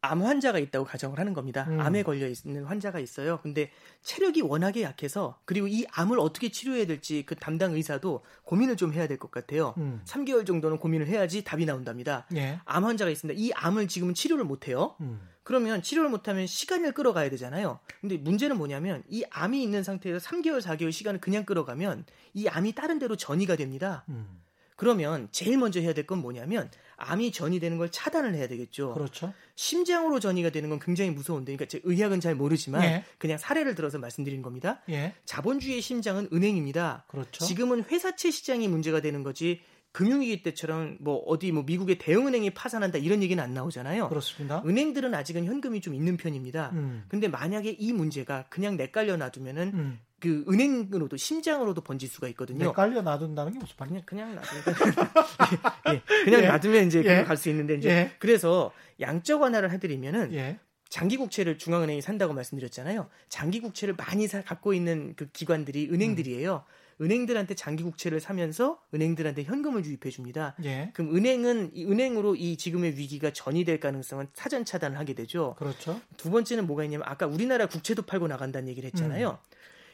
암 0.01 0.23
환자가 0.23 0.59
있다고 0.59 0.85
가정을 0.85 1.19
하는 1.19 1.33
겁니다. 1.33 1.65
음. 1.67 1.77
암에 1.81 2.03
걸려 2.03 2.25
있는 2.29 2.63
환자가 2.63 2.99
있어요. 2.99 3.41
근데 3.43 3.69
체력이 4.01 4.41
워낙에 4.43 4.81
약해서 4.81 5.37
그리고 5.43 5.67
이 5.67 5.85
암을 5.91 6.19
어떻게 6.19 6.49
치료해야 6.49 6.85
될지 6.87 7.23
그 7.25 7.35
담당 7.35 7.73
의사도 7.73 8.23
고민을 8.45 8.77
좀 8.77 8.93
해야 8.93 9.07
될 9.07 9.17
것 9.17 9.29
같아요. 9.29 9.73
음. 9.77 10.01
3개월 10.05 10.45
정도는 10.45 10.77
고민을 10.77 11.07
해야지 11.07 11.43
답이 11.43 11.65
나온답니다. 11.65 12.27
예. 12.33 12.61
암 12.63 12.85
환자가 12.85 13.11
있습니다. 13.11 13.37
이 13.37 13.51
암을 13.53 13.89
지금은 13.89 14.13
치료를 14.13 14.45
못 14.45 14.69
해요. 14.69 14.95
음. 15.01 15.19
그러면 15.43 15.81
치료를 15.81 16.09
못하면 16.09 16.47
시간을 16.47 16.93
끌어가야 16.93 17.29
되잖아요. 17.31 17.79
근데 17.99 18.17
문제는 18.17 18.57
뭐냐면 18.57 19.03
이 19.09 19.25
암이 19.31 19.61
있는 19.61 19.83
상태에서 19.83 20.19
3개월, 20.25 20.61
4개월 20.61 20.93
시간을 20.93 21.19
그냥 21.19 21.43
끌어가면 21.43 22.05
이 22.35 22.47
암이 22.47 22.71
다른 22.73 22.99
데로 22.99 23.17
전이가 23.17 23.57
됩니다. 23.57 24.05
음. 24.07 24.39
그러면 24.79 25.27
제일 25.31 25.57
먼저 25.57 25.79
해야 25.79 25.93
될 25.93 26.05
건 26.05 26.19
뭐냐면 26.19 26.71
암이 26.95 27.31
전이되는 27.31 27.77
걸 27.77 27.91
차단을 27.91 28.33
해야 28.35 28.47
되겠죠. 28.47 28.93
그렇죠. 28.93 29.33
심장으로 29.55 30.19
전이가 30.19 30.49
되는 30.49 30.69
건 30.69 30.79
굉장히 30.79 31.11
무서운데, 31.11 31.55
그러니까 31.55 31.65
제 31.65 31.79
의학은 31.83 32.19
잘 32.19 32.35
모르지만 32.35 32.83
예. 32.83 33.03
그냥 33.17 33.37
사례를 33.37 33.75
들어서 33.75 33.99
말씀드린 33.99 34.41
겁니다. 34.41 34.81
예. 34.89 35.13
자본주의의 35.25 35.81
심장은 35.81 36.29
은행입니다. 36.33 37.05
그렇죠. 37.07 37.45
지금은 37.45 37.83
회사채 37.83 38.31
시장이 38.31 38.67
문제가 38.67 39.01
되는 39.01 39.23
거지 39.23 39.61
금융위기 39.91 40.43
때처럼 40.43 40.97
뭐 40.99 41.17
어디 41.25 41.51
뭐 41.51 41.63
미국의 41.63 41.97
대형은행이 41.97 42.51
파산한다 42.51 42.99
이런 42.99 43.23
얘기는 43.23 43.41
안 43.43 43.53
나오잖아요. 43.53 44.09
그렇습니다. 44.09 44.61
은행들은 44.65 45.13
아직은 45.15 45.45
현금이 45.45 45.81
좀 45.81 45.95
있는 45.95 46.15
편입니다. 46.15 46.71
음. 46.73 47.05
근데 47.07 47.27
만약에 47.27 47.71
이 47.79 47.91
문제가 47.91 48.45
그냥 48.49 48.77
내깔려 48.77 49.17
놔두면은 49.17 49.71
음. 49.73 49.99
그 50.19 50.43
은행으로도 50.49 51.17
심장으로도 51.17 51.81
번질 51.81 52.09
수가 52.09 52.27
있거든요. 52.29 52.65
내 52.65 52.71
깔려 52.71 53.01
놔둔다는 53.01 53.53
게 53.53 53.59
무슨 53.59 53.75
말이냐? 53.77 54.01
그냥 54.05 54.35
놔두면 54.35 54.63
예, 55.89 55.93
예, 55.93 56.23
그냥 56.23 56.41
예. 56.43 56.47
놔두면 56.47 56.87
이제 56.87 56.99
예. 56.99 57.03
그냥 57.03 57.25
갈 57.25 57.37
수 57.37 57.49
있는데 57.49 57.75
이제 57.75 57.89
예. 57.89 58.11
그래서 58.19 58.71
양적 58.99 59.41
완화를 59.41 59.71
해드리면은 59.71 60.33
예. 60.33 60.59
장기 60.89 61.17
국채를 61.17 61.57
중앙은행이 61.57 62.01
산다고 62.01 62.33
말씀드렸잖아요. 62.33 63.07
장기 63.29 63.59
국채를 63.59 63.95
많이 63.95 64.27
사, 64.27 64.41
갖고 64.41 64.73
있는 64.73 65.13
그 65.15 65.29
기관들이 65.31 65.89
은행들이에요. 65.91 66.63
은행들한테 67.01 67.53
장기 67.55 67.83
국채를 67.83 68.19
사면서 68.19 68.81
은행들한테 68.93 69.43
현금을 69.43 69.85
유입해 69.85 70.09
줍니다. 70.09 70.55
예. 70.65 70.91
그럼 70.93 71.15
은행은 71.15 71.71
이 71.73 71.85
은행으로 71.85 72.35
이 72.35 72.57
지금의 72.57 72.97
위기가 72.97 73.31
전이될 73.31 73.79
가능성은 73.79 74.27
사전 74.33 74.65
차단을 74.65 74.97
하게 74.97 75.13
되죠. 75.13 75.55
그렇죠. 75.59 76.01
두 76.17 76.29
번째는 76.29 76.67
뭐가 76.67 76.83
있냐면 76.83 77.07
아까 77.07 77.25
우리나라 77.25 77.67
국채도 77.67 78.01
팔고 78.01 78.27
나간다는 78.27 78.67
얘기를 78.67 78.87
했잖아요. 78.87 79.37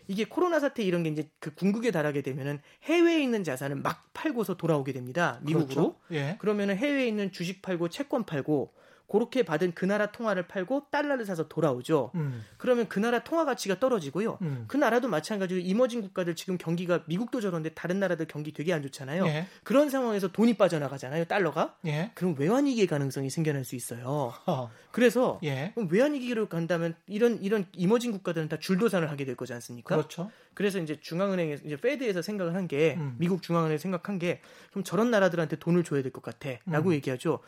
이게 0.08 0.26
코로나 0.26 0.60
사태 0.60 0.84
이런 0.84 1.04
게 1.04 1.10
이제 1.10 1.30
그 1.39 1.54
궁극에 1.54 1.91
달하게 1.91 2.22
되면은 2.22 2.60
해외에 2.84 3.22
있는 3.22 3.44
자산을 3.44 3.78
막 3.78 4.10
팔고서 4.13 4.58
돌아오게 4.58 4.94
됩니다. 4.94 5.39
미국으로. 5.44 5.68
그렇죠. 5.68 5.96
예. 6.12 6.38
그러면은 6.39 6.76
해외에 6.78 7.08
있는 7.08 7.32
주식 7.32 7.62
팔고 7.62 7.89
채권 7.89 8.26
팔고 8.26 8.74
그렇게 9.08 9.44
받은 9.44 9.74
그 9.76 9.86
나라 9.86 10.08
통화를 10.12 10.48
팔고 10.48 10.88
달러를 10.91 11.26
사서 11.26 11.48
돌아오죠. 11.48 12.12
음. 12.15 12.44
그러면 12.58 12.88
그 12.89 13.00
나라 13.00 13.24
통화 13.24 13.46
가치가 13.46 13.80
떨어지고요. 13.80 14.39
음. 14.41 14.65
그 14.68 14.78
나라도 14.78 15.08
마찬가지로 15.08 15.60
이머징 15.60 16.02
국가들 16.02 16.36
지금 16.36 16.58
경기가 16.58 17.04
미국도 17.06 17.39
저런데 17.41 17.70
다른 17.70 18.00
나라들 18.00 18.26
경기 18.28 18.52
되게 18.52 18.74
안 18.74 18.82
좋잖아요. 18.82 19.26
예. 19.28 19.46
그런 19.63 19.89
상황에서 19.89 20.30
돈이 20.32 20.56
빠져나가잖아요. 20.56 21.26
달러가. 21.26 21.76
예. 21.86 22.12
그럼 22.16 22.36
외환위기의 22.38 22.88
가능성이 22.88 23.30
생겨날 23.30 23.64
수 23.64 23.76
있어요. 23.76 24.34
어. 24.45 24.72
그래서 24.91 25.39
예. 25.43 25.74
외환위기로 25.76 26.47
간다면 26.49 26.95
이런 27.08 27.41
이런 27.41 27.66
이머징 27.74 28.12
국가들은 28.12 28.49
다 28.49 28.58
줄도산을 28.60 29.10
하게 29.12 29.26
될 29.26 29.36
거지 29.36 29.53
않습니까? 29.53 29.95
그렇죠. 29.95 30.32
그래서 30.53 30.80
이제 30.80 30.99
중앙은행에서 30.99 31.64
이제 31.66 31.76
페드에서 31.78 32.22
생각을 32.22 32.56
한게 32.56 32.95
음. 32.97 33.16
미국 33.20 33.41
중앙은행 33.43 33.78
생각한 33.78 34.20
게 34.20 34.41
그럼 34.72 34.84
저런 34.84 35.12
나라들한테 35.12 35.58
돈을 35.58 35.84
줘야 35.84 36.01
될 36.01 36.12
것 36.12 36.24
같아라고 36.24 36.89
음. 36.89 36.93
얘기하죠. 36.93 37.39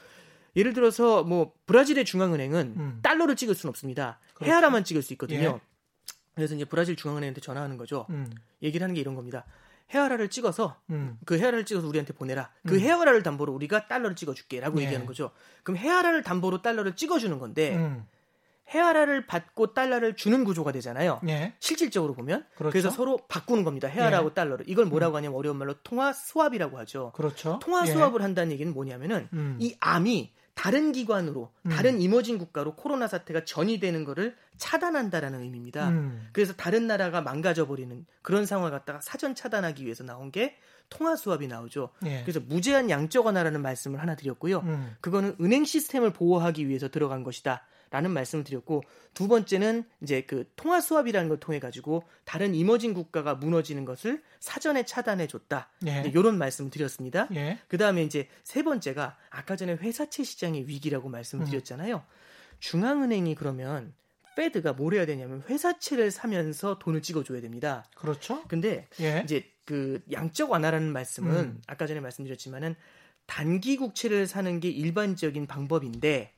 예를 0.58 0.74
들어서 0.74 1.24
뭐 1.24 1.54
브라질의 1.68 2.04
중앙은행은 2.04 2.74
음. 2.78 3.00
달러를 3.04 3.36
찍을 3.36 3.56
수는 3.56 3.70
없습니다. 3.70 4.20
그렇죠. 4.34 4.52
헤아라만 4.52 4.84
찍을 4.84 5.04
수 5.04 5.14
있거든요. 5.14 5.40
예. 5.40 5.62
그래서 6.36 6.56
이제 6.56 6.66
브라질 6.66 6.96
중앙은행한테 6.96 7.42
전화하는 7.42 7.78
거죠. 7.78 8.08
음. 8.10 8.30
얘기를 8.62 8.84
하는 8.84 8.96
게 8.96 9.02
이런 9.02 9.16
겁니다. 9.16 9.46
헤아라를 9.92 10.30
찍어서 10.30 10.76
음. 10.90 11.18
그 11.26 11.38
헤아라를 11.38 11.66
찍어서 11.66 11.88
우리한테 11.88 12.14
보내라. 12.14 12.52
그 12.68 12.76
음. 12.76 12.80
헤아라를 12.80 13.24
담보로 13.24 13.54
우리가 13.54 13.88
달러를 13.88 14.16
찍어줄게라고 14.16 14.80
예. 14.80 14.86
얘기하는 14.86 15.06
거죠. 15.06 15.32
그럼 15.64 15.78
헤아라를 15.78 16.24
담보로 16.24 16.62
달러를 16.62 16.96
찍어주는 16.96 17.38
건데 17.40 17.76
음. 17.76 18.06
헤아라를 18.70 19.28
받고 19.28 19.74
달러를 19.74 20.16
주는 20.16 20.44
구조가 20.44 20.74
되잖아요. 20.74 21.22
예. 21.30 21.54
실질적으로 21.60 22.14
보면 22.14 22.46
그렇죠. 22.56 22.72
그래서 22.72 22.90
서로 22.90 23.18
바꾸는 23.30 23.64
겁니다. 23.64 23.88
헤아라하고 23.88 24.30
예. 24.30 24.34
달러를 24.34 24.66
이걸 24.68 24.86
뭐라고 24.86 25.14
음. 25.14 25.18
하냐면 25.18 25.38
어려운 25.38 25.58
말로 25.58 25.74
통화 25.84 26.12
수합이라고 26.12 26.78
하죠. 26.80 27.14
그렇죠. 27.16 27.60
통화 27.62 27.88
예. 27.88 27.92
수합을 27.92 28.22
한다는 28.22 28.52
얘기는 28.52 28.72
뭐냐면은 28.74 29.30
음. 29.32 29.58
이 29.60 29.76
암이 29.80 30.34
다른 30.58 30.92
기관으로 30.92 31.52
음. 31.68 31.70
다른 31.70 32.02
이머징 32.02 32.40
국가로 32.40 32.76
코로나 32.76 33.08
사태가 33.08 33.46
전이되는 33.46 34.04
것을 34.04 34.36
차단한다라는 34.58 35.42
의미입니다. 35.42 35.90
음. 35.90 36.28
그래서 36.34 36.52
다른 36.54 36.88
나라가 36.88 37.22
망가져 37.22 37.68
버리는 37.68 38.06
그런 38.24 38.48
상황을 38.48 38.72
갖다가 38.72 39.00
사전 39.00 39.36
차단하기 39.36 39.86
위해서 39.86 40.04
나온 40.04 40.32
게 40.32 40.58
통화 40.90 41.16
수합이 41.16 41.48
나오죠. 41.48 41.92
예. 42.08 42.24
그래서 42.24 42.40
무제한 42.40 42.90
양적 42.90 43.28
완화라는 43.28 43.62
말씀을 43.62 44.02
하나 44.02 44.16
드렸고요. 44.16 44.62
음. 44.62 44.96
그거는 45.00 45.36
은행 45.40 45.64
시스템을 45.64 46.12
보호하기 46.12 46.68
위해서 46.68 46.90
들어간 46.90 47.24
것이다. 47.24 47.64
라는 47.90 48.12
말씀을 48.12 48.44
드렸고 48.44 48.84
두 49.14 49.28
번째는 49.28 49.84
이제 50.02 50.22
그 50.22 50.50
통화 50.56 50.82
수합이라는 50.82 51.30
걸 51.30 51.40
통해 51.40 51.60
가지고 51.60 52.04
다른 52.26 52.54
이머징 52.54 52.94
국가가 52.94 53.36
무너지는 53.36 53.86
것을 53.86 54.22
사전에 54.40 54.84
차단해 54.84 55.28
줬다. 55.28 55.70
예. 55.88 56.04
이런 56.14 56.38
말씀을 56.38 56.70
드렸습니다. 56.70 57.28
예. 57.34 57.60
그다음에 57.68 58.04
이제 58.04 58.28
세 58.44 58.64
번째가 58.64 59.18
아까 59.30 59.56
전에 59.56 59.74
회사채 59.74 60.24
시장의 60.24 60.68
위기라고 60.68 61.10
말씀을 61.10 61.46
음. 61.46 61.50
드렸잖아요. 61.50 62.04
중앙은행이 62.60 63.36
그러면 63.36 63.94
페드가 64.36 64.74
뭘 64.74 64.94
해야 64.94 65.06
되냐면 65.06 65.44
회사채를 65.50 66.12
사면서 66.12 66.78
돈을 66.78 67.02
찍어줘야 67.02 67.42
됩니다. 67.42 67.86
그렇죠. 67.96 68.44
근데 68.48 68.88
예. 69.00 69.22
이제 69.24 69.52
그 69.66 70.02
양적 70.12 70.52
완화라는 70.52 70.92
말씀은 70.94 71.36
음. 71.36 71.62
아까 71.68 71.88
전에 71.88 72.00
말씀드렸지만은 72.00 72.76
단기 73.26 73.78
국채를 73.78 74.28
사는 74.28 74.60
게 74.60 74.70
일반적인 74.70 75.48
방법인데 75.48 76.34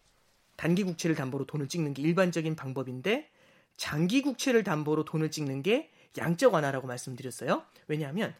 단기 0.59 0.83
국채를 0.83 1.15
담보로 1.15 1.45
돈을 1.45 1.69
찍는 1.69 1.93
게 1.93 2.01
일반적인 2.01 2.57
방법인데 2.57 3.29
장기 3.77 4.21
국채를 4.21 4.65
담보로 4.65 5.05
돈을 5.05 5.31
찍는 5.31 5.63
게 5.63 5.89
양적 6.17 6.53
완화라고 6.53 6.85
말씀드렸어요. 6.85 7.63
왜냐하면 7.87 8.35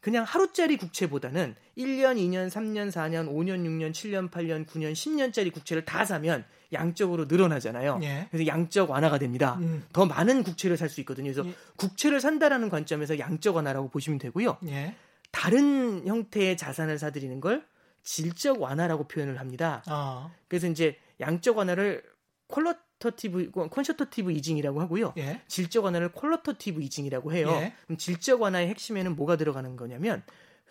그냥 0.00 0.24
하루짜리 0.24 0.76
국채보다는 0.76 1.54
1년, 1.78 2.18
2년, 2.18 2.50
3년, 2.50 2.90
4년, 2.90 3.32
5년, 3.32 3.64
6년, 3.64 3.92
7년, 3.92 4.30
8년, 4.30 4.66
9년, 4.66 4.92
10년짜리 4.92 5.50
국채를 5.54 5.86
다 5.86 6.04
사면 6.04 6.44
양적으로 6.74 7.24
늘어나잖아요. 7.24 8.00
예. 8.02 8.26
그래서 8.30 8.46
양적 8.46 8.90
완화가 8.90 9.18
됩니다. 9.18 9.56
음. 9.62 9.86
더 9.94 10.04
많은 10.04 10.42
국채를 10.42 10.76
살 10.76 10.90
수 10.90 11.00
있거든요. 11.00 11.32
그래서 11.32 11.48
예. 11.48 11.54
국채를 11.76 12.20
산다라는 12.20 12.68
관점에서 12.68 13.18
양적 13.18 13.56
완화라고 13.56 13.88
보시면 13.88 14.18
되고요. 14.18 14.58
예. 14.66 14.94
다른 15.30 16.06
형태의 16.06 16.58
자산을 16.58 16.98
사들이는 16.98 17.40
걸 17.40 17.64
질적 18.02 18.60
완화라고 18.60 19.08
표현을 19.08 19.40
합니다. 19.40 19.82
아. 19.86 20.30
그래서 20.46 20.66
이제 20.66 20.98
양적 21.20 21.56
완화를 21.58 22.02
qualitative 22.48 23.50
quantitative 23.50 24.32
easing이라고 24.32 24.80
하고요. 24.80 25.14
예. 25.18 25.40
질적 25.48 25.84
완화를 25.84 26.12
qualitative 26.12 26.82
easing이라고 26.82 27.32
해요. 27.32 27.48
예. 27.52 27.74
그럼 27.84 27.98
질적 27.98 28.42
완화의 28.42 28.68
핵심에는 28.68 29.16
뭐가 29.16 29.36
들어가는 29.36 29.76
거냐면 29.76 30.22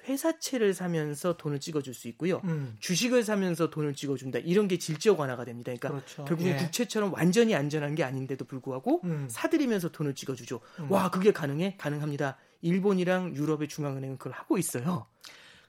회사채를 0.07 0.73
사면서 0.73 1.37
돈을 1.37 1.59
찍어줄 1.59 1.93
수 1.93 2.07
있고요. 2.09 2.41
음. 2.43 2.75
주식을 2.79 3.23
사면서 3.23 3.69
돈을 3.69 3.93
찍어준다. 3.93 4.39
이런 4.39 4.67
게 4.67 4.77
질적 4.77 5.19
완화가 5.19 5.45
됩니다. 5.45 5.71
그러니까 5.73 5.89
그렇죠. 5.89 6.25
결국은 6.25 6.51
예. 6.51 6.57
국채처럼 6.57 7.13
완전히 7.13 7.55
안전한 7.55 7.95
게 7.95 8.03
아닌데도 8.03 8.45
불구하고 8.45 9.01
음. 9.05 9.27
사들이면서 9.29 9.91
돈을 9.91 10.13
찍어주죠. 10.15 10.59
음. 10.79 10.91
와 10.91 11.09
그게 11.09 11.31
가능해? 11.31 11.77
가능합니다. 11.77 12.37
일본이랑 12.61 13.35
유럽의 13.35 13.67
중앙은행은 13.67 14.17
그걸 14.17 14.33
하고 14.33 14.57
있어요. 14.57 15.07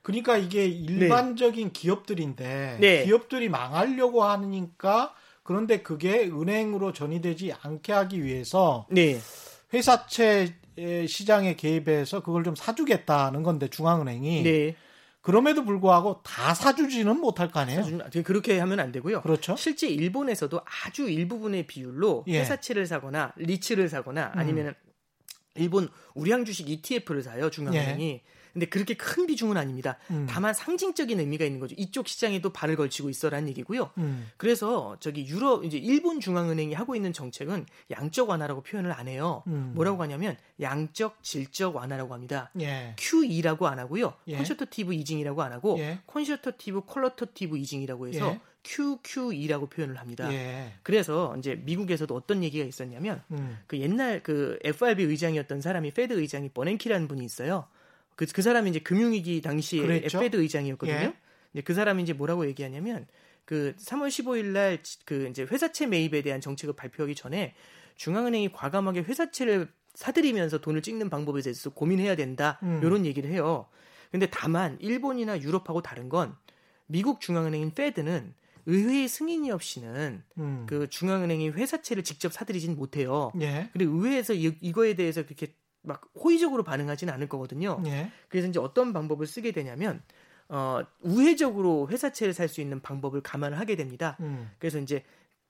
그러니까 0.04 0.36
이게 0.36 0.66
일반적인 0.66 1.68
네. 1.68 1.72
기업들인데 1.72 2.76
네. 2.78 3.04
기업들이 3.06 3.48
망하려고 3.48 4.22
하니까 4.22 5.14
그런데 5.42 5.82
그게 5.82 6.26
은행으로 6.26 6.92
전이되지 6.92 7.54
않게 7.62 7.92
하기 7.92 8.22
위해서 8.22 8.86
네. 8.90 9.18
회사채 9.72 10.56
시장에 11.08 11.56
개입해서 11.56 12.20
그걸 12.20 12.44
좀 12.44 12.54
사주겠다는 12.54 13.42
건데 13.42 13.68
중앙은행이 13.68 14.42
네. 14.42 14.76
그럼에도 15.22 15.64
불구하고 15.64 16.20
다 16.22 16.52
사주지는 16.52 17.18
못할 17.18 17.50
거 17.50 17.60
아니에요. 17.60 17.82
사주는, 17.82 18.22
그렇게 18.24 18.58
하면 18.58 18.80
안 18.80 18.92
되고요. 18.92 19.22
그렇죠. 19.22 19.56
실제 19.56 19.88
일본에서도 19.88 20.60
아주 20.84 21.08
일부분의 21.08 21.66
비율로 21.66 22.24
예. 22.28 22.40
회사채를 22.40 22.86
사거나 22.86 23.32
리츠를 23.36 23.88
사거나 23.88 24.32
아니면 24.34 24.66
음. 24.66 24.74
일본 25.54 25.88
우량 26.14 26.44
주식 26.44 26.68
ETF를 26.68 27.22
사요 27.22 27.48
중앙은행이. 27.48 28.10
예. 28.10 28.22
근데 28.54 28.66
그렇게 28.66 28.94
큰 28.94 29.26
비중은 29.26 29.56
아닙니다. 29.56 29.98
음. 30.10 30.26
다만 30.30 30.54
상징적인 30.54 31.18
의미가 31.18 31.44
있는 31.44 31.60
거죠. 31.60 31.74
이쪽 31.76 32.08
시장에도 32.08 32.50
발을 32.50 32.76
걸치고 32.76 33.10
있어라는 33.10 33.48
얘기고요. 33.48 33.90
음. 33.98 34.30
그래서 34.36 34.96
저기 35.00 35.26
유럽 35.26 35.64
이제 35.64 35.76
일본 35.76 36.20
중앙은행이 36.20 36.72
하고 36.72 36.94
있는 36.94 37.12
정책은 37.12 37.66
양적 37.90 38.28
완화라고 38.28 38.62
표현을 38.62 38.92
안 38.92 39.08
해요. 39.08 39.42
음. 39.48 39.72
뭐라고 39.74 40.02
하냐면 40.02 40.36
양적 40.60 41.22
질적 41.22 41.74
완화라고 41.74 42.14
합니다. 42.14 42.50
예. 42.60 42.94
QE라고 42.96 43.66
안 43.66 43.80
하고요. 43.80 44.14
예. 44.28 44.36
quantitative 44.36 44.94
easing이라고 44.94 45.42
안 45.42 45.52
하고 45.52 45.76
예. 45.80 45.98
quantitative 46.06 46.82
qualitative 46.86 47.58
easing이라고 47.58 48.08
해서 48.08 48.30
예. 48.30 48.40
QQE라고 48.64 49.66
표현을 49.66 49.96
합니다. 49.96 50.32
예. 50.32 50.72
그래서 50.82 51.36
이제 51.38 51.54
미국에서도 51.64 52.14
어떤 52.14 52.42
얘기가 52.42 52.64
있었냐면 52.64 53.22
음. 53.30 53.58
그 53.66 53.78
옛날 53.78 54.22
그 54.22 54.58
FRB 54.64 55.04
의장이었던 55.04 55.60
사람이 55.60 55.90
Fed 55.92 56.14
의장이 56.14 56.48
버냉키라는 56.48 57.06
분이 57.06 57.24
있어요. 57.24 57.66
그, 58.16 58.26
그 58.26 58.42
사람이 58.42 58.70
이제 58.70 58.78
금융위기 58.78 59.40
당시에 59.40 59.82
그랬죠? 59.82 60.18
에페드 60.18 60.36
의장이었거든요. 60.36 60.96
예. 60.96 61.14
이제 61.52 61.62
그 61.62 61.74
사람이 61.74 62.02
이제 62.02 62.12
뭐라고 62.12 62.46
얘기하냐면 62.46 63.06
그 63.44 63.74
3월 63.78 64.08
15일 64.08 64.46
날 64.46 64.78
그 65.04 65.28
이제 65.28 65.42
회사채 65.42 65.86
매입에 65.86 66.22
대한 66.22 66.40
정책을 66.40 66.74
발표하기 66.74 67.14
전에 67.14 67.54
중앙은행이 67.96 68.52
과감하게 68.52 69.00
회사채를 69.02 69.68
사들이면서 69.94 70.58
돈을 70.58 70.82
찍는 70.82 71.08
방법에 71.10 71.40
대해서 71.40 71.70
고민해야 71.70 72.16
된다. 72.16 72.58
음. 72.62 72.80
이런 72.82 73.06
얘기를 73.06 73.30
해요. 73.30 73.66
근데 74.10 74.26
다만 74.30 74.76
일본이나 74.80 75.40
유럽하고 75.40 75.82
다른 75.82 76.08
건 76.08 76.36
미국 76.86 77.20
중앙은행인 77.20 77.74
페드는 77.74 78.34
의회의 78.66 79.08
승인이 79.08 79.50
없이는 79.50 80.22
음. 80.38 80.66
그 80.66 80.88
중앙은행이 80.88 81.50
회사채를 81.50 82.02
직접 82.02 82.32
사들이진 82.32 82.76
못해요. 82.76 83.30
예. 83.40 83.68
그리고 83.72 83.92
의회에서 83.96 84.34
이, 84.34 84.56
이거에 84.60 84.94
대해서 84.94 85.22
그렇게 85.24 85.54
막 85.84 86.02
호의적으로 86.14 86.62
반응하지는 86.64 87.12
않을 87.14 87.28
거거든요. 87.28 87.80
예. 87.86 88.10
그래서 88.28 88.48
이제 88.48 88.58
어떤 88.58 88.92
방법을 88.92 89.26
쓰게 89.26 89.52
되냐면 89.52 90.02
어, 90.48 90.80
우회적으로 91.00 91.88
회사채를 91.88 92.34
살 92.34 92.48
수 92.48 92.60
있는 92.60 92.80
방법을 92.80 93.20
감안을 93.22 93.58
하게 93.58 93.76
됩니다. 93.76 94.16
음. 94.20 94.50
그래서 94.58 94.78
이제 94.78 95.04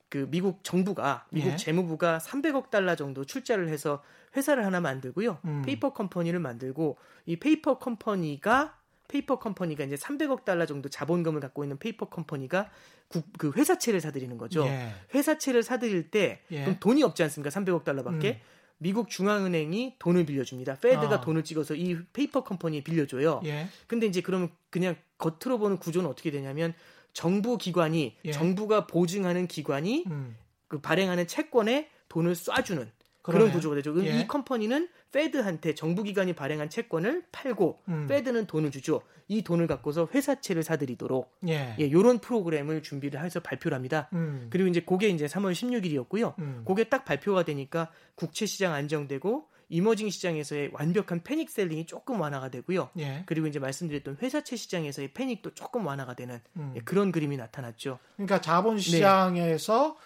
그 0.09 0.29
미국 0.31 0.63
정부가 0.63 1.27
미국 1.31 1.53
예. 1.53 1.57
재무부가 1.57 2.19
300억 2.19 2.71
달러 2.71 2.95
정도 2.95 3.25
출자를 3.25 3.69
해서 3.69 4.03
회사를 4.37 4.65
하나 4.65 4.81
만들고요. 4.81 5.39
음. 5.45 5.63
페이퍼 5.65 5.93
컴퍼니를 5.93 6.39
만들고 6.41 6.97
이 7.27 7.37
페이퍼 7.37 7.79
컴퍼니가 7.79 8.79
페이퍼 9.09 9.39
컴퍼니가 9.39 9.85
이제 9.85 9.97
300억 9.97 10.45
달러 10.45 10.67
정도 10.67 10.89
자본금을 10.89 11.41
갖고 11.41 11.65
있는 11.65 11.79
페이퍼 11.79 12.07
컴퍼니가 12.09 12.71
국, 13.09 13.27
그 13.39 13.53
회사채를 13.55 14.01
사들이는 14.01 14.39
거죠. 14.39 14.65
예. 14.67 14.95
회사채를 15.15 15.63
사들일 15.63 16.11
때 16.11 16.43
예. 16.51 16.79
돈이 16.81 17.03
없지 17.03 17.23
않습니까? 17.25 17.51
300억 17.51 17.85
달러밖에. 17.85 18.41
음. 18.41 18.55
미국 18.85 19.09
중앙은행이 19.09 19.95
돈을 19.99 20.27
빌려줍니다. 20.27 20.75
Fed가 20.75 21.15
아. 21.15 21.21
돈을 21.23 21.43
찍어서 21.43 21.75
이 21.75 21.97
페이퍼 22.13 22.45
컴퍼니에 22.45 22.83
빌려줘요. 22.85 23.41
예. 23.47 23.67
근데 23.87 24.07
이제 24.07 24.21
그러면 24.21 24.51
그냥 24.69 24.95
겉으로 25.17 25.59
보는 25.59 25.79
구조는 25.79 26.09
어떻게 26.09 26.31
되냐면 26.31 26.75
정부 27.15 27.57
기관이 27.57 28.19
예. 28.27 28.31
정부가 28.31 28.87
보증하는 28.87 29.47
기관이 29.47 30.05
음. 30.09 30.37
그 30.69 30.83
발행하는 30.83 31.27
채권에 31.27 31.89
돈을 32.11 32.35
쏴주는 32.35 32.87
그런 33.23 33.51
구조가 33.53 33.77
되죠. 33.77 34.05
예. 34.05 34.21
이 34.21 34.29
컴퍼니는 34.29 34.91
Fed한테 35.15 35.77
정부기관이 35.77 36.33
발행한 36.33 36.69
채권을 36.69 37.25
팔고 37.31 37.83
음. 37.89 38.07
Fed는 38.09 38.47
돈을 38.47 38.73
주죠. 38.73 39.03
이 39.29 39.43
돈을 39.43 39.69
갖고서 39.69 40.09
회사채를 40.13 40.65
사들이도록 40.65 41.39
예. 41.47 41.77
예, 41.79 41.91
요런 41.93 42.19
프로그램을 42.19 42.83
준비를 42.83 43.25
해서 43.25 43.39
발표를 43.39 43.77
합니다. 43.77 44.09
음. 44.13 44.49
그리고 44.51 44.69
이제 44.69 44.81
그게 44.81 45.09
이제 45.09 45.27
3월 45.27 45.53
16일이었고요. 45.53 46.37
음. 46.41 46.65
그게 46.67 46.85
딱 46.85 47.05
발표가 47.05 47.45
되니까 47.45 47.91
국채 48.17 48.45
시장 48.45 48.75
안정되고 48.75 49.47
이머징 49.69 50.11
시장에서의 50.11 50.71
완벽한 50.73 51.23
패닉 51.23 51.49
셀링이 51.49 51.87
조금 51.87 52.21
완화가 52.21 52.51
되고요. 52.51 52.91
예. 52.99 53.23
그리고 53.27 53.47
이제 53.47 53.61
말씀드렸던 53.61 54.19
회사채 54.21 54.57
시장에서의 54.57 55.15
패닉도 55.15 55.55
조금 55.55 55.87
완화가 55.87 56.15
되는 56.15 56.41
음. 56.57 56.75
예, 56.77 56.81
그런 56.81 57.13
그림이 57.13 57.37
나타났죠. 57.37 58.01
그러니까 58.17 58.41
자본 58.41 58.79
시장에서 58.79 59.97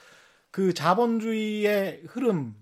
그 0.50 0.74
자본주의의 0.74 2.02
흐름 2.06 2.54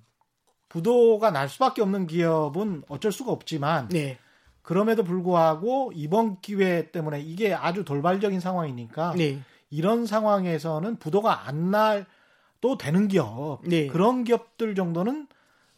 부도가 0.76 1.30
날 1.30 1.48
수밖에 1.48 1.82
없는 1.82 2.06
기업은 2.06 2.84
어쩔 2.88 3.12
수가 3.12 3.32
없지만 3.32 3.88
네. 3.88 4.18
그럼에도 4.62 5.04
불구하고 5.04 5.92
이번 5.94 6.40
기회 6.40 6.90
때문에 6.90 7.20
이게 7.20 7.54
아주 7.54 7.84
돌발적인 7.84 8.40
상황이니까 8.40 9.14
네. 9.16 9.40
이런 9.70 10.06
상황에서는 10.06 10.96
부도가 10.96 11.46
안 11.48 11.70
날 11.70 12.06
또 12.62 12.78
되는 12.78 13.06
기업 13.06 13.60
네. 13.64 13.86
그런 13.86 14.24
기업들 14.24 14.74
정도는 14.74 15.28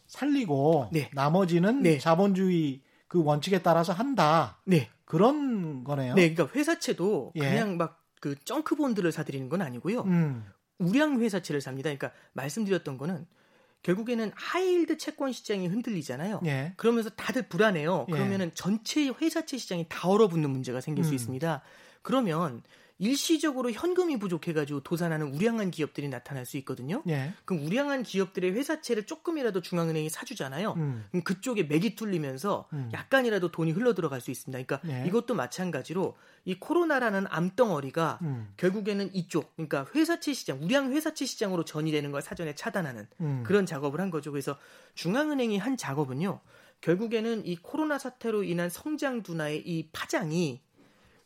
살리고 0.07 0.89
네. 0.93 1.09
나머지는 1.13 1.83
네. 1.83 1.97
자본주의 1.99 2.81
그 3.07 3.21
원칙에 3.21 3.61
따라서 3.61 3.91
한다 3.91 4.57
네. 4.65 4.89
그런 5.03 5.83
거네요. 5.83 6.15
네, 6.15 6.33
그러니까 6.33 6.57
회사채도 6.57 7.33
예. 7.35 7.39
그냥 7.41 7.77
막 7.77 7.99
그 8.19 8.35
정크 8.43 8.75
본드를 8.75 9.11
사들이는 9.13 9.47
건 9.47 9.61
아니고요. 9.61 10.01
음, 10.01 10.43
우량 10.77 11.21
회사채를 11.21 11.61
삽니다. 11.61 11.87
그러니까 11.87 12.11
말씀드렸던 12.33 12.97
거는 12.97 13.25
결국에는 13.83 14.31
하이힐드 14.35 14.97
채권 14.97 15.31
시장이 15.31 15.67
흔들리잖아요. 15.67 16.41
예. 16.45 16.73
그러면서 16.75 17.09
다들 17.09 17.43
불안해요. 17.43 18.05
예. 18.09 18.11
그러면은 18.11 18.51
전체 18.53 19.07
회사채 19.07 19.57
시장이 19.57 19.85
다 19.89 20.09
얼어붙는 20.09 20.49
문제가 20.49 20.81
생길 20.81 21.03
수 21.03 21.11
음. 21.11 21.15
있습니다. 21.15 21.61
그러면 22.01 22.61
일시적으로 22.99 23.71
현금이 23.71 24.19
부족해가지고 24.19 24.81
도산하는 24.81 25.33
우량한 25.33 25.71
기업들이 25.71 26.09
나타날 26.09 26.45
수 26.45 26.57
있거든요. 26.57 27.01
예. 27.07 27.33
그럼 27.45 27.65
우량한 27.65 28.03
기업들의 28.03 28.51
회사채를 28.51 29.05
조금이라도 29.05 29.61
중앙은행이 29.61 30.09
사주잖아요. 30.09 30.73
음, 30.73 31.05
그럼 31.09 31.23
그쪽에 31.23 31.63
맥이 31.63 31.95
뚫리면서 31.95 32.67
음. 32.73 32.89
약간이라도 32.93 33.51
돈이 33.51 33.71
흘러 33.71 33.93
들어갈 33.93 34.19
수 34.19 34.31
있습니다. 34.31 34.63
그러니까 34.63 34.87
예. 34.93 35.07
이것도 35.07 35.33
마찬가지로 35.33 36.17
이 36.43 36.59
코로나라는 36.59 37.25
암덩어리가 37.29 38.19
음, 38.21 38.53
결국에는 38.57 39.09
이쪽, 39.13 39.55
그러니까 39.55 39.87
회사채 39.95 40.33
시장, 40.33 40.61
우량 40.61 40.91
회사채 40.91 41.25
시장으로 41.25 41.63
전이 41.63 41.91
되는 41.91 42.11
걸 42.11 42.21
사전에 42.21 42.53
차단하는 42.53 43.07
음. 43.21 43.43
그런 43.45 43.65
작업을 43.65 44.01
한 44.01 44.09
거죠. 44.09 44.31
그래서 44.31 44.57
중앙은행이 44.95 45.57
한 45.57 45.77
작업은요, 45.77 46.41
결국에는 46.81 47.45
이 47.45 47.55
코로나 47.55 47.97
사태로 47.97 48.43
인한 48.43 48.69
성장 48.69 49.23
둔화의 49.23 49.63
이 49.65 49.89
파장이 49.91 50.61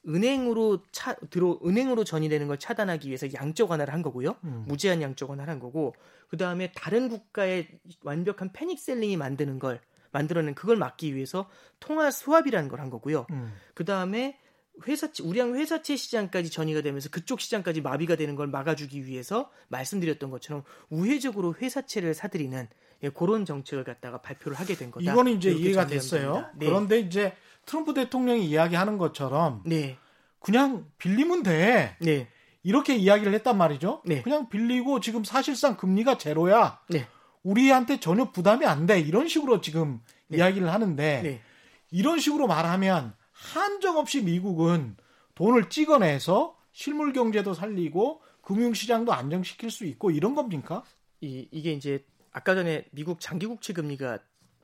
은행으로 0.08 0.84
차, 0.92 1.16
들어, 1.30 1.60
은행으로 1.66 2.04
전이되는 2.04 2.48
걸 2.48 2.58
차단하기 2.60 3.08
위해서 3.08 3.28
양적 3.34 3.72
완화를 3.72 3.94
한 3.94 4.02
거고요. 4.02 4.36
음. 4.44 4.66
무제한 4.68 5.02
양적 5.02 5.30
완화를 5.30 5.52
한 5.52 5.60
거고, 5.60 5.96
그 6.28 6.38
다음에 6.38 6.72
다른 6.76 7.10
국가의 7.10 7.68
완벽한 8.04 8.52
패닉 8.54 8.80
셀링이 8.80 9.18
만드는 9.18 9.60
걸, 9.60 9.80
만들어낸 10.12 10.54
그걸 10.56 10.78
막기 10.78 11.16
위해서 11.16 11.50
통화 11.80 12.12
수합이라는 12.12 12.70
걸 12.70 12.80
한 12.80 12.90
거고요. 12.90 13.26
음. 13.32 13.54
그 13.74 13.86
다음에 13.86 14.38
회사채, 14.88 15.24
우량 15.24 15.56
회사채 15.56 15.96
시장까지 15.96 16.50
전이가 16.50 16.82
되면서 16.82 17.10
그쪽 17.10 17.40
시장까지 17.40 17.82
마비가 17.82 18.16
되는 18.16 18.36
걸 18.36 18.48
막아주기 18.48 19.06
위해서 19.06 19.52
말씀드렸던 19.70 20.32
것처럼 20.32 20.64
우회적으로 20.90 21.54
회사채를 21.54 22.14
사들이는 22.14 22.68
예, 23.04 23.10
그런 23.10 23.46
정책을 23.46 23.84
갖다가 23.84 24.22
발표를 24.22 24.58
하게 24.58 24.76
된 24.76 24.90
거다. 24.90 25.12
이거는 25.12 25.34
이제 25.34 25.52
이해가 25.52 25.88
됐어요. 25.88 26.50
네. 26.56 26.66
그런데 26.66 27.00
이제 27.00 27.34
트럼프 27.66 27.94
대통령이 27.94 28.46
이야기하는 28.46 28.98
것처럼 28.98 29.62
네, 29.66 29.98
그냥 30.40 30.86
빌리면 30.98 31.44
돼. 31.44 31.96
네, 32.00 32.28
이렇게 32.64 32.96
이야기를 32.96 33.34
했단 33.34 33.58
말이죠. 33.58 34.02
네. 34.06 34.22
그냥 34.22 34.50
빌리고 34.50 35.00
지금 35.00 35.24
사실상 35.24 35.78
금리가 35.78 36.18
제로야. 36.18 36.80
네, 36.90 37.08
우리한테 37.44 38.00
전혀 38.00 38.32
부담이 38.32 38.66
안 38.66 38.86
돼. 38.86 39.00
이런 39.00 39.28
식으로 39.28 39.62
지금 39.62 40.02
네. 40.28 40.38
이야기를 40.38 40.72
하는데 40.72 41.22
네, 41.22 41.42
이런 41.92 42.20
식으로 42.20 42.48
말하면 42.48 43.14
한정 43.32 43.98
없이 43.98 44.22
미국은 44.22 44.96
돈을 45.36 45.70
찍어내서 45.70 46.56
실물 46.72 47.14
경제도 47.14 47.54
살리고 47.54 48.22
금융시장도 48.42 49.14
안정시킬 49.14 49.72
수 49.72 49.86
있고 49.86 50.12
이런 50.12 50.36
겁니까? 50.36 50.84
이, 51.22 51.48
이게 51.52 51.72
이제 51.72 52.06
아까 52.32 52.56
전에 52.56 52.86
미국 52.92 53.20
장기 53.20 53.46
국채 53.46 53.74
금리가 53.74 54.20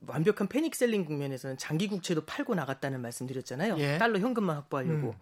완벽한 0.06 0.48
패닉 0.48 0.74
셀링 0.74 1.04
국면에서는 1.04 1.58
장기 1.58 1.88
국채도 1.88 2.24
팔고 2.24 2.54
나갔다는 2.54 3.00
말씀드렸잖아요. 3.00 3.78
예. 3.78 3.98
달러 3.98 4.18
현금만 4.18 4.56
확보하려고. 4.56 5.14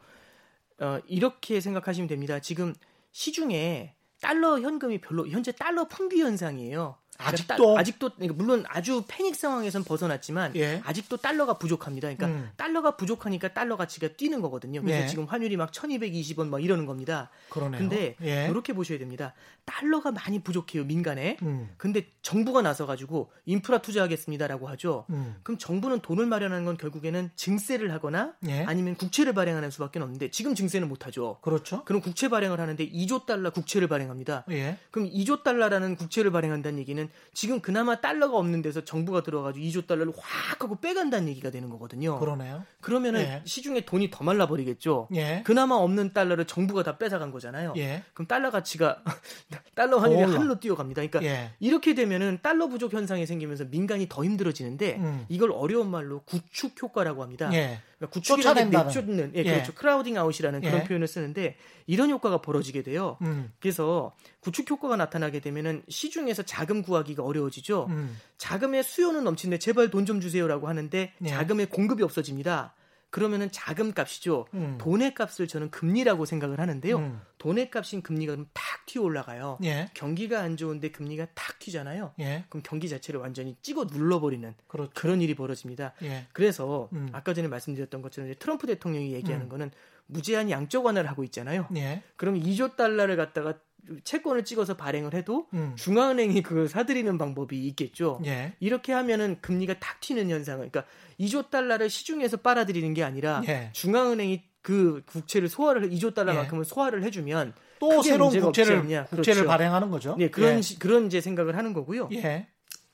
음. 0.81 0.85
어, 0.85 1.01
이렇게 1.07 1.61
생각하시면 1.61 2.09
됩니다. 2.09 2.39
지금 2.41 2.75
시중에 3.13 3.95
달러 4.21 4.61
현금이 4.61 5.01
별로 5.01 5.27
현재 5.29 5.53
달러 5.53 5.87
풍기 5.89 6.21
현상이에요. 6.21 6.97
그러니까 7.19 7.55
아직도? 7.55 7.75
따- 7.75 7.81
아직도 7.81 8.11
그러니까 8.15 8.35
물론 8.37 8.65
아주 8.69 9.05
패닉 9.09 9.35
상황에선 9.35 9.83
벗어났지만 9.85 10.55
예. 10.57 10.81
아직도 10.85 11.17
달러가 11.17 11.59
부족합니다. 11.59 12.09
그러니까 12.15 12.27
음. 12.29 12.51
달러가 12.57 12.97
부족하니까 12.97 13.53
달러 13.53 13.77
가치가 13.77 14.07
뛰는 14.09 14.41
거거든요. 14.41 14.81
그래서 14.83 15.03
예. 15.03 15.07
지금 15.09 15.25
환율이 15.25 15.57
막 15.57 15.73
1220원 15.73 16.49
막 16.49 16.63
이러는 16.63 16.87
겁니다. 16.87 17.29
그러네요. 17.51 17.79
근데 17.81 18.15
예. 18.23 18.47
이렇게 18.49 18.73
보셔야 18.73 18.99
됩니다. 18.99 19.35
달러가 19.65 20.13
많이 20.13 20.39
부족해요, 20.43 20.85
민간에. 20.85 21.37
음, 21.43 21.69
근데 21.77 22.07
정부가 22.23 22.63
나서 22.63 22.87
가지고 22.87 23.31
인프라 23.45 23.79
투자하겠습니다라고 23.79 24.69
하죠. 24.71 25.05
음. 25.11 25.37
그럼 25.43 25.59
정부는 25.59 26.01
돈을 26.01 26.25
마련하는 26.27 26.65
건 26.65 26.77
결국에는 26.77 27.31
증세를 27.35 27.93
하거나 27.93 28.35
예. 28.47 28.63
아니면 28.65 28.95
국채를 28.95 29.35
발행하는 29.35 29.71
수밖에 29.71 29.99
없는데 29.99 30.31
지금 30.31 30.55
증세는 30.55 30.89
못 30.89 31.07
하죠. 31.07 31.39
그렇죠. 31.43 31.85
그럼 31.85 32.01
국채 32.01 32.29
발행을 32.29 32.61
하는데 32.61 32.89
2조 32.89 33.27
달러 33.27 33.51
국채를 33.51 33.89
발행합니다. 33.89 34.45
예. 34.51 34.79
그럼 34.91 35.11
2조 35.11 35.43
달러라는 35.43 35.97
국채를 35.97 36.31
발행한다는 36.31 36.79
얘기는 36.79 37.08
지금 37.35 37.61
그나마 37.61 38.01
달러가 38.01 38.37
없는 38.37 38.63
데서 38.63 38.85
정부가 38.85 39.23
들어가지고 39.23 39.65
2조 39.65 39.87
달러를 39.87 40.13
확 40.19 40.63
하고 40.63 40.81
빼간다는 40.81 41.29
얘기가 41.29 41.51
되는 41.51 41.69
거거든요. 41.71 42.19
그러네요. 42.19 42.65
그러면은 42.81 43.21
예. 43.21 43.43
시중에 43.45 43.83
돈이 43.83 44.11
더 44.11 44.25
말라버리겠죠. 44.25 45.09
예. 45.15 45.43
그나마 45.45 45.77
없는 45.77 46.13
달러를 46.13 46.47
정부가 46.47 46.83
다 46.83 46.99
뺏어간 46.99 47.31
거잖아요. 47.31 47.75
예. 47.77 48.03
그럼 48.15 48.27
달러 48.27 48.51
가치가 48.51 49.03
달러 49.75 49.99
환율이 49.99 50.25
올라. 50.25 50.35
하늘로 50.35 50.59
뛰어갑니다. 50.59 51.03
그러니까 51.07 51.23
예. 51.23 51.53
이렇게 51.61 51.95
되면은 51.95 52.41
달러 52.43 52.67
부족 52.69 52.93
현상이 52.93 53.27
생기면서 53.27 53.65
민간이 53.67 54.09
더 54.09 54.25
힘들어지는데 54.25 54.97
음. 54.97 55.27
이걸 55.29 55.53
어려운 55.53 55.91
말로 55.91 56.23
구축 56.23 56.83
효과라고 56.83 57.23
합니다. 57.23 57.51
예. 57.53 57.81
그러니까 57.99 58.13
구축이라는. 58.13 58.71
내쫓는 58.71 59.33
예, 59.35 59.41
예. 59.41 59.45
그렇죠. 59.45 59.75
crowding 59.75 60.17
out이라는 60.19 60.61
그런 60.61 60.81
예. 60.81 60.85
표현을 60.85 61.07
쓰는데 61.07 61.57
이런 61.87 62.11
효과가 62.11 62.41
벌어지게 62.43 62.83
돼요. 62.83 63.17
음. 63.23 63.53
그래서 63.61 64.15
구축 64.49 64.71
효과가 64.71 64.97
나타나게 64.97 65.41
되면은 65.41 65.83
시중에서 65.89 66.43
자금 66.43 66.81
구하기가 66.83 67.23
어려워지죠. 67.23 67.87
음. 67.91 68.17
자금의 68.39 68.83
수요는 68.83 69.23
넘치는데 69.25 69.59
제발 69.59 69.91
돈 69.91 70.09
좀 70.09 70.23
주세요라고 70.23 70.69
하는데 70.69 71.13
예. 71.23 71.29
자금의 71.29 71.67
공급이 71.67 72.03
없어집니다. 72.03 72.75
그러면은 73.11 73.51
자금 73.53 73.93
값이죠. 73.93 74.47
음. 74.55 74.79
돈의 74.81 75.13
값을 75.15 75.49
저는 75.49 75.71
금리라고 75.71 76.25
생각을 76.25 76.61
하는데요. 76.61 76.97
음. 76.97 77.21
돈의 77.37 77.71
값인 77.71 78.01
금리가 78.01 78.33
그럼 78.33 78.47
탁 78.55 78.87
튀어 78.87 79.03
올라가요. 79.03 79.59
예. 79.65 79.91
경기가 79.93 80.41
안 80.41 80.57
좋은데 80.57 80.91
금리가 80.93 81.27
탁 81.35 81.59
튀잖아요. 81.59 82.15
예. 82.21 82.45
그럼 82.49 82.63
경기 82.65 82.89
자체를 82.89 83.21
완전히 83.21 83.55
찍어 83.61 83.85
눌러버리는 83.85 84.55
그렇죠. 84.67 84.91
그런 84.95 85.21
일이 85.21 85.35
벌어집니다. 85.35 85.93
예. 86.03 86.27
그래서 86.33 86.89
음. 86.95 87.11
아까 87.13 87.35
전에 87.35 87.49
말씀드렸던 87.49 88.01
것처럼 88.01 88.31
이제 88.31 88.39
트럼프 88.39 88.67
대통령이 88.67 89.13
얘기하는 89.13 89.47
음. 89.47 89.49
거는 89.51 89.71
무제한 90.07 90.49
양적 90.49 90.87
완화를 90.87 91.11
하고 91.11 91.23
있잖아요. 91.25 91.69
예. 91.77 92.03
그럼 92.17 92.37
2조 92.41 92.77
달러를 92.77 93.17
갖다가 93.17 93.59
채권을 94.05 94.45
찍어서 94.45 94.77
발행을 94.77 95.15
해도 95.15 95.47
음. 95.55 95.73
중앙은행이 95.77 96.43
그걸 96.43 96.69
사들이는 96.69 97.19
방법이 97.19 97.67
있겠죠. 97.69 98.21
예. 98.27 98.53
이렇게 98.61 98.93
하면은 98.93 99.39
금리가 99.41 99.79
탁 99.81 100.01
튀는 100.01 100.31
현상을 100.31 100.69
그러니까 100.71 100.85
2조 101.21 101.51
달러를 101.51 101.91
시중에서 101.91 102.39
빨아들이는 102.39 102.95
게 102.95 103.03
아니라 103.03 103.43
예. 103.49 103.71
중앙은행이 103.73 104.43
그 104.63 105.03
국채를 105.07 105.49
소화를 105.49 105.85
해- 105.85 105.89
2조 105.89 106.15
달러만큼을 106.15 106.65
소화를 106.65 107.03
해주면 107.05 107.55
또 107.81 108.03
새로운 108.03 108.39
국채를. 108.41 108.81
국채를 108.83 109.07
그렇죠. 109.43 109.45
발행하는 109.47 109.91
거죠. 109.91 110.17
네, 110.19 110.29
그런 110.31 110.59
예. 110.59 110.63
시- 110.63 110.79
그런 110.79 111.07
이제 111.07 111.21
생각을 111.21 111.57
하는 111.57 111.73
거고요. 111.73 112.09
예. 112.13 112.49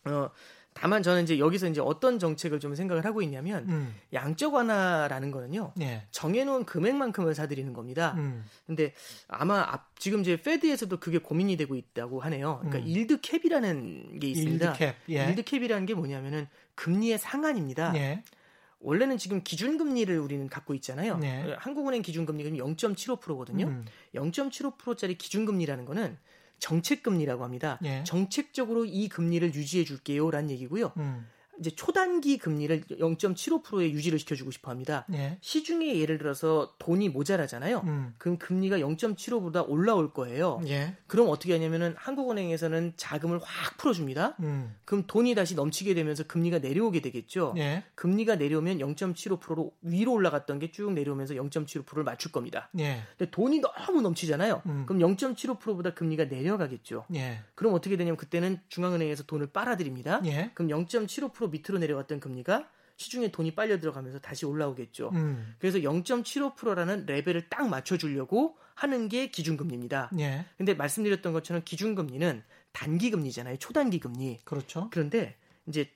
어, 0.06 0.30
다만 0.74 1.02
저는 1.02 1.22
이제 1.22 1.38
여기서 1.38 1.68
이제 1.68 1.80
어떤 1.80 2.18
정책을 2.18 2.60
좀 2.60 2.74
생각을 2.74 3.04
하고 3.04 3.22
있냐면 3.22 3.66
음. 3.68 3.94
양적 4.12 4.54
완화라는 4.54 5.30
거는요. 5.30 5.72
예. 5.80 6.02
정해놓은 6.10 6.64
금액만큼을 6.66 7.34
사들이는 7.34 7.72
겁니다. 7.72 8.14
음. 8.18 8.44
근데 8.66 8.92
아마 9.28 9.60
앞, 9.60 9.98
지금 9.98 10.20
이제 10.20 10.36
Fed에서도 10.36 10.98
그게 10.98 11.18
고민이 11.18 11.56
되고 11.56 11.76
있다고 11.76 12.20
하네요. 12.22 12.58
그러니까 12.60 12.84
음. 12.84 12.88
yield 12.88 13.20
cap이라는 13.20 14.18
게 14.18 14.26
있습니다. 14.28 14.66
yield 14.66 14.78
cap. 14.78 14.94
예. 15.10 15.28
yield 15.28 15.44
cap이라는 15.44 15.86
게 15.86 15.94
뭐냐면은 15.94 16.48
금리의 16.74 17.18
상한입니다. 17.18 17.94
예. 17.94 18.22
원래는 18.80 19.16
지금 19.16 19.42
기준금리를 19.42 20.18
우리는 20.18 20.46
갖고 20.48 20.74
있잖아요. 20.74 21.16
네. 21.16 21.54
한국은행 21.58 22.02
기준금리가 22.02 22.50
0.75%거든요. 22.50 23.66
음. 23.66 23.84
0.75%짜리 24.14 25.16
기준금리라는 25.16 25.86
거는 25.86 26.18
정책 26.64 27.02
금리라고 27.02 27.44
합니다. 27.44 27.78
예. 27.84 28.02
정책적으로 28.04 28.86
이 28.86 29.10
금리를 29.10 29.54
유지해 29.54 29.84
줄게요라는 29.84 30.48
얘기고요. 30.48 30.92
음. 30.96 31.26
이제 31.64 31.74
초단기 31.74 32.36
금리를 32.36 32.82
0.75%에 32.82 33.90
유지를 33.90 34.18
시켜주고 34.18 34.50
싶어 34.50 34.70
합니다. 34.70 35.06
예. 35.14 35.38
시중에 35.40 35.98
예를 35.98 36.18
들어서 36.18 36.74
돈이 36.78 37.08
모자라잖아요. 37.08 37.80
음. 37.86 38.14
그럼 38.18 38.36
금리가 38.36 38.78
0.75보다 38.78 39.66
올라올 39.66 40.12
거예요. 40.12 40.60
예. 40.66 40.94
그럼 41.06 41.28
어떻게 41.30 41.54
하냐면은 41.54 41.94
한국은행에서는 41.96 42.92
자금을 42.98 43.40
확 43.42 43.78
풀어줍니다. 43.78 44.36
음. 44.40 44.74
그럼 44.84 45.04
돈이 45.06 45.34
다시 45.34 45.54
넘치게 45.54 45.94
되면서 45.94 46.24
금리가 46.24 46.58
내려오게 46.58 47.00
되겠죠. 47.00 47.54
예. 47.56 47.84
금리가 47.94 48.36
내려오면 48.36 48.78
0.75%로 48.78 49.72
위로 49.80 50.12
올라갔던 50.12 50.58
게 50.58 50.70
쭉 50.74 50.92
내려오면서 50.92 51.34
0.75%를 51.34 52.02
맞출 52.02 52.32
겁니다. 52.32 52.68
예. 52.80 52.98
근데 53.16 53.30
돈이 53.30 53.60
너무 53.60 54.02
넘치잖아요. 54.02 54.62
음. 54.66 54.84
그럼 54.86 55.00
0.75%보다 55.16 55.94
금리가 55.94 56.24
내려가겠죠. 56.24 57.04
예. 57.14 57.38
그럼 57.54 57.74
어떻게 57.74 57.96
되냐면 57.96 58.16
그때는 58.16 58.58
중앙은행에서 58.68 59.22
돈을 59.22 59.46
빨아들입니다. 59.52 60.20
예. 60.26 60.50
그럼 60.54 60.68
0.75% 60.70 61.50
밑으로 61.54 61.78
내려갔던 61.78 62.20
금리가 62.20 62.68
시중에 62.96 63.30
돈이 63.30 63.54
빨려 63.54 63.80
들어가면서 63.80 64.20
다시 64.20 64.46
올라오겠죠. 64.46 65.10
음. 65.14 65.54
그래서 65.58 65.78
0.75%라는 65.78 67.06
레벨을 67.06 67.48
딱 67.48 67.68
맞춰주려고 67.68 68.56
하는 68.74 69.08
게 69.08 69.28
기준금리입니다. 69.28 70.10
예. 70.18 70.44
근데 70.56 70.74
말씀드렸던 70.74 71.32
것처럼 71.32 71.62
기준금리는 71.64 72.42
단기금리잖아요. 72.72 73.56
초단기금리. 73.58 74.40
그렇죠. 74.44 74.88
그런데 74.92 75.36
이제 75.66 75.90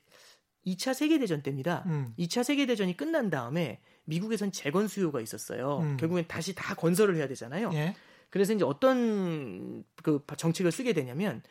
2차 0.67 0.95
세계대전 0.95 1.43
때입니다. 1.43 1.85
음. 1.87 2.15
2차 2.19 2.43
세계대전이 2.43 2.97
끝난 2.97 3.31
다음에 3.31 3.81
미국에선 4.05 4.53
재건 4.53 4.89
수요가 4.89 5.21
있었어요. 5.21 5.79
음. 5.81 5.97
결국엔 5.99 6.27
다시 6.29 6.55
다 6.55 6.75
건설을 6.75 7.17
해야 7.17 7.29
되잖아요. 7.29 7.71
예. 7.75 7.95
그래서 8.31 8.53
이제 8.53 8.65
어떤 8.65 9.85
그 10.03 10.25
정책을 10.37 10.71
쓰게 10.73 10.93
되냐면 10.93 11.43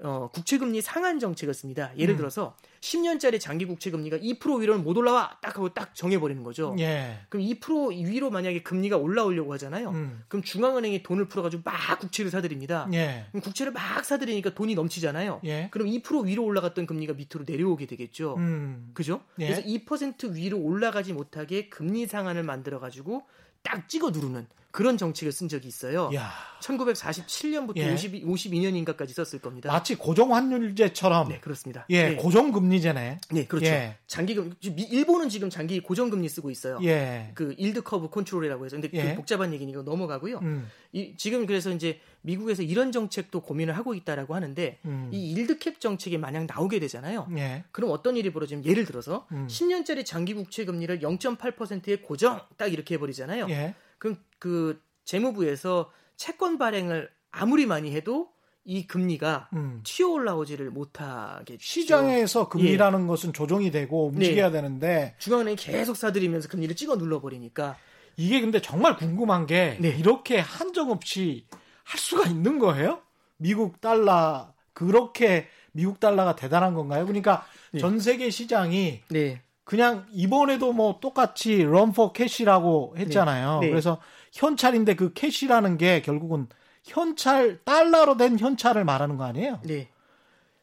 어, 0.00 0.28
국채금리 0.32 0.82
상한 0.82 1.18
정책을 1.18 1.54
씁니다. 1.54 1.90
예를 1.96 2.14
음. 2.14 2.16
들어서 2.18 2.54
10년짜리 2.80 3.40
장기 3.40 3.64
국채금리가 3.64 4.18
2% 4.18 4.60
위로는 4.60 4.84
못 4.84 4.96
올라와 4.96 5.38
딱 5.40 5.56
하고 5.56 5.72
딱 5.72 5.94
정해버리는 5.94 6.42
거죠. 6.42 6.76
예. 6.78 7.20
그럼 7.30 7.46
2% 7.46 7.92
위로 8.06 8.30
만약에 8.30 8.62
금리가 8.62 8.98
올라오려고 8.98 9.54
하잖아요. 9.54 9.90
음. 9.90 10.22
그럼 10.28 10.42
중앙은행이 10.42 11.02
돈을 11.02 11.28
풀어가지고 11.28 11.62
막 11.64 11.98
국채를 11.98 12.30
사들입니다. 12.30 12.88
예. 12.92 13.26
그럼 13.30 13.40
국채를 13.40 13.72
막 13.72 14.04
사들이니까 14.04 14.50
돈이 14.54 14.74
넘치잖아요. 14.74 15.40
예. 15.44 15.68
그럼 15.70 15.88
2% 15.88 16.26
위로 16.26 16.44
올라갔던 16.44 16.86
금리가 16.86 17.14
밑으로 17.14 17.44
내려오게 17.46 17.86
되겠죠. 17.86 18.34
음. 18.36 18.90
그죠? 18.92 19.22
예. 19.38 19.46
그래서 19.46 19.62
2% 19.62 20.34
위로 20.34 20.58
올라가지 20.58 21.14
못하게 21.14 21.70
금리 21.70 22.06
상한을 22.06 22.42
만들어 22.42 22.80
가지고 22.80 23.22
딱 23.62 23.88
찍어 23.88 24.10
누르는 24.10 24.46
그런 24.76 24.98
정책을 24.98 25.32
쓴 25.32 25.48
적이 25.48 25.68
있어요. 25.68 26.10
야. 26.14 26.30
1947년부터 26.60 27.78
예. 27.78 27.94
52, 27.94 28.24
52년인가까지 28.26 29.08
썼을 29.14 29.40
겁니다. 29.40 29.72
마치 29.72 29.94
고정환율제처럼 29.94 31.30
네, 31.30 31.40
그렇습니다. 31.40 31.86
예, 31.88 32.10
네. 32.10 32.16
고정금리제네. 32.16 33.20
네, 33.30 33.46
그렇죠. 33.46 33.64
예. 33.68 33.96
장기금 34.06 34.54
미- 34.74 34.82
일본은 34.82 35.30
지금 35.30 35.48
장기 35.48 35.80
고정금리 35.80 36.28
쓰고 36.28 36.50
있어요. 36.50 36.78
예. 36.82 37.30
그 37.34 37.54
yield 37.56 37.84
curve 37.84 38.10
control이라고 38.10 38.66
해서 38.66 38.76
근데 38.78 38.90
예. 38.92 39.10
그 39.10 39.16
복잡한 39.16 39.54
얘기니까 39.54 39.80
넘어가고요. 39.80 40.40
음. 40.42 40.68
이, 40.92 41.14
지금 41.16 41.46
그래서 41.46 41.70
이제 41.70 41.98
미국에서 42.20 42.62
이런 42.62 42.92
정책도 42.92 43.40
고민을 43.40 43.78
하고 43.78 43.94
있다라고 43.94 44.34
하는데 44.34 44.78
음. 44.84 45.08
이 45.10 45.32
yield 45.32 45.61
cap 45.61 45.78
정책이 45.78 46.18
만약 46.18 46.44
나오게 46.46 46.80
되잖아요. 46.80 47.28
예. 47.38 47.64
그럼 47.72 47.92
어떤 47.92 48.14
일이 48.18 48.30
벌어지면 48.30 48.66
예를 48.66 48.84
들어서 48.84 49.26
음. 49.32 49.46
10년짜리 49.48 50.04
장기 50.04 50.34
국채 50.34 50.66
금리를 50.66 51.00
0.8%에 51.00 51.96
고정 51.96 52.42
딱 52.58 52.70
이렇게 52.70 52.96
해버리잖아요. 52.96 53.46
예. 53.48 53.74
그럼 54.06 54.16
그 54.38 54.80
재무부에서 55.04 55.90
채권 56.16 56.58
발행을 56.58 57.10
아무리 57.32 57.66
많이 57.66 57.92
해도 57.92 58.28
이 58.64 58.86
금리가 58.86 59.50
음. 59.52 59.80
튀어 59.84 60.08
올라오지를 60.08 60.70
못하겠죠. 60.70 61.58
시장에서 61.60 62.48
금리라는 62.48 63.06
것은 63.06 63.32
조정이 63.32 63.70
되고 63.70 64.06
움직여야 64.08 64.46
네. 64.46 64.52
되는데 64.52 65.14
중앙은행이 65.18 65.56
계속 65.56 65.96
사들이면서 65.96 66.48
금리를 66.48 66.74
찍어 66.74 66.96
눌러버리니까 66.96 67.76
이게 68.16 68.40
근데 68.40 68.60
정말 68.60 68.96
궁금한 68.96 69.46
게 69.46 69.76
네. 69.80 69.88
이렇게 69.88 70.38
한정 70.38 70.90
없이 70.90 71.46
할 71.84 72.00
수가 72.00 72.28
있는 72.28 72.58
거예요? 72.58 73.02
미국 73.36 73.80
달러 73.80 74.52
그렇게 74.72 75.48
미국 75.72 76.00
달러가 76.00 76.34
대단한 76.34 76.74
건가요? 76.74 77.06
그러니까 77.06 77.46
네. 77.72 77.80
전 77.80 78.00
세계 78.00 78.30
시장이 78.30 79.02
네. 79.10 79.42
그냥 79.66 80.06
이번에도 80.10 80.72
뭐 80.72 80.98
똑같이 81.00 81.62
런포 81.62 82.14
캐시라고 82.14 82.94
했잖아요. 82.96 83.58
네. 83.60 83.66
네. 83.66 83.70
그래서 83.70 84.00
현찰인데 84.32 84.96
그 84.96 85.12
캐시라는 85.12 85.76
게 85.76 86.00
결국은 86.00 86.48
현찰 86.84 87.62
달러로 87.64 88.16
된 88.16 88.38
현찰을 88.38 88.84
말하는 88.84 89.18
거 89.18 89.24
아니에요? 89.24 89.60
네. 89.64 89.90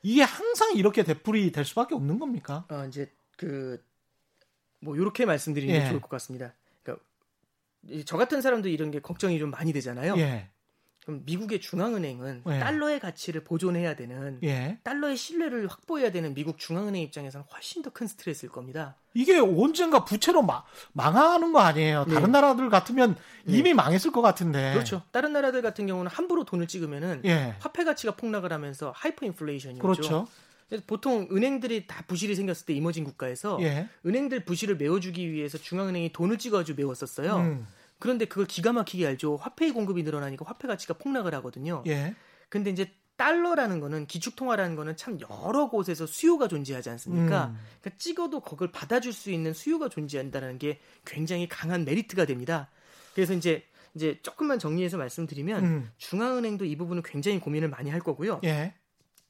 이게 0.02 0.24
항상 0.24 0.74
이렇게 0.76 1.04
되풀이 1.04 1.52
될 1.52 1.64
수밖에 1.64 1.94
없는 1.94 2.18
겁니까? 2.18 2.66
어, 2.72 2.86
이제 2.88 3.12
그 3.38 3.80
뭐 4.84 4.96
이렇게 4.96 5.26
말씀드리는 5.26 5.74
게 5.74 5.86
예. 5.86 5.90
좋을 5.90 6.02
것 6.02 6.10
같습니다. 6.10 6.54
그러니까 6.84 7.04
이저 7.88 8.18
같은 8.18 8.42
사람도 8.42 8.68
이런 8.70 8.92
게 8.92 9.00
걱정이 9.00 9.40
좀 9.40 9.50
많이 9.50 9.74
되잖아요. 9.74 10.16
예. 10.18 10.50
그럼 11.06 11.22
미국의 11.26 11.60
중앙은행은 11.60 12.44
예. 12.50 12.60
달러의 12.60 13.00
가치를 13.00 13.44
보존해야 13.44 13.96
되는 13.96 14.40
예. 14.44 14.78
달러의 14.84 15.18
신뢰를 15.18 15.68
확보해야 15.68 16.12
되는 16.12 16.34
미국 16.34 16.58
중앙은행 16.58 17.02
입장에서는 17.02 17.46
훨씬 17.54 17.82
더 17.82 17.90
큰 17.90 18.08
스트레스일 18.08 18.52
겁니다. 18.52 18.96
이게 19.14 19.38
언젠가 19.38 20.06
부채로 20.06 20.42
마- 20.42 20.64
망하는 20.94 21.52
거 21.52 21.60
아니에요? 21.60 22.06
네. 22.08 22.14
다른 22.16 22.32
나라들 22.32 22.70
같으면 22.70 23.16
이미 23.46 23.74
망했을 23.74 24.12
것 24.12 24.22
같은데. 24.22 24.72
그렇죠. 24.74 25.04
다른 25.12 25.34
나라들 25.34 25.62
같은 25.62 25.86
경우는 25.88 26.10
함부로 26.10 26.46
돈을 26.46 26.68
찍으면은 26.68 27.22
예. 27.26 27.56
화폐 27.60 27.84
가치가 27.84 28.16
폭락을 28.16 28.52
하면서 28.54 28.94
하이퍼 28.96 29.26
인플레이션이죠. 29.26 29.82
그렇죠. 29.82 30.28
그래서 30.70 30.84
보통 30.88 31.28
은행들이 31.32 31.86
다 31.86 32.04
부실이 32.08 32.34
생겼을 32.36 32.66
때 32.66 32.74
emerging 32.74 33.04
국가에서 33.04 33.60
예. 33.62 33.90
은행들 34.06 34.46
부실을 34.46 34.78
메워주기 34.78 35.32
위해서 35.32 35.58
중앙은행이 35.58 36.14
돈을 36.14 36.38
찍어가지고 36.40 36.78
메웠었어요. 36.78 37.36
음. 37.36 37.68
그런데 38.04 38.26
그걸 38.26 38.46
기가 38.46 38.74
막히게 38.74 39.08
알죠. 39.08 39.38
화폐의 39.38 39.72
공급이 39.72 40.04
늘어나니까 40.04 40.44
화폐 40.46 40.68
가치가 40.68 40.94
폭락을 40.94 41.34
하거든요. 41.36 41.86
예. 41.88 42.14
근데 42.50 42.70
이제 42.70 42.92
달러라는 43.16 43.80
거는 43.80 44.08
기축통화라는 44.08 44.76
거는 44.76 44.98
참 44.98 45.18
여러 45.22 45.70
곳에서 45.70 46.06
수요가 46.06 46.50
존재하지 46.50 46.90
않습니까? 46.90 47.46
음. 47.46 47.60
그러니까 47.80 47.98
찍어도 47.98 48.42
그걸 48.42 48.74
받아줄 48.74 49.14
수 49.14 49.32
있는 49.32 49.54
수요가 49.54 49.88
존재한다는 49.88 50.60
게 50.60 50.82
굉장히 51.06 51.48
강한 51.48 51.86
메리트가 51.86 52.26
됩니다. 52.26 52.70
그래서 53.16 53.34
이제 53.34 53.64
이제 53.96 54.20
조금만 54.22 54.60
정리해서 54.60 54.98
말씀드리면 54.98 55.64
음. 55.64 55.90
중앙은행도 55.98 56.66
이 56.66 56.76
부분은 56.76 57.04
굉장히 57.04 57.40
고민을 57.40 57.70
많이 57.70 57.90
할 57.90 58.02
거고요. 58.02 58.42
예. 58.44 58.74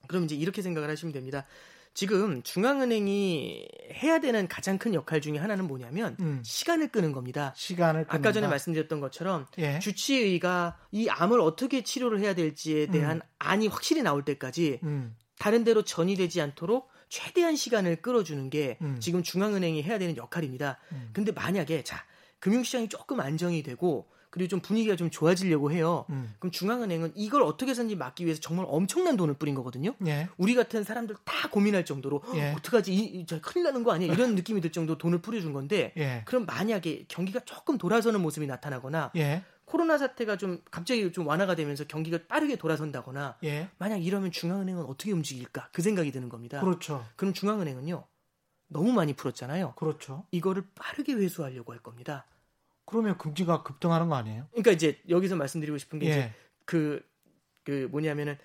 그럼 0.07 0.23
이제 0.23 0.33
이렇게 0.33 0.63
생각을 0.63 0.89
하시면 0.89 1.13
됩니다. 1.13 1.45
지금 1.93 2.41
중앙은행이 2.41 3.67
해야 3.93 4.19
되는 4.19 4.47
가장 4.47 4.77
큰 4.77 4.93
역할 4.93 5.21
중에 5.21 5.37
하나는 5.37 5.67
뭐냐면 5.67 6.17
음. 6.19 6.41
시간을 6.43 6.87
끄는 6.89 7.11
겁니다. 7.11 7.53
시간을 7.55 8.05
아까 8.07 8.31
전에. 8.31 8.47
말씀드렸던 8.47 8.99
것처럼 8.99 9.45
예. 9.59 9.79
주치의가 9.79 10.77
이 10.91 11.07
암을 11.07 11.39
어떻게 11.39 11.83
치료를 11.83 12.19
해야 12.19 12.33
될지에 12.33 12.87
대한 12.87 13.21
안이 13.39 13.67
확실히 13.67 14.01
나올 14.01 14.25
때까지 14.25 14.79
음. 14.83 15.15
다른 15.37 15.63
데로 15.63 15.83
전이되지 15.83 16.41
않도록 16.41 16.89
최대한 17.09 17.55
시간을 17.55 17.97
끌어주는 17.97 18.49
게 18.49 18.77
음. 18.81 18.97
지금 18.99 19.21
중앙은행이 19.21 19.83
해야 19.83 19.99
되는 19.99 20.17
역할입니다. 20.17 20.79
음. 20.93 21.09
근데 21.13 21.31
만약에 21.31 21.83
자 21.83 22.03
금융시장이 22.39 22.89
조금 22.89 23.19
안정이 23.19 23.61
되고 23.61 24.07
그리고 24.33 24.47
좀 24.47 24.61
분위기가 24.61 24.95
좀 24.95 25.11
좋아지려고 25.11 25.71
해요. 25.71 26.07
음. 26.09 26.33
그럼 26.39 26.49
중앙은행은 26.51 27.11
이걸 27.13 27.43
어떻게 27.43 27.69
해서든지 27.69 27.95
막기 27.95 28.25
위해서 28.25 28.41
정말 28.41 28.65
엄청난 28.67 29.15
돈을 29.15 29.35
뿌린 29.35 29.53
거거든요. 29.53 29.93
예. 30.07 30.27
우리 30.37 30.55
같은 30.55 30.83
사람들 30.83 31.15
다 31.23 31.49
고민할 31.49 31.85
정도로 31.85 32.23
예. 32.33 32.49
"헉, 32.49 32.57
어떡하지 32.57 32.91
이, 32.91 32.97
이, 33.19 33.25
저 33.27 33.39
큰일 33.41 33.65
나는 33.65 33.83
거 33.83 33.91
아니야 33.91 34.11
이런 34.11 34.33
느낌이 34.43 34.59
들 34.59 34.71
정도로 34.71 34.97
돈을 34.97 35.21
뿌려준 35.21 35.53
건데 35.53 35.93
예. 35.97 36.23
그럼 36.25 36.47
만약에 36.47 37.05
경기가 37.09 37.41
조금 37.41 37.77
돌아서는 37.77 38.21
모습이 38.23 38.47
나타나거나 38.47 39.11
예. 39.17 39.43
코로나 39.65 39.99
사태가 39.99 40.37
좀 40.37 40.61
갑자기 40.71 41.11
좀 41.11 41.27
완화가 41.27 41.53
되면서 41.53 41.83
경기가 41.83 42.17
빠르게 42.27 42.55
돌아선다거나 42.55 43.37
예. 43.43 43.69
만약 43.77 43.97
이러면 44.03 44.31
중앙은행은 44.31 44.85
어떻게 44.85 45.11
움직일까 45.11 45.69
그 45.71 45.83
생각이 45.83 46.11
드는 46.11 46.29
겁니다. 46.29 46.59
그렇죠. 46.59 47.05
그럼 47.17 47.35
중앙은행은요 47.35 48.03
너무 48.69 48.93
많이 48.93 49.13
풀었잖아요. 49.13 49.73
그렇죠. 49.75 50.25
이거를 50.31 50.63
빠르게 50.73 51.13
회수하려고 51.13 51.71
할 51.71 51.83
겁니다. 51.83 52.25
그러면 52.85 53.17
금지가 53.17 53.63
급등하는 53.63 54.09
거 54.09 54.15
아니에요? 54.15 54.47
그러니까 54.51 54.71
이제 54.71 54.99
여기서 55.09 55.35
말씀드리고 55.35 55.77
싶은 55.77 55.99
게 55.99 56.05
이제 56.07 56.17
예. 56.19 56.33
그, 56.65 57.01
그 57.63 57.87
뭐냐면은 57.91 58.37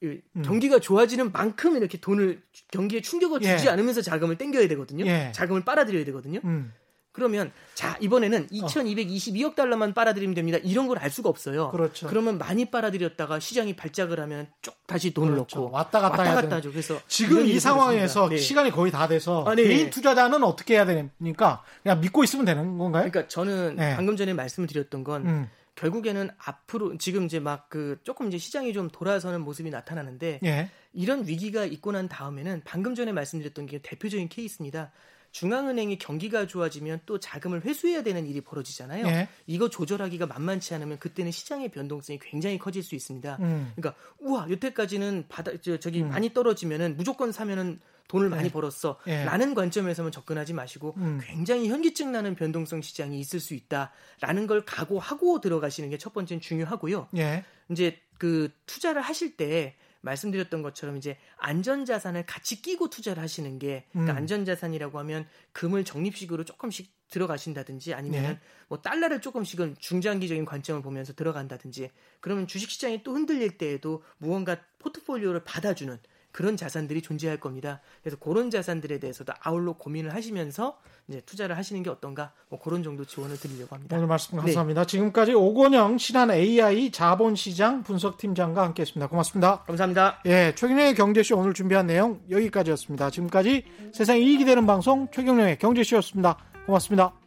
그 0.00 0.20
음. 0.36 0.42
경기가 0.42 0.78
좋아지는 0.78 1.32
만큼 1.32 1.76
이렇게 1.76 1.98
돈을 1.98 2.42
경기에 2.72 3.00
충격을 3.00 3.40
주지 3.40 3.66
예. 3.66 3.70
않으면서 3.70 4.02
자금을 4.02 4.36
땡겨야 4.36 4.68
되거든요. 4.68 5.06
예. 5.06 5.32
자금을 5.32 5.64
빨아들여야 5.64 6.04
되거든요. 6.06 6.40
음. 6.44 6.72
그러면 7.12 7.52
자 7.74 7.96
이번에는 8.00 8.48
2,222억 8.48 9.54
달러만 9.54 9.92
빨아들이면 9.94 10.34
됩니다. 10.34 10.58
이런 10.62 10.86
걸 10.88 10.98
알 11.02 11.10
수가 11.10 11.28
없어요. 11.28 11.70
그렇죠. 11.70 12.06
그러면 12.06 12.38
많이 12.38 12.70
빨아들였다가 12.70 13.40
시장이 13.40 13.74
발작을 13.76 14.20
하면 14.20 14.46
쭉 14.62 14.74
다시 14.86 15.12
돈을 15.12 15.32
그렇죠. 15.34 15.60
넣고 15.60 15.72
왔다 15.72 16.00
갔다 16.00 16.22
왔다 16.22 16.34
갔다 16.34 16.56
하죠. 16.56 16.70
그래서 16.70 16.98
지금 17.08 17.44
이 17.46 17.58
상황에서. 17.58 18.28
네. 18.28 18.36
시간이 18.38 18.70
거의 18.70 18.92
다 18.92 19.08
돼서 19.08 19.44
아, 19.46 19.54
네. 19.54 19.64
개인 19.64 19.90
투자자는 19.90 20.42
어떻게 20.44 20.74
해야 20.74 20.84
됩니까? 20.86 21.62
그냥 21.82 22.00
믿고 22.00 22.22
있으면 22.24 22.44
되는 22.44 22.78
건가요? 22.78 23.08
그러니까 23.10 23.26
저는 23.28 23.76
네. 23.76 23.96
방금 23.96 24.16
전에 24.16 24.32
말씀을 24.32 24.66
드렸던 24.68 25.02
건 25.04 25.26
음. 25.26 25.50
결국에는 25.74 26.30
앞으로 26.38 26.96
지금 26.98 27.24
이제 27.24 27.40
막 27.40 27.68
그 27.68 27.98
조금 28.04 28.28
이제 28.28 28.38
시장이 28.38 28.72
좀 28.74 28.88
돌아서는 28.90 29.40
모습이 29.40 29.70
나타나는데 29.70 30.40
예. 30.44 30.70
이런 30.92 31.26
위기가 31.26 31.64
있고 31.64 31.90
난 31.92 32.08
다음에는 32.08 32.62
방금 32.64 32.94
전에 32.94 33.12
말씀드렸던 33.12 33.66
게 33.66 33.78
대표적인 33.82 34.28
케이스입니다. 34.28 34.92
중앙은행이 35.32 35.98
경기가 35.98 36.46
좋아지면 36.46 37.00
또 37.06 37.18
자금을 37.18 37.64
회수해야 37.64 38.02
되는 38.02 38.26
일이 38.26 38.40
벌어지잖아요. 38.40 39.06
예. 39.06 39.28
이거 39.46 39.68
조절하기가 39.68 40.26
만만치 40.26 40.74
않으면 40.74 40.98
그때는 40.98 41.32
시장의 41.32 41.70
변동성이 41.70 42.18
굉장히 42.20 42.58
커질 42.58 42.82
수 42.82 42.94
있습니다. 42.94 43.38
음. 43.40 43.72
그러니까 43.74 44.00
우와 44.20 44.48
여태까지는 44.50 45.24
바다 45.28 45.52
저, 45.60 45.78
저기 45.78 46.02
많이 46.02 46.32
떨어지면은 46.32 46.96
무조건 46.96 47.32
사면은 47.32 47.80
돈을 48.08 48.28
많이 48.28 48.44
네. 48.44 48.52
벌었어 48.52 48.98
예. 49.06 49.24
라는 49.24 49.54
관점에서만 49.54 50.12
접근하지 50.12 50.52
마시고 50.52 50.94
음. 50.98 51.18
굉장히 51.24 51.68
현기증 51.68 52.12
나는 52.12 52.34
변동성 52.34 52.82
시장이 52.82 53.18
있을 53.18 53.40
수 53.40 53.54
있다라는 53.54 54.46
걸 54.46 54.66
각오하고 54.66 55.40
들어가시는 55.40 55.88
게 55.88 55.96
첫 55.96 56.12
번째는 56.12 56.40
중요하고요. 56.40 57.08
예. 57.16 57.44
이제 57.70 57.98
그 58.18 58.50
투자를 58.66 59.00
하실 59.02 59.36
때 59.36 59.76
말씀드렸던 60.02 60.62
것처럼 60.62 60.96
이제 60.96 61.16
안전자산을 61.38 62.26
같이 62.26 62.60
끼고 62.60 62.90
투자를 62.90 63.22
하시는 63.22 63.58
게 63.58 63.86
그러니까 63.92 64.12
음. 64.12 64.16
안전자산이라고 64.18 64.98
하면 65.00 65.26
금을 65.52 65.84
적립식으로 65.84 66.44
조금씩 66.44 66.92
들어가신다든지 67.08 67.94
아니면 67.94 68.22
네. 68.22 68.40
뭐 68.68 68.80
달러를 68.80 69.20
조금씩은 69.20 69.76
중장기적인 69.78 70.44
관점을 70.44 70.80
보면서 70.82 71.12
들어간다든지 71.12 71.90
그러면 72.20 72.46
주식시장이 72.46 73.02
또 73.02 73.14
흔들릴 73.14 73.58
때에도 73.58 74.02
무언가 74.18 74.58
포트폴리오를 74.78 75.44
받아주는 75.44 75.98
그런 76.32 76.56
자산들이 76.56 77.02
존재할 77.02 77.38
겁니다. 77.38 77.80
그래서 78.02 78.16
그런 78.16 78.50
자산들에 78.50 78.98
대해서도 78.98 79.32
아울러 79.40 79.74
고민을 79.74 80.14
하시면서 80.14 80.78
이제 81.08 81.20
투자를 81.20 81.56
하시는 81.56 81.82
게 81.82 81.90
어떤가 81.90 82.32
뭐 82.48 82.58
그런 82.58 82.82
정도 82.82 83.04
지원을 83.04 83.38
드리려고 83.38 83.74
합니다. 83.74 83.96
오늘 83.96 84.08
말씀 84.08 84.36
네. 84.36 84.42
감사합니다. 84.42 84.84
지금까지 84.86 85.34
오건영 85.34 85.98
신한 85.98 86.30
AI 86.30 86.90
자본시장 86.90 87.82
분석팀장과 87.82 88.62
함께했습니다. 88.62 89.08
고맙습니다. 89.08 89.62
감사합니다. 89.64 90.22
예, 90.26 90.54
최경영의 90.56 90.94
경제쇼 90.94 91.36
오늘 91.36 91.52
준비한 91.54 91.86
내용 91.86 92.20
여기까지였습니다. 92.30 93.10
지금까지 93.10 93.64
세상에 93.92 94.20
이익이 94.20 94.44
되는 94.44 94.66
방송 94.66 95.08
최경영의 95.12 95.58
경제쇼였습니다. 95.58 96.38
고맙습니다. 96.66 97.21